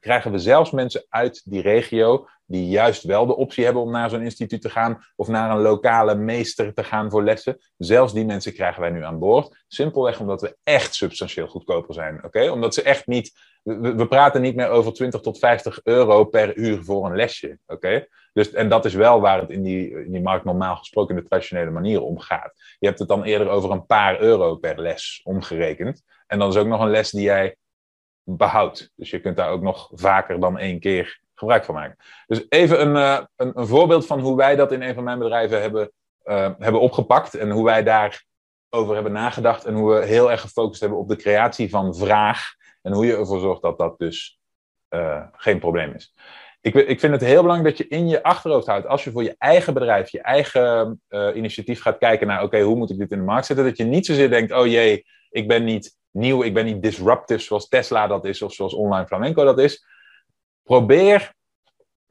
krijgen 0.00 0.32
we 0.32 0.38
zelfs 0.38 0.70
mensen 0.70 1.06
uit 1.08 1.42
die 1.44 1.62
regio 1.62 2.28
die 2.50 2.68
juist 2.68 3.02
wel 3.02 3.26
de 3.26 3.36
optie 3.36 3.64
hebben 3.64 3.82
om 3.82 3.90
naar 3.90 4.10
zo'n 4.10 4.22
instituut 4.22 4.62
te 4.62 4.70
gaan 4.70 5.04
of 5.16 5.28
naar 5.28 5.50
een 5.50 5.60
lokale 5.60 6.14
meester 6.14 6.74
te 6.74 6.84
gaan 6.84 7.10
voor 7.10 7.22
lessen. 7.22 7.58
Zelfs 7.76 8.12
die 8.12 8.24
mensen 8.24 8.52
krijgen 8.52 8.80
wij 8.80 8.90
nu 8.90 9.04
aan 9.04 9.18
boord. 9.18 9.64
Simpelweg 9.68 10.20
omdat 10.20 10.40
we 10.40 10.56
echt 10.62 10.94
substantieel 10.94 11.46
goedkoper 11.46 11.94
zijn. 11.94 12.24
Oké? 12.24 12.50
Omdat 12.50 12.74
ze 12.74 12.82
echt 12.82 13.06
niet. 13.06 13.38
We, 13.62 13.94
we, 13.94 14.06
praten 14.06 14.40
niet 14.40 14.56
meer 14.56 14.68
over 14.68 14.92
20 14.92 15.20
tot 15.20 15.38
50 15.38 15.80
euro 15.82 16.24
per 16.24 16.56
uur 16.56 16.84
voor 16.84 17.06
een 17.06 17.16
lesje. 17.16 17.58
Oké? 17.66 18.06
Dus, 18.32 18.52
en 18.52 18.68
dat 18.68 18.84
is 18.84 18.94
wel 18.94 19.20
waar 19.20 19.40
het 19.40 19.50
in 19.50 19.62
die, 19.62 20.04
in 20.04 20.12
die 20.12 20.22
markt 20.22 20.44
normaal 20.44 20.76
gesproken 20.76 21.16
in 21.16 21.22
de 21.22 21.28
traditionele 21.28 21.70
manier 21.70 22.02
om 22.02 22.18
gaat. 22.18 22.52
Je 22.78 22.86
hebt 22.86 22.98
het 22.98 23.08
dan 23.08 23.22
eerder 23.22 23.48
over 23.48 23.70
een 23.70 23.86
paar 23.86 24.20
euro 24.20 24.56
per 24.56 24.80
les 24.80 25.20
omgerekend. 25.24 26.02
En 26.26 26.38
dan 26.38 26.48
is 26.48 26.56
ook 26.56 26.66
nog 26.66 26.80
een 26.80 26.90
les 26.90 27.10
die 27.10 27.22
jij 27.22 27.56
behoudt. 28.24 28.90
Dus 28.94 29.10
je 29.10 29.20
kunt 29.20 29.36
daar 29.36 29.50
ook 29.50 29.62
nog 29.62 29.90
vaker 29.94 30.40
dan 30.40 30.58
één 30.58 30.80
keer 30.80 31.20
gebruik 31.40 31.64
van 31.64 31.74
maken. 31.74 31.96
Dus 32.26 32.44
even 32.48 32.80
een, 32.80 32.96
uh, 32.96 33.20
een, 33.36 33.52
een, 33.54 33.66
voorbeeld 33.66 34.06
van 34.06 34.20
hoe 34.20 34.36
wij 34.36 34.56
dat 34.56 34.72
in 34.72 34.82
een 34.82 34.94
van 34.94 35.04
mijn 35.04 35.18
bedrijven 35.18 35.60
hebben, 35.60 35.92
uh, 36.24 36.50
hebben 36.58 36.80
opgepakt. 36.80 37.34
En 37.34 37.50
hoe 37.50 37.64
wij 37.64 37.82
daarover 37.82 38.94
hebben 38.94 39.12
nagedacht. 39.12 39.64
En 39.64 39.74
hoe 39.74 39.94
we 39.94 40.06
heel 40.06 40.30
erg 40.30 40.40
gefocust 40.40 40.80
hebben 40.80 40.98
op 40.98 41.08
de 41.08 41.16
creatie 41.16 41.70
van 41.70 41.94
vraag. 41.94 42.54
En 42.82 42.92
hoe 42.92 43.06
je 43.06 43.16
ervoor 43.16 43.40
zorgt 43.40 43.62
dat 43.62 43.78
dat 43.78 43.98
dus 43.98 44.38
uh, 44.90 45.22
geen 45.32 45.58
probleem 45.58 45.94
is. 45.94 46.14
Ik, 46.60 46.74
ik, 46.74 47.00
vind 47.00 47.12
het 47.12 47.22
heel 47.22 47.42
belangrijk 47.42 47.76
dat 47.76 47.86
je 47.86 47.96
in 47.96 48.08
je 48.08 48.22
achterhoofd 48.22 48.66
houdt, 48.66 48.86
als 48.86 49.04
je 49.04 49.10
voor 49.10 49.22
je 49.22 49.34
eigen 49.38 49.74
bedrijf, 49.74 50.10
je 50.10 50.22
eigen 50.22 51.00
initiatief 51.34 51.82
gaat 51.82 51.98
kijken 51.98 52.26
naar, 52.26 52.42
oké, 52.42 52.60
hoe 52.60 52.76
moet 52.76 52.90
ik 52.90 52.98
dit 52.98 53.10
in 53.10 53.18
de 53.18 53.24
markt 53.24 53.46
zetten, 53.46 53.64
dat 53.64 53.76
je 53.76 53.84
niet 53.84 54.06
zozeer 54.06 54.30
denkt, 54.30 54.52
oh 54.52 54.66
jee, 54.66 55.04
ik 55.30 55.48
ben 55.48 55.64
niet 55.64 55.98
nieuw, 56.10 56.42
ik 56.42 56.54
ben 56.54 56.64
niet 56.64 56.82
disruptive 56.82 57.40
zoals 57.40 57.68
Tesla 57.68 58.06
dat 58.06 58.24
is 58.24 58.42
of 58.42 58.52
zoals 58.52 58.74
Online 58.74 59.06
Flamenco 59.06 59.44
dat 59.44 59.58
is. 59.58 59.84
Probeer 60.70 61.34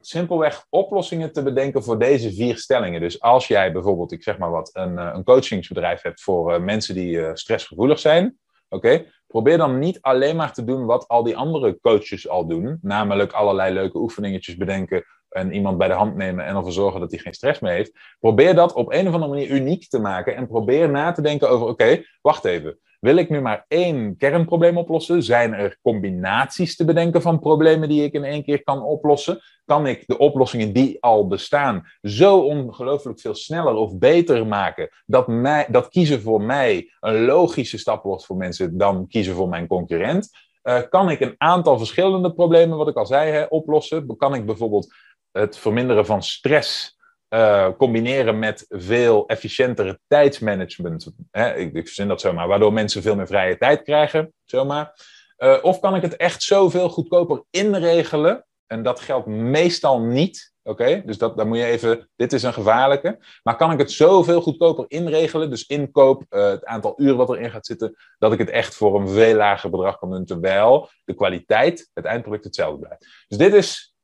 simpelweg 0.00 0.66
oplossingen 0.70 1.32
te 1.32 1.42
bedenken 1.42 1.82
voor 1.82 1.98
deze 1.98 2.32
vier 2.32 2.58
stellingen. 2.58 3.00
Dus 3.00 3.20
als 3.20 3.46
jij 3.46 3.72
bijvoorbeeld, 3.72 4.12
ik 4.12 4.22
zeg 4.22 4.38
maar 4.38 4.50
wat, 4.50 4.70
een, 4.72 4.98
eh, 4.98 5.10
een 5.14 5.24
coachingsbedrijf 5.24 6.02
hebt 6.02 6.22
voor 6.22 6.54
uh, 6.54 6.60
mensen 6.60 6.94
die 6.94 7.12
uh, 7.12 7.30
stressgevoelig 7.34 7.98
zijn, 7.98 8.38
oké, 8.68 9.06
probeer 9.26 9.58
dan 9.58 9.78
niet 9.78 10.00
alleen 10.00 10.36
maar 10.36 10.52
te 10.52 10.64
doen 10.64 10.84
wat 10.84 11.08
al 11.08 11.22
die 11.22 11.36
andere 11.36 11.78
coaches 11.80 12.28
al 12.28 12.46
doen, 12.46 12.78
namelijk 12.82 13.32
allerlei 13.32 13.74
leuke 13.74 13.98
oefeningetjes 13.98 14.56
bedenken 14.56 15.04
en 15.28 15.52
iemand 15.52 15.78
bij 15.78 15.88
de 15.88 15.94
hand 15.94 16.16
nemen 16.16 16.44
en 16.44 16.56
ervoor 16.56 16.72
zorgen 16.72 17.00
dat 17.00 17.10
hij 17.10 17.20
geen 17.20 17.34
stress 17.34 17.60
meer 17.60 17.72
heeft. 17.72 17.92
Probeer 18.18 18.54
dat 18.54 18.72
op 18.72 18.92
een 18.92 19.08
of 19.08 19.14
andere 19.14 19.32
manier 19.32 19.50
uniek 19.50 19.88
te 19.88 19.98
maken 19.98 20.36
en 20.36 20.46
probeer 20.46 20.90
na 20.90 21.12
te 21.12 21.22
denken 21.22 21.48
over, 21.48 21.66
oké, 21.66 22.02
wacht 22.20 22.44
even. 22.44 22.78
Wil 23.00 23.16
ik 23.16 23.30
nu 23.30 23.40
maar 23.40 23.64
één 23.68 24.16
kernprobleem 24.16 24.78
oplossen? 24.78 25.22
Zijn 25.22 25.54
er 25.54 25.78
combinaties 25.82 26.76
te 26.76 26.84
bedenken 26.84 27.22
van 27.22 27.38
problemen 27.38 27.88
die 27.88 28.04
ik 28.04 28.12
in 28.12 28.24
één 28.24 28.42
keer 28.42 28.62
kan 28.62 28.82
oplossen? 28.82 29.40
Kan 29.64 29.86
ik 29.86 30.06
de 30.06 30.18
oplossingen 30.18 30.72
die 30.72 31.02
al 31.02 31.26
bestaan 31.26 31.86
zo 32.02 32.38
ongelooflijk 32.38 33.20
veel 33.20 33.34
sneller 33.34 33.74
of 33.74 33.98
beter 33.98 34.46
maken 34.46 34.88
dat, 35.06 35.28
mij, 35.28 35.66
dat 35.70 35.88
kiezen 35.88 36.20
voor 36.20 36.42
mij 36.42 36.90
een 37.00 37.24
logische 37.24 37.78
stap 37.78 38.02
wordt 38.02 38.26
voor 38.26 38.36
mensen 38.36 38.78
dan 38.78 39.06
kiezen 39.08 39.34
voor 39.34 39.48
mijn 39.48 39.66
concurrent? 39.66 40.30
Uh, 40.62 40.80
kan 40.88 41.10
ik 41.10 41.20
een 41.20 41.34
aantal 41.38 41.78
verschillende 41.78 42.32
problemen, 42.32 42.78
wat 42.78 42.88
ik 42.88 42.96
al 42.96 43.06
zei, 43.06 43.30
hè, 43.30 43.44
oplossen? 43.44 44.16
Kan 44.16 44.34
ik 44.34 44.46
bijvoorbeeld 44.46 44.94
het 45.32 45.58
verminderen 45.58 46.06
van 46.06 46.22
stress 46.22 46.98
uh, 47.30 47.68
combineren 47.78 48.38
met 48.38 48.64
veel 48.68 49.26
efficiëntere 49.26 50.00
tijdsmanagement. 50.06 51.12
Hè, 51.30 51.54
ik, 51.54 51.74
ik 51.74 51.86
verzin 51.86 52.08
dat 52.08 52.20
zomaar, 52.20 52.48
waardoor 52.48 52.72
mensen 52.72 53.02
veel 53.02 53.16
meer 53.16 53.26
vrije 53.26 53.56
tijd 53.56 53.82
krijgen, 53.82 54.32
zomaar. 54.44 54.94
Uh, 55.38 55.58
of 55.62 55.80
kan 55.80 55.94
ik 55.94 56.02
het 56.02 56.16
echt 56.16 56.42
zoveel 56.42 56.88
goedkoper 56.88 57.42
inregelen? 57.50 58.46
En 58.66 58.82
dat 58.82 59.00
geldt 59.00 59.26
meestal 59.26 60.00
niet. 60.00 60.52
Oké, 60.62 61.02
dus 61.06 61.18
dat, 61.18 61.36
dan 61.36 61.48
moet 61.48 61.58
je 61.58 61.64
even. 61.64 62.10
Dit 62.16 62.32
is 62.32 62.42
een 62.42 62.52
gevaarlijke. 62.52 63.18
Maar 63.42 63.56
kan 63.56 63.72
ik 63.72 63.78
het 63.78 63.90
zoveel 63.90 64.40
goedkoper 64.40 64.84
inregelen? 64.88 65.50
Dus 65.50 65.66
inkoop, 65.66 66.24
uh, 66.30 66.44
het 66.50 66.64
aantal 66.64 66.94
uren 66.96 67.16
wat 67.16 67.30
erin 67.30 67.50
gaat 67.50 67.66
zitten. 67.66 67.96
Dat 68.18 68.32
ik 68.32 68.38
het 68.38 68.50
echt 68.50 68.74
voor 68.74 69.00
een 69.00 69.08
veel 69.08 69.34
lager 69.34 69.70
bedrag 69.70 69.98
kan 69.98 70.10
doen. 70.10 70.24
Terwijl 70.24 70.88
de 71.04 71.14
kwaliteit, 71.14 71.90
het 71.94 72.04
eindproduct 72.04 72.44
hetzelfde 72.44 72.78
blijft. 72.78 73.24
Dus 73.28 73.38
dit 73.38 73.54
is 73.54 73.94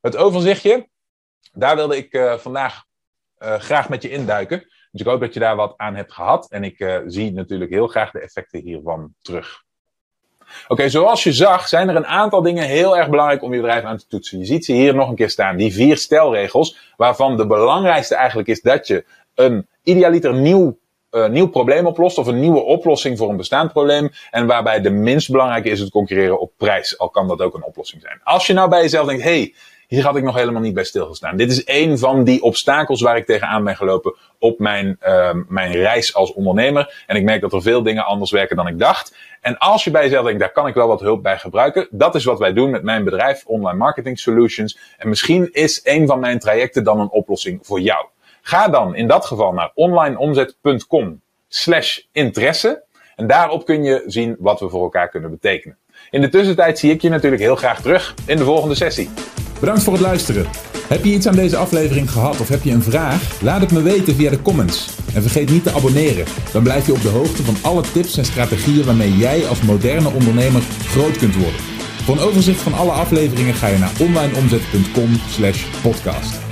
het 0.00 0.16
overzichtje 0.16 0.88
daar 1.56 1.76
wilde 1.76 1.96
ik 1.96 2.14
uh, 2.14 2.34
vandaag 2.34 2.84
uh, 3.38 3.54
graag 3.54 3.88
met 3.88 4.02
je 4.02 4.10
induiken. 4.10 4.58
Dus 4.90 5.00
ik 5.00 5.06
hoop 5.06 5.20
dat 5.20 5.34
je 5.34 5.40
daar 5.40 5.56
wat 5.56 5.74
aan 5.76 5.94
hebt 5.94 6.12
gehad. 6.12 6.50
En 6.50 6.64
ik 6.64 6.78
uh, 6.78 6.96
zie 7.06 7.32
natuurlijk 7.32 7.70
heel 7.70 7.86
graag 7.86 8.10
de 8.10 8.20
effecten 8.20 8.60
hiervan 8.60 9.14
terug. 9.22 9.64
Oké, 10.68 10.88
zoals 10.88 11.22
je 11.22 11.32
zag 11.32 11.68
zijn 11.68 11.88
er 11.88 11.96
een 11.96 12.06
aantal 12.06 12.42
dingen 12.42 12.64
heel 12.64 12.96
erg 12.96 13.08
belangrijk 13.08 13.42
om 13.42 13.54
je 13.54 13.60
bedrijf 13.60 13.84
aan 13.84 13.96
te 13.96 14.06
toetsen. 14.06 14.38
Je 14.38 14.44
ziet 14.44 14.64
ze 14.64 14.72
hier 14.72 14.94
nog 14.94 15.08
een 15.08 15.14
keer 15.14 15.30
staan, 15.30 15.56
die 15.56 15.72
vier 15.72 15.96
stelregels, 15.96 16.92
waarvan 16.96 17.36
de 17.36 17.46
belangrijkste 17.46 18.14
eigenlijk 18.14 18.48
is 18.48 18.60
dat 18.60 18.86
je 18.86 19.04
een 19.34 19.66
idealiter 19.82 20.34
nieuw 20.34 20.78
nieuw 21.28 21.48
probleem 21.48 21.86
oplost 21.86 22.18
of 22.18 22.26
een 22.26 22.40
nieuwe 22.40 22.62
oplossing 22.62 23.18
voor 23.18 23.28
een 23.28 23.36
bestaand 23.36 23.72
probleem. 23.72 24.10
En 24.30 24.46
waarbij 24.46 24.80
de 24.80 24.90
minst 24.90 25.30
belangrijke 25.30 25.68
is 25.68 25.80
het 25.80 25.90
concurreren 25.90 26.40
op 26.40 26.52
prijs. 26.56 26.98
Al 26.98 27.10
kan 27.10 27.28
dat 27.28 27.40
ook 27.40 27.54
een 27.54 27.64
oplossing 27.64 28.02
zijn. 28.02 28.20
Als 28.22 28.46
je 28.46 28.52
nou 28.52 28.68
bij 28.68 28.82
jezelf 28.82 29.06
denkt, 29.06 29.22
hey, 29.22 29.54
hier 29.86 30.04
had 30.04 30.16
ik 30.16 30.22
nog 30.22 30.34
helemaal 30.34 30.62
niet 30.62 30.74
bij 30.74 30.84
stilgestaan. 30.84 31.36
Dit 31.36 31.50
is 31.50 31.62
een 31.64 31.98
van 31.98 32.24
die 32.24 32.42
obstakels 32.42 33.00
waar 33.00 33.16
ik 33.16 33.26
tegenaan 33.26 33.64
ben 33.64 33.76
gelopen 33.76 34.14
op 34.38 34.58
mijn, 34.58 34.98
uh, 35.06 35.30
mijn 35.48 35.72
reis 35.72 36.14
als 36.14 36.32
ondernemer. 36.32 37.04
En 37.06 37.16
ik 37.16 37.24
merk 37.24 37.40
dat 37.40 37.52
er 37.52 37.62
veel 37.62 37.82
dingen 37.82 38.04
anders 38.04 38.30
werken 38.30 38.56
dan 38.56 38.66
ik 38.66 38.78
dacht. 38.78 39.16
En 39.40 39.58
als 39.58 39.84
je 39.84 39.90
bij 39.90 40.02
jezelf 40.02 40.24
denkt, 40.24 40.40
daar 40.40 40.52
kan 40.52 40.66
ik 40.66 40.74
wel 40.74 40.88
wat 40.88 41.00
hulp 41.00 41.22
bij 41.22 41.38
gebruiken. 41.38 41.88
Dat 41.90 42.14
is 42.14 42.24
wat 42.24 42.38
wij 42.38 42.52
doen 42.52 42.70
met 42.70 42.82
mijn 42.82 43.04
bedrijf 43.04 43.44
Online 43.46 43.78
Marketing 43.78 44.18
Solutions. 44.18 44.78
En 44.98 45.08
misschien 45.08 45.52
is 45.52 45.80
een 45.84 46.06
van 46.06 46.20
mijn 46.20 46.38
trajecten 46.38 46.84
dan 46.84 47.00
een 47.00 47.10
oplossing 47.10 47.58
voor 47.62 47.80
jou. 47.80 48.06
Ga 48.42 48.68
dan 48.68 48.94
in 48.94 49.06
dat 49.06 49.26
geval 49.26 49.52
naar 49.52 49.70
onlineomzet.com 49.74 51.20
slash 51.48 51.98
interesse. 52.12 52.84
En 53.16 53.26
daarop 53.26 53.64
kun 53.64 53.82
je 53.82 54.02
zien 54.06 54.36
wat 54.38 54.60
we 54.60 54.68
voor 54.68 54.82
elkaar 54.82 55.08
kunnen 55.08 55.30
betekenen. 55.30 55.78
In 56.10 56.20
de 56.20 56.28
tussentijd 56.28 56.78
zie 56.78 56.90
ik 56.90 57.02
je 57.02 57.08
natuurlijk 57.08 57.42
heel 57.42 57.56
graag 57.56 57.80
terug 57.80 58.14
in 58.24 58.36
de 58.36 58.44
volgende 58.44 58.74
sessie. 58.74 59.08
Bedankt 59.60 59.82
voor 59.82 59.92
het 59.92 60.02
luisteren. 60.02 60.46
Heb 60.88 61.04
je 61.04 61.12
iets 61.12 61.26
aan 61.26 61.34
deze 61.34 61.56
aflevering 61.56 62.10
gehad 62.10 62.40
of 62.40 62.48
heb 62.48 62.62
je 62.62 62.70
een 62.70 62.82
vraag? 62.82 63.40
Laat 63.42 63.60
het 63.60 63.72
me 63.72 63.82
weten 63.82 64.14
via 64.14 64.30
de 64.30 64.42
comments. 64.42 64.88
En 65.14 65.22
vergeet 65.22 65.50
niet 65.50 65.62
te 65.62 65.72
abonneren. 65.72 66.24
Dan 66.52 66.62
blijf 66.62 66.86
je 66.86 66.92
op 66.92 67.02
de 67.02 67.08
hoogte 67.08 67.42
van 67.42 67.56
alle 67.62 67.82
tips 67.92 68.18
en 68.18 68.24
strategieën 68.24 68.84
waarmee 68.84 69.16
jij 69.16 69.46
als 69.46 69.62
moderne 69.62 70.10
ondernemer 70.10 70.62
groot 70.86 71.16
kunt 71.16 71.36
worden. 71.36 71.60
Voor 72.04 72.16
een 72.16 72.22
overzicht 72.22 72.60
van 72.60 72.74
alle 72.74 72.92
afleveringen 72.92 73.54
ga 73.54 73.66
je 73.66 73.78
naar 73.78 73.92
onlineomzet.com/podcast. 74.00 76.45